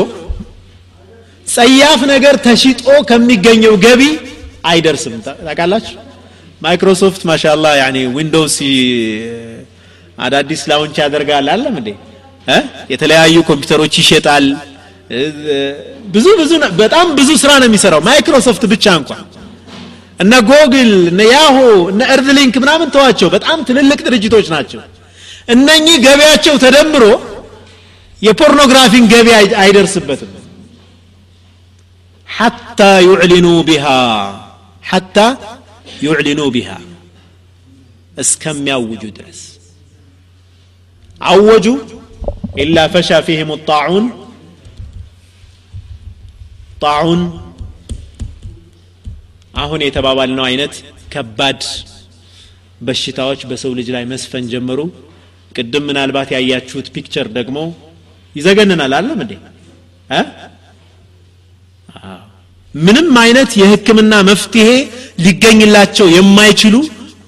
ጸያፍ 1.47 2.01
ነገር 2.11 2.35
ተሽጦ 2.45 2.85
ከሚገኘው 3.09 3.73
ገቢ 3.85 4.01
አይደርስም። 4.65 5.13
ታውቃላችሁ? 5.25 5.95
ማይክሮሶፍት 6.61 7.21
ما 7.29 7.35
شاء 7.35 7.47
الله 7.47 7.65
يعني 7.81 7.97
ዊንዶውስ 8.15 8.55
አዳዲስ 10.17 10.61
ላውንች 10.69 10.97
ያደርጋል። 11.03 11.47
አለም 11.53 11.75
እንዴ? 11.81 11.89
የተለያዩ 12.93 13.35
ኮምፒውተሮች 13.49 13.93
ይሸጣል። 14.01 14.45
ብዙ 16.13 16.25
ብዙ 16.41 16.51
በጣም 16.81 17.07
ብዙ 17.19 17.29
ስራ 17.41 17.51
ነው 17.61 17.67
የሚሰራው 17.69 18.01
ማይክሮሶፍት 18.07 18.63
ብቻ 18.73 18.85
እንኳን 18.99 19.21
እነ 20.18 20.32
ጎግል 20.50 20.90
እነ 21.12 21.20
ያሆ 21.34 21.58
እነ 21.92 22.00
እርድሊንክ 22.14 22.54
ምናምን 22.64 22.88
ተዋቸው 22.94 23.28
በጣም 23.36 23.58
ትልልቅ 23.68 24.00
ድርጅቶች 24.08 24.46
ናቸው 24.54 24.80
እነኚህ 25.54 25.96
ገቢያቸው 26.06 26.54
ተደምሮ 26.64 27.04
የፖርኖግራፊን 28.22 29.06
ገቢ 29.14 29.28
አይደርስበትም 29.62 30.30
حتى 32.28 32.92
يعلنوا 33.08 33.60
بها 33.62 34.02
حتى 34.82 35.26
يعلنوا 36.02 36.50
بها 36.56 36.78
እስከሚያውጁ 38.16 39.02
ድረስ 39.18 39.40
አወጁ 41.20 41.66
ኢላ 42.62 42.76
ፈሻ 42.94 43.10
ፊህም 43.26 43.50
ጣዑን 43.68 44.06
ጣዑን 46.84 47.20
አሁን 49.55 49.81
የተባባልነው 49.85 50.45
አይነት 50.47 50.73
ከባድ 51.13 51.61
በሽታዎች 52.81 53.41
በሰው 53.49 53.71
ልጅ 53.77 53.87
ላይ 53.95 54.03
መስፈን 54.11 54.45
ጀመሩ። 54.53 54.79
ቅድም 55.55 55.83
ምናልባት 55.89 56.29
ያያችሁት 56.35 56.87
ፒክቸር 56.95 57.27
ደግሞ 57.37 57.57
ይዘገንናል። 58.35 58.93
አለም 58.97 59.19
እንዴ? 59.25 59.33
ምንም 62.75 63.09
አይነት 63.21 63.51
የህክምና 63.59 64.13
መፍትሄ 64.29 64.69
ሊገኝላቸው 65.25 66.07
የማይችሉ 66.15 66.75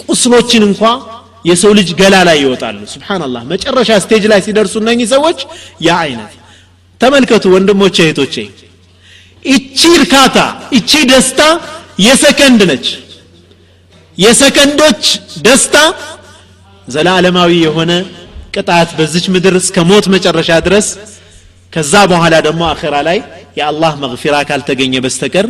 ቁስሎችን 0.06 0.64
እንኳ 0.68 0.82
የሰው 1.46 1.72
ልጅ 1.80 1.90
ገላ 2.00 2.16
ላይ 2.28 2.38
ይወጣሉ። 2.44 2.80
سبحان 2.94 3.21
الله 3.21 3.42
መጨረሻ 3.52 3.90
stage 4.04 4.24
ላይ 4.32 4.40
ሲደርሱ 4.48 4.76
እነኚህ 4.84 5.08
ሰዎች 5.14 5.40
ያ 5.82 5.96
አይነት። 6.06 6.34
ተመልከቱ 7.02 7.46
ወንድሞቼ 7.56 7.98
እህቶቼ። 8.06 8.36
እቺ 9.46 9.80
እርካታ 10.00 10.38
እቺ 10.78 10.92
ደስታ 11.12 11.42
የሰከንድ 11.98 12.62
ነች። 12.70 12.88
የሰከንዶች 14.18 15.04
ደስታ 15.46 15.76
ዘላለማዊ 16.88 17.52
የሆነ 17.66 17.92
ቅጣት 18.54 18.90
በዚች 18.98 19.26
ምድር 19.34 19.56
እስከ 19.60 19.84
ሞት 19.90 20.06
መጨረሻ 20.14 20.52
ድረስ 20.68 20.88
ከዛ 21.74 21.94
በኋላ 22.12 22.36
ደግሞ 22.46 22.62
አኼራ 22.70 22.96
ላይ 23.08 23.18
የአላህ 23.58 23.94
መግፊራ 24.04 24.36
ካልተገኘ 24.50 24.94
በስተቀር 25.04 25.48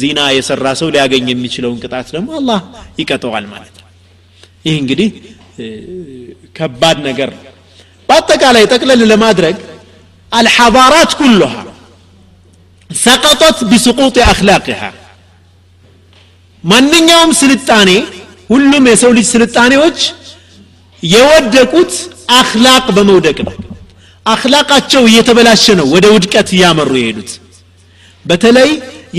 ዚና 0.00 0.20
የሰራ 0.36 0.66
ሰው 0.80 0.88
ሊያገኝ 0.94 1.26
የሚችለውን 1.30 1.80
ቅጣት 1.84 2.08
ደግሞ 2.16 2.28
አላህ 2.38 2.60
ይቀጠዋል 3.00 3.44
ማለት 3.52 3.74
ነው። 3.74 3.86
ይህ 4.64 4.76
እንግዲህ 4.82 5.10
ከባድ 6.56 6.98
ነገር። 7.08 7.30
ነው 7.34 7.44
በአጠቃላይ 8.08 8.64
ጠቅለል 8.72 9.02
ለማድረግ 9.12 9.56
አልሐባራት 10.32 11.12
ኩሉሃ 11.20 11.54
ሰቀጠት 12.90 13.58
ቢስቁጥ 13.70 14.16
አክላቅሃ 14.26 14.82
ማንኛውም 16.64 17.32
ስልጣኔ 17.40 17.90
ሁሉም 18.50 18.84
የሰው 18.90 19.10
ልጅ 19.16 19.26
ስልጣኔዎች 19.34 19.98
የወደቁት 21.02 21.92
አክላቅ 22.38 22.84
በመውደቅ 22.96 23.38
ነው። 23.46 23.54
አክላቃቸው 24.26 25.02
እየተበላሸ 25.10 25.74
ነው 25.80 25.86
ወደ 25.94 26.06
ውድቀት 26.14 26.48
እያመሩ 26.56 26.90
የሄዱት። 26.98 27.30
በተለይ 28.24 28.70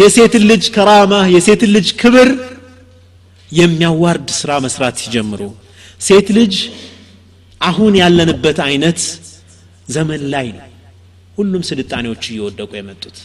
የሴትን 0.02 0.44
ልጅ 0.52 0.64
ከራማ 0.76 1.14
የሴትን 1.36 1.72
ልጅ 1.76 1.88
ክብር 2.02 2.30
የሚያዋርድ 3.50 4.28
ስራ 4.40 4.52
መስራት 4.66 4.96
ሲጀምሩ 5.04 5.42
ሴት 6.02 6.28
ልጅ 6.38 6.56
አሁን 7.62 7.94
ያለንበት 8.02 8.60
አይነት 8.68 9.00
ዘመን 9.90 10.22
ላይ 10.34 10.48
ነው 10.58 10.66
ሁሉም 11.38 11.64
ስልጣኔዎች 11.70 12.24
እየወደቁ 12.32 12.72
የመጡት። 12.78 13.18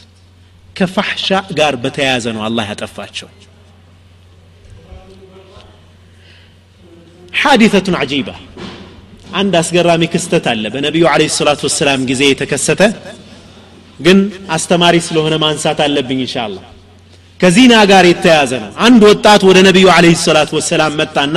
ከፋሕሻ 0.76 1.28
ጋር 1.58 1.74
በተያያዘ 1.82 2.26
ነው 2.36 2.42
አላህ 2.48 2.64
ያጠፋቸው 2.72 3.28
ሐዲተቱን 7.44 7.96
አጂባ 8.00 8.28
አንድ 9.34 9.52
አስገራሚ 9.60 10.02
ክስተት 10.12 10.44
አለ። 10.52 10.64
በነቢዩ 10.74 11.04
አለ 11.12 11.22
ሰላት 11.36 11.60
ወሰላም 11.66 12.00
ጊዜ 12.10 12.22
የተከሰተ 12.28 12.82
ግን 14.00 14.18
አስተማሪ 14.56 14.94
ስለሆነ 15.06 15.34
ማንሳት 15.44 15.78
አለብኝ 15.84 16.20
እንሻላ 16.24 16.56
ከዚና 17.40 17.74
ጋር 17.90 18.04
የተያዘ 18.10 18.52
ነው። 18.64 18.70
አንድ 18.86 19.02
ወጣት 19.10 19.42
ወደ 19.48 19.58
ነቢዩ 19.68 19.86
አለ 19.96 20.06
ሰላት 20.24 20.50
ወሰላም 20.58 20.92
መጣና 21.00 21.36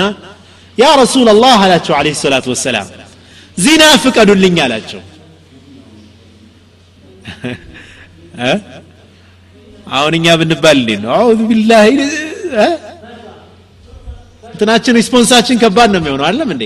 ያ 0.77 0.87
ረሱል 1.01 1.27
አላህ 1.33 1.57
አላቸው 1.65 1.93
አለ 1.99 2.07
ሰላት 2.23 2.45
ወሰላም። 2.53 2.87
ዚና 3.57 3.83
ፍቀዱልኝ 4.03 4.57
አላቸው። 4.65 5.01
አሁን 9.89 10.13
እኛ 10.17 10.27
ብንባል 10.39 10.77
እንዴት 10.81 10.99
ነው? 11.03 11.11
አዑዙ 11.17 11.39
ቢላህ 11.49 11.83
እንትናችን 14.57 14.95
response 14.99 15.30
ኣችን 15.30 15.57
ከባድ 15.61 15.89
ነው 15.93 15.99
የሚሆነው። 16.01 16.25
አለም 16.27 16.49
እንዴ? 16.53 16.63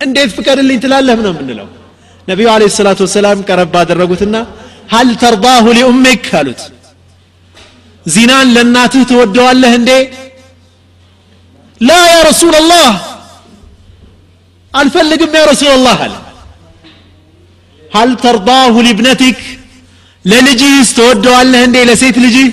እንዴት 0.00 0.30
ፍቀድልኝ 0.36 0.78
ትላለህ 0.84 1.16
ነው 1.26 1.32
የምንለው። 1.34 1.68
ነቢዩ 2.28 2.46
عليه 2.52 2.62
الصلاة 2.74 2.98
والسلام 3.04 3.38
ቀረብ 3.48 3.74
አደረጉትና 3.80 4.36
هل 4.92 5.10
ترضاه 5.22 5.64
لأمك 5.78 6.26
አሉት። 6.38 6.60
ዚናን 8.06 8.48
ለእናትህ 8.54 9.02
ትወደዋለህ 9.10 9.72
እንዴ? 9.78 9.90
لا 11.80 11.92
يا 12.06 12.16
رسول 12.28 12.54
الله 12.70 12.92
አልፈልግም 14.74 15.32
يا 15.38 15.44
رسول 15.52 15.70
الله 15.86 15.98
አለ። 16.06 16.14
هل 17.90 18.10
ترضاه 18.24 18.74
لابنتك 18.86 19.38
ለልጅህስ 20.24 20.88
ትወደዋለህ 20.98 21.60
እንዴ? 21.68 21.76
ለሴት 21.88 22.16
ልጅህ? 22.24 22.48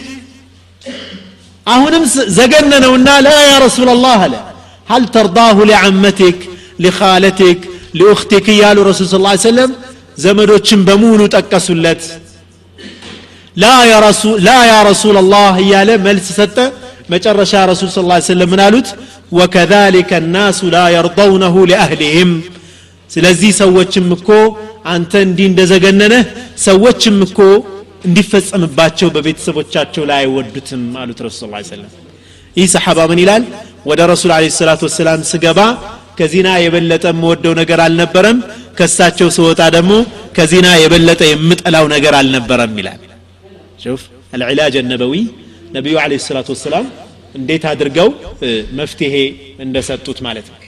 አሁንም 1.68 2.04
ዘገነነውና 2.38 3.10
ላ 3.26 3.32
ያ 3.44 3.56
ረሱል 3.66 3.90
ላህ 4.06 4.22
አለ 4.26 4.36
هل 4.88 5.04
ترضاه 5.08 5.58
لعمتك 5.72 6.38
لخالتك 6.84 7.60
لأختك 7.94 8.48
يالو 8.62 8.82
رسول 8.90 9.06
صلى 9.08 9.20
الله 9.20 9.34
عليه 9.36 9.50
وسلم؟ 9.50 9.72
ዘመዶችን 10.24 10.80
በሙሉ 10.88 11.20
ጠቀሱለት። 11.36 12.02
ላ 13.58 13.66
ያ 14.72 14.74
ረሱል 14.90 15.16
ላህ 15.34 15.56
እያለ 15.64 15.90
መልስ 16.08 16.28
ሰጠ። 16.40 16.58
መጨረሻ 17.14 17.54
ረሱል 17.72 17.90
ስ 17.90 18.00
ሰለም 18.32 18.50
ምን 18.54 18.62
አሉት? 18.68 18.88
ወከዛሊከ 19.38 20.12
ናሱ 20.36 20.60
ላ 20.76 20.78
የርضውነሁ 20.96 21.56
ሊአህሊህም 21.70 22.32
ስለዚህ 23.10 23.52
ሰዎችም 23.62 24.08
እኮ 24.18 24.30
አንተ 24.94 25.12
እንዲህ 25.28 25.46
እንደዘገነነህ 25.52 26.24
ሰዎችም 26.68 27.18
እኮ 27.28 27.40
እንዲፈጸምባቸው 28.08 29.08
በቤተሰቦቻቸው 29.16 30.04
ላይ 30.10 30.18
አይወዱትም 30.24 30.84
አሉት 31.02 31.20
ረሱ 31.28 31.40
ስ 31.62 31.72
ሰለም 31.74 31.92
ይህ 32.58 32.68
ሰሓባ 32.76 33.00
ምን 33.12 33.20
ይላል? 33.24 33.44
ወደ 33.86 34.02
ረሱል 34.12 34.32
አለ 34.36 34.46
ሰላት 34.58 34.82
ወሰላም 34.86 35.22
ስገባ 35.32 35.60
ከዚና 36.20 36.50
የበለጠ 36.64 37.06
የምወደው 37.12 37.54
ነገር 37.62 37.80
አልነበረም። 37.86 38.38
ከሳቸው 38.80 39.30
ስወጣ 39.36 39.62
ደግሞ 39.76 39.94
ከዚና 40.38 40.68
የበለጠ 40.82 41.22
የምጠላው 41.30 41.86
ነገር 41.94 42.14
አልነበረም 42.20 42.74
ይላል። 42.82 43.00
ሹፍ 43.84 44.02
አልዕላጅ 44.36 44.76
ነበዊ 44.92 45.14
ነቢዩ 45.76 45.96
አለ 46.04 46.14
ሰላት 46.26 46.48
ወሰላም 46.54 46.86
እንዴት 47.36 47.64
አድርገው 47.72 48.10
መፍትሄ 48.80 49.16
እንደሰጡት 49.66 50.20
ማለት 50.28 50.48
ነው። 50.52 50.60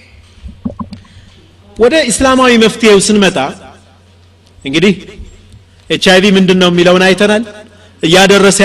ወደ 1.78 1.96
እስላማዊ 2.12 2.54
መፍትሄው 2.66 3.00
ስንመጣ 3.08 3.38
እንግዲህ 4.66 4.94
ኤች 5.90 6.06
አይቪ 6.14 6.26
ምንድን 6.38 6.58
ነው 6.62 6.70
የሚለውን 6.72 7.04
አይተናል። 7.08 7.44
እያደረሰ 8.04 8.60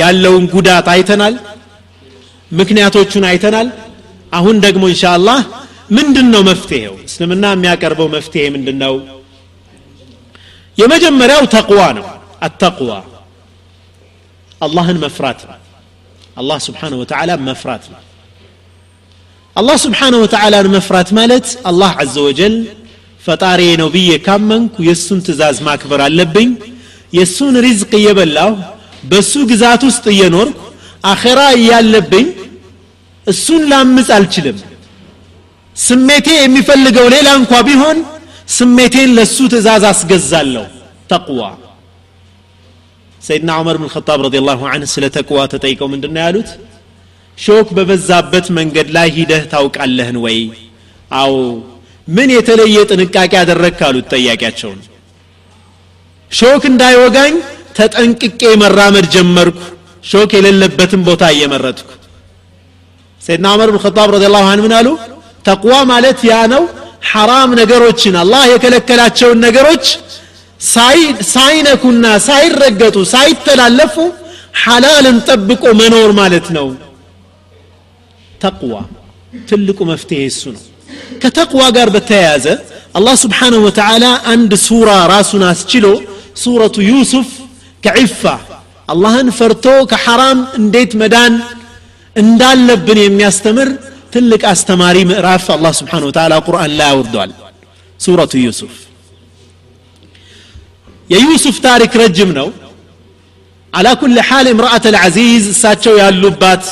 ያለውን 0.00 0.44
ጉዳት 0.54 0.86
አይተናል 0.94 1.34
ምክንያቶቹን 2.50 3.24
አይተናል። 3.30 3.68
አሁን 4.32 4.56
ደግሞ 4.64 4.82
ኢንሻአላህ 4.92 5.38
ምንድን 5.90 6.26
ነው 6.34 6.42
መፍትሄው? 6.48 6.94
እስልምና 7.08 7.44
የሚያቀርበው 7.54 8.08
መፍትሄ 8.16 8.42
ምንድን 8.54 8.76
ነው 8.82 8.94
የመጀመሪያው 10.78 11.42
ተቅዋ 11.54 11.80
ነው። 11.98 12.06
አተቅዋ 12.46 12.90
አላህን 14.60 14.98
መፍራት 15.04 15.40
ነው። 15.48 15.56
አላህ 16.36 16.58
ስብሓንሁ 16.66 16.96
ወተዓላ 17.02 17.30
መፍራት 17.48 17.84
ነው። 17.92 18.00
አላህ 19.56 19.76
ስብሓንሁ 19.84 20.18
ወተዓላን 20.24 20.66
መፍራት 20.74 21.08
ማለት 21.18 21.46
አላህ 21.70 21.92
አዘ 22.02 22.14
ወጀል 22.26 22.54
ፈጣሪ 23.22 23.60
ነው 23.80 23.88
ብዬ 23.94 24.10
ካመንኩ 24.26 24.74
የእሱን 24.88 25.20
ትእዛዝ 25.26 25.56
ማክበር 25.66 26.00
አለብኝ። 26.06 26.50
የእሱን 27.12 27.54
ሪዝቅ 27.64 27.90
እየበላሁ 28.00 28.50
በእሱ 29.02 29.32
ግዛት 29.50 29.82
ውስጥ 29.88 30.04
እየኖርኩ 30.14 30.58
አኼራ 31.04 31.40
እያለብኝ 31.58 32.26
እሱን 33.28 33.62
ላምፅ 33.70 34.08
አልችልም። 34.16 34.58
ስሜቴ 35.76 36.28
የሚፈልገው 36.38 37.06
ሌላ 37.14 37.28
እንኳ 37.40 37.52
ቢሆን 37.68 37.98
ስሜቴን 38.48 39.10
ለሱ 39.18 39.36
ትእዛዝ 39.52 39.84
አስገዛለሁ። 39.90 40.64
ተቅዋ። 41.10 41.40
ሰይድና 43.20 43.50
ዑመር 43.60 43.76
ብን 43.80 43.90
ኸጣብ 43.94 44.18
رضي 44.26 44.36
الله 44.48 44.60
عنه 44.72 44.90
ስለ 44.94 45.04
ተቅዋ 45.16 45.38
ተጠይቀው 45.52 45.88
ምንድን 45.92 46.12
ነው 46.14 46.22
ያሉት? 46.26 46.50
ሾክ 47.38 47.68
በበዛበት 47.76 48.46
መንገድ 48.58 48.88
ላይ 48.96 49.08
ሂደህ 49.16 49.42
ታውቃለህን 49.52 50.16
ወይ? 50.24 50.38
አዎ። 51.12 51.34
ምን 52.08 52.28
የተለየ 52.36 52.76
ጥንቃቄ 52.90 53.32
አደረግክ? 53.42 53.80
አሉት 53.88 54.06
ጠያቂያቸውን። 54.12 54.80
ሾክ 56.30 56.62
እንዳይወጋኝ 56.70 57.34
ተጠንቅቄ 57.78 58.42
መራመድ 58.62 59.06
ጀመርኩ። 59.14 59.60
ሾክ 60.04 60.30
የሌለበትን 60.36 61.02
ቦታ 61.08 61.22
እየመረጥኩ 61.34 61.88
ሰይድና 63.28 63.46
ዑመር 63.54 63.70
ኸጣብ 63.84 64.08
رضي 64.14 64.24
الله 64.42 64.52
عنه 64.52 64.62
ምን 64.64 64.74
አሉ? 64.78 64.88
ተቅዋ 65.44 65.72
ማለት 65.90 66.18
ያ 66.28 66.34
ነው። 66.52 66.62
ሐራም 67.10 67.50
ነገሮችን 67.60 68.14
አላህ 68.22 68.42
የከለከላቸውን 68.52 69.38
ነገሮች 69.46 69.84
ሳይነኩና 71.32 72.04
ሳይረገጡ 72.28 72.96
ሳይተላለፉ 73.12 73.94
ሐላልን 74.62 75.18
ጠብቆ 75.28 75.64
መኖር 75.80 76.10
ማለት 76.20 76.46
ነው። 76.56 76.66
ተቅዋ 78.40 78.72
ትልቁ 79.32 79.78
መፍትሄ 79.90 80.20
እሱ 80.30 80.42
ነው። 80.54 80.64
ከተቅዋ 81.22 81.62
ጋር 81.76 81.88
በተያያዘ 81.94 82.46
አላህ 82.98 83.14
ስብሓንሁ 83.24 83.60
ወተዓላ 83.66 84.04
አንድ 84.32 84.52
ሱራ 84.66 84.90
ራሱን 85.14 85.42
አስችሎ 85.50 85.86
ሱረቱ 86.42 86.76
ዩሱፍ 86.90 87.30
ከዒፋ 87.82 88.22
አላህን 88.88 89.28
ፈርቶ 89.38 89.64
ከሐራም 89.90 90.38
እንዴት 90.60 90.92
መዳን 91.00 91.34
እንዳለብን 92.18 92.98
የሚያስተምር 93.02 93.68
ትልቅ 94.14 94.42
አስተማሪ 94.52 94.96
ምዕራፍ 95.10 95.44
አላህ 95.54 95.72
ስብሓን 95.78 96.04
ወተዓላ 96.08 96.34
ቁርአን 96.46 96.72
ላይ 96.78 96.88
አውርዷል። 96.92 97.32
ሱረቱ 98.00 98.32
ዩሱፍ። 98.44 98.74
የዩሱፍ 101.10 101.56
ታሪክ 101.66 101.92
ረጅም 102.02 102.30
ነው። 102.38 102.48
አላ 103.72 103.88
ኩል 104.00 104.16
ሓል 104.28 104.46
እምራአት 104.52 104.84
አልዓዚዝ 104.90 105.44
እሳቸው 105.52 105.94
ያሉባት 106.02 106.64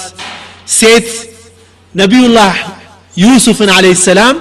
ሴት 0.76 1.08
ነቢዩላህ 1.94 2.54
ዩሱፍን 3.16 3.70
አለህ 3.74 3.98
ሰላም 4.06 4.36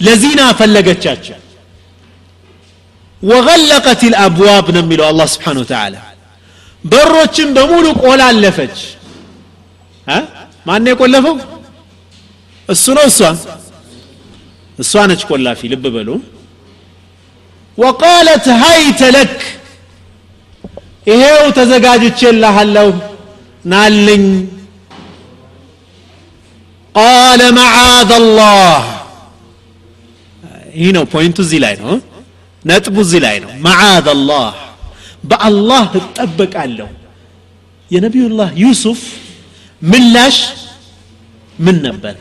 ለዚና 0.00 0.40
ፈለገቻቸው። 0.58 1.38
ወገለቀት 3.22 4.00
ልአብዋብ 4.12 4.66
ነው 4.74 4.82
የሚለው 4.84 5.06
አላህ 5.10 5.26
ስብሓን 5.34 5.58
ወተዓላ 5.62 5.96
በሮችን 6.84 7.48
በሙሉ 7.56 7.86
ቆላለፈች 8.02 8.78
ማን 10.66 10.86
የቆለፈው? 10.90 11.36
እሱ 12.68 12.84
ነው 12.96 13.04
እሷ። 13.10 13.20
እሷ 14.78 14.92
ነች 15.10 15.22
ቆላፊ። 15.28 15.60
ልብ 15.72 15.84
በሉ። 15.94 16.08
ወቃለት 17.78 18.46
ሀይተ 18.62 19.00
ለክ 19.16 19.36
ይሄው 21.06 21.42
ተዘጋጅቼልሃለሁ 21.58 22.88
ናልኝ። 23.64 24.24
ቃለ 26.94 27.40
መዓዘ 27.58 28.10
አላህ 28.18 28.82
ይህ 30.76 30.90
ነው 30.96 31.04
ፖይንቱ 31.12 31.38
እዚህ 31.44 31.60
ላይ 31.64 31.74
ነው። 31.82 31.92
ነጥቡ 32.64 32.96
እዚህ 33.04 33.20
ላይ 33.24 33.36
ነው። 33.44 33.50
መዓዘ 33.66 34.06
አላህ 34.14 34.46
በአላህ 35.24 35.84
እጠበቃለሁ። 36.00 36.88
የነቢዩላህ 37.90 38.48
ዩሱፍ 38.62 39.00
ምላሽ 39.82 40.36
ምን 41.58 41.76
ነበር? 41.86 42.14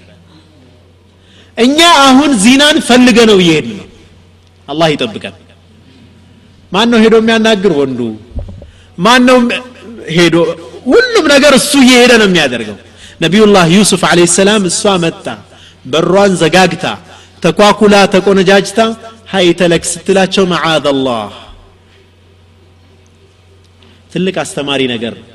እኛ 1.58 1.78
አሁን 2.08 2.32
ዚናን 2.44 2.78
ፈልገ 2.88 3.18
ነው 3.32 3.38
እየሄድ 3.44 3.68
ነው። 3.72 3.88
አላህ 4.68 4.88
ይጠብቀን። 4.94 5.36
ማን 6.72 6.88
ነው 6.92 7.00
ሄዶ 7.04 7.16
የሚያናግር 7.22 7.74
ወንዱ? 7.80 8.00
ማን 8.98 9.22
ነው 9.30 9.38
ሄዶ? 10.18 10.36
ሁሉም 10.88 11.26
ነገር 11.34 11.54
እሱ 11.60 11.72
እየሄደ 11.86 12.12
ነው 12.22 12.28
የሚያደርገው። 12.30 12.78
ነቢዩላህ 13.22 13.66
ዩሱፍ 13.76 14.02
አለህ 14.10 14.30
ሰላም 14.38 14.64
እሷ 14.72 14.84
መጣ 15.04 15.26
በሯን 15.86 16.32
ዘጋግታ 16.42 16.86
ተኳኩላ 17.44 17.96
ተቆነጃጅታ 18.14 18.80
ሀይተለክ 19.34 19.84
ስትላቸው 19.92 20.44
መዓዝ 20.52 20.86
ትልቅ 24.14 24.36
አስተማሪ 24.44 24.82
ነገር 24.92 25.14
ነው 25.20 25.35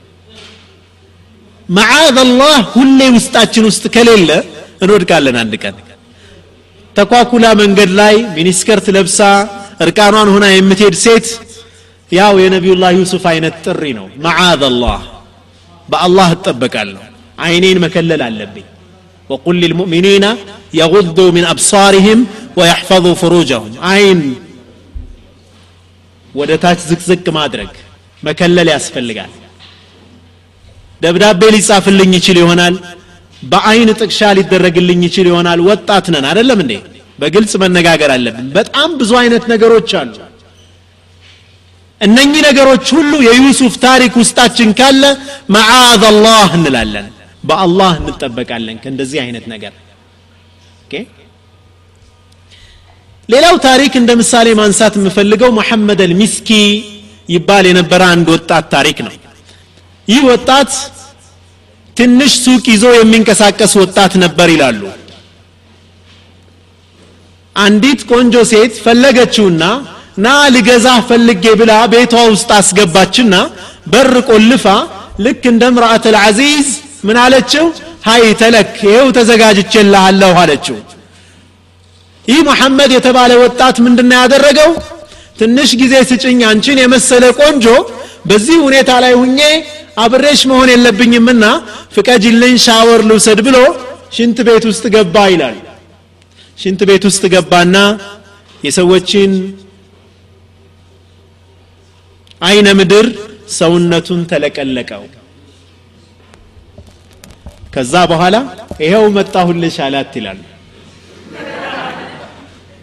መዓዝ 1.69 2.17
አላህ 2.25 2.57
ሁሌ 2.75 2.99
ውስጣችን 3.17 3.65
ውስጥ 3.69 3.83
ከሌለ 3.95 4.29
እንወድቃለን 4.83 5.37
አንድ 5.43 5.53
ቀን 5.63 5.75
ተኳኩላ 6.95 7.45
መንገድ 7.61 7.91
ላይ 7.99 8.15
ሚኒስከርት 8.37 8.85
ለብሳ 8.95 9.19
እርቃኗን 9.85 10.29
ሆና 10.33 10.45
የምትሄድ 10.51 10.95
ሴት 11.05 11.27
ያው 12.11 12.33
የነቢዩላህ 12.43 12.91
ዩሱፍ 12.99 13.23
አይነት 13.31 13.55
ጥሪ 13.65 13.83
ነው 13.99 14.05
መዓዝ 14.25 14.61
አላህ 14.69 15.01
በአላህ 15.89 16.29
እጠበቃለሁ 16.37 17.03
አይኔን 17.45 17.79
መከለል 17.85 18.23
አለብኝ 18.27 18.67
وقل 19.29 19.55
للمؤمنين 19.55 20.25
يغضوا 20.73 21.29
من 21.31 21.43
أبصارهم 21.45 22.19
ويحفظوا 22.57 23.15
فروجهم 23.21 23.71
عين 23.81 24.19
ወደ 26.35 26.51
ታች 26.63 26.79
ዝቅዝቅ 26.89 27.25
ማድረግ 27.37 27.71
መከለል 28.23 28.67
ያስፈልጋል 28.73 29.31
ደብዳቤ 31.00 31.42
ሊጻፍልኝ 31.54 32.10
ይችል 32.18 32.38
ይሆናል። 32.42 32.74
በአይን 33.42 33.90
ጥቅሻ 34.00 34.20
ሊደረግልኝ 34.38 35.00
ይችል 35.08 35.26
ይሆናል። 35.30 35.60
ወጣት 35.68 36.06
ነን። 36.14 36.24
አይደለም 36.30 36.58
እንዴ? 36.64 36.72
በግልጽ 37.18 37.52
መነጋገር 37.62 38.10
አለብን። 38.14 38.46
በጣም 38.56 38.90
ብዙ 39.00 39.10
አይነት 39.20 39.44
ነገሮች 39.52 39.90
አሉ። 40.00 40.12
እነኚህ 42.00 42.40
ነገሮች 42.48 42.86
ሁሉ 42.96 43.12
የዩሱፍ 43.26 43.74
ታሪክ 43.82 44.12
ውስጣችን 44.20 44.70
ካለ 44.78 45.02
መዓዝ 45.54 46.02
አላህ 46.10 46.50
እንላለን። 46.58 47.08
በአላህ 47.44 47.92
እንጠበቃለን 48.00 48.76
ከእንደዚህ 48.82 49.18
አይነት 49.24 49.44
ነገር። 49.52 49.72
ሌላው 53.28 53.56
ታሪክ 53.66 53.92
እንደ 53.98 54.10
ምሳሌ 54.20 54.48
ማንሳት 54.60 54.94
የምፈልገው 54.98 55.50
መሐመድ 55.58 56.00
አልሚስኪ 56.06 56.48
ይባል 57.28 57.64
የነበረ 57.68 58.02
አንድ 58.14 58.28
ወጣት 58.34 58.64
ታሪክ 58.72 58.98
ነው 59.06 59.12
ይህ 60.10 60.22
ወጣት 60.30 60.70
ትንሽ 61.96 62.32
ሱቅ 62.44 62.64
ይዞ 62.72 62.84
የሚንቀሳቀስ 62.96 63.72
ወጣት 63.82 64.12
ነበር 64.22 64.48
ይላሉ። 64.54 64.82
አንዲት 67.56 68.00
ቆንጆ 68.10 68.34
ሴት 68.52 68.74
ፈለገችውና 68.84 69.62
ና 70.18 70.28
ልገዛህ 70.54 70.98
ፈልጌ 71.08 71.44
ብላ 71.60 71.72
ቤቷ 71.92 72.14
ውስጥ 72.32 72.50
አስገባችና 72.58 73.34
በር 73.92 74.14
ቆልፋ 74.30 74.64
ልክ 75.24 75.42
እንደ 75.52 75.64
ምርአት 75.74 76.04
አልዓዚዝ 76.10 76.68
ምን 77.06 77.16
አለችው? 77.24 77.66
ሀይ 78.06 78.24
ተለክ 78.40 78.74
ይኸው 78.84 79.08
ተዘጋጅቼልሃለሁ 79.16 80.32
አለችው። 80.42 80.76
ይህ 82.24 82.40
መሐመድ 82.48 82.90
የተባለ 82.96 83.32
ወጣት 83.44 83.76
ምንድን 83.86 84.10
ያደረገው? 84.18 84.70
ትንሽ 85.40 85.70
ጊዜ 85.82 85.94
ስጭኝ 86.10 86.40
አንቺን 86.50 86.78
የመሰለ 86.82 87.24
ቆንጆ 87.40 87.66
በዚህ 88.28 88.56
ሁኔታ 88.66 88.90
ላይ 89.04 89.14
ሁኜ 89.22 89.38
አብሬሽ 89.96 90.40
መሆን 90.50 90.68
የለብኝምና 90.72 91.44
ፍቀጅልኝ 91.94 92.54
ሻወር 92.66 93.00
ልውሰድ 93.08 93.40
ብሎ 93.46 93.56
ሽንት 94.16 94.38
ቤት 94.48 94.64
ውስጥ 94.70 94.84
ገባ 94.94 95.16
ይላል። 95.32 95.56
ሽንት 96.58 96.80
ቤት 96.88 97.04
ውስጥ 97.08 97.22
ገባና 97.34 97.76
የሰዎችን 98.62 99.32
አይነ 102.40 102.68
ምድር 102.78 103.06
ሰውነቱን 103.56 104.20
ተለቀለቀው። 104.30 105.02
ከዛ 107.74 107.94
በኋላ 108.10 108.36
ይሄው 108.82 109.04
መጣሁልሽ 109.16 109.76
አላት 109.86 110.12
ይላል። 110.18 110.38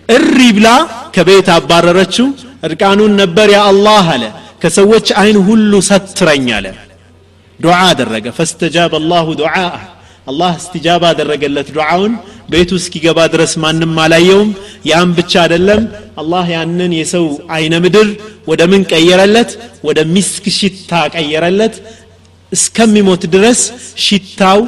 እሪ 0.09 0.39
ብላ 0.57 0.67
ከቤት 1.15 1.47
አባረረችው። 1.55 2.27
እርቃኑን 2.67 3.13
ነበር 3.21 3.47
ያ 3.55 3.61
አላህ 3.71 4.05
አለ። 4.13 4.23
ከሰዎች 4.63 5.07
አይን 5.21 5.37
ሁሉ 5.47 5.71
ሰትረኝ 5.89 6.47
አለ 6.57 6.67
ዱዓ 7.59 7.77
አደረገ። 7.89 8.25
ፈስተጃበ 8.37 8.93
አላሁ 9.01 9.27
ዱዓ 9.39 9.55
አላህ 10.27 10.51
እስትጃባ 10.61 11.03
አደረገለት 11.11 11.67
ዱዓውን። 11.75 12.13
ቤቱ 12.49 12.71
እስኪገባ 12.79 13.19
ድረስ 13.33 13.53
ማንም 13.63 13.93
አላየውም። 14.03 14.49
ያም 14.89 15.09
ብቻ 15.17 15.33
አይደለም። 15.43 15.81
አላህ 16.21 16.45
ያንን 16.55 16.91
የሰው 16.97 17.25
አይነ 17.55 17.73
ምድር 17.83 18.07
ወደ 18.47 18.61
ምን 18.71 18.81
ቀየረለት? 18.91 19.51
ወደ 19.83 19.99
ሚስክ 20.15 20.45
ሽታ 20.57 20.91
ቀየረለት። 21.15 21.75
እስከሚሞት 22.51 23.23
ድረስ 23.33 23.61
ሽታው 24.05 24.59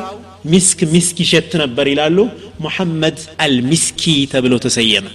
ሚስክ 0.45 0.79
ሚስክ 0.93 1.17
ይሸት 1.23 1.51
ነበር 1.63 1.85
ይላሉ። 1.93 2.17
ሙሐመድ 2.63 3.17
አልሚስኪ 3.43 4.01
ተብሎ 4.33 4.53
ተሰየመ። 4.65 5.07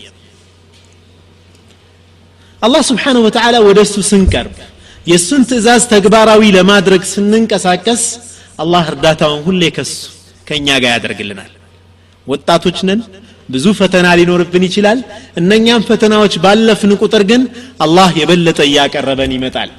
አላህ 2.63 2.83
ስብሓንሁ 2.91 3.21
ወተዓላ 3.27 3.57
ወደ 3.67 3.79
እሱ 3.87 3.97
ስንቀርብ 4.11 4.55
የእሱን 5.07 5.43
ትእዛዝ 5.49 5.83
ተግባራዊ 5.93 6.43
ለማድረግ 6.57 7.03
ስንንቀሳቀስ 7.11 8.03
አላህ 8.59 8.85
እርዳታውን 8.93 9.41
ሁሌ 9.47 9.63
ከሱ 9.77 9.93
ከእኛ 10.47 10.69
ጋር 10.83 10.93
ያደርግልናል። 10.95 11.53
ወጣቶች 12.27 12.79
ነን 12.89 13.01
ብዙ 13.49 13.67
ፈተና 13.79 14.07
ሊኖርብን 14.19 14.65
ይችላል። 14.69 14.99
እነኛም 15.41 15.85
ፈተናዎች 15.89 16.35
ባለፍን 16.45 16.93
ቁጥር 17.03 17.23
ግን 17.31 17.43
አላህ 17.85 18.11
የበለጠ 18.21 18.61
እያቀረበን 18.69 19.35
ይመጣል 19.37 19.71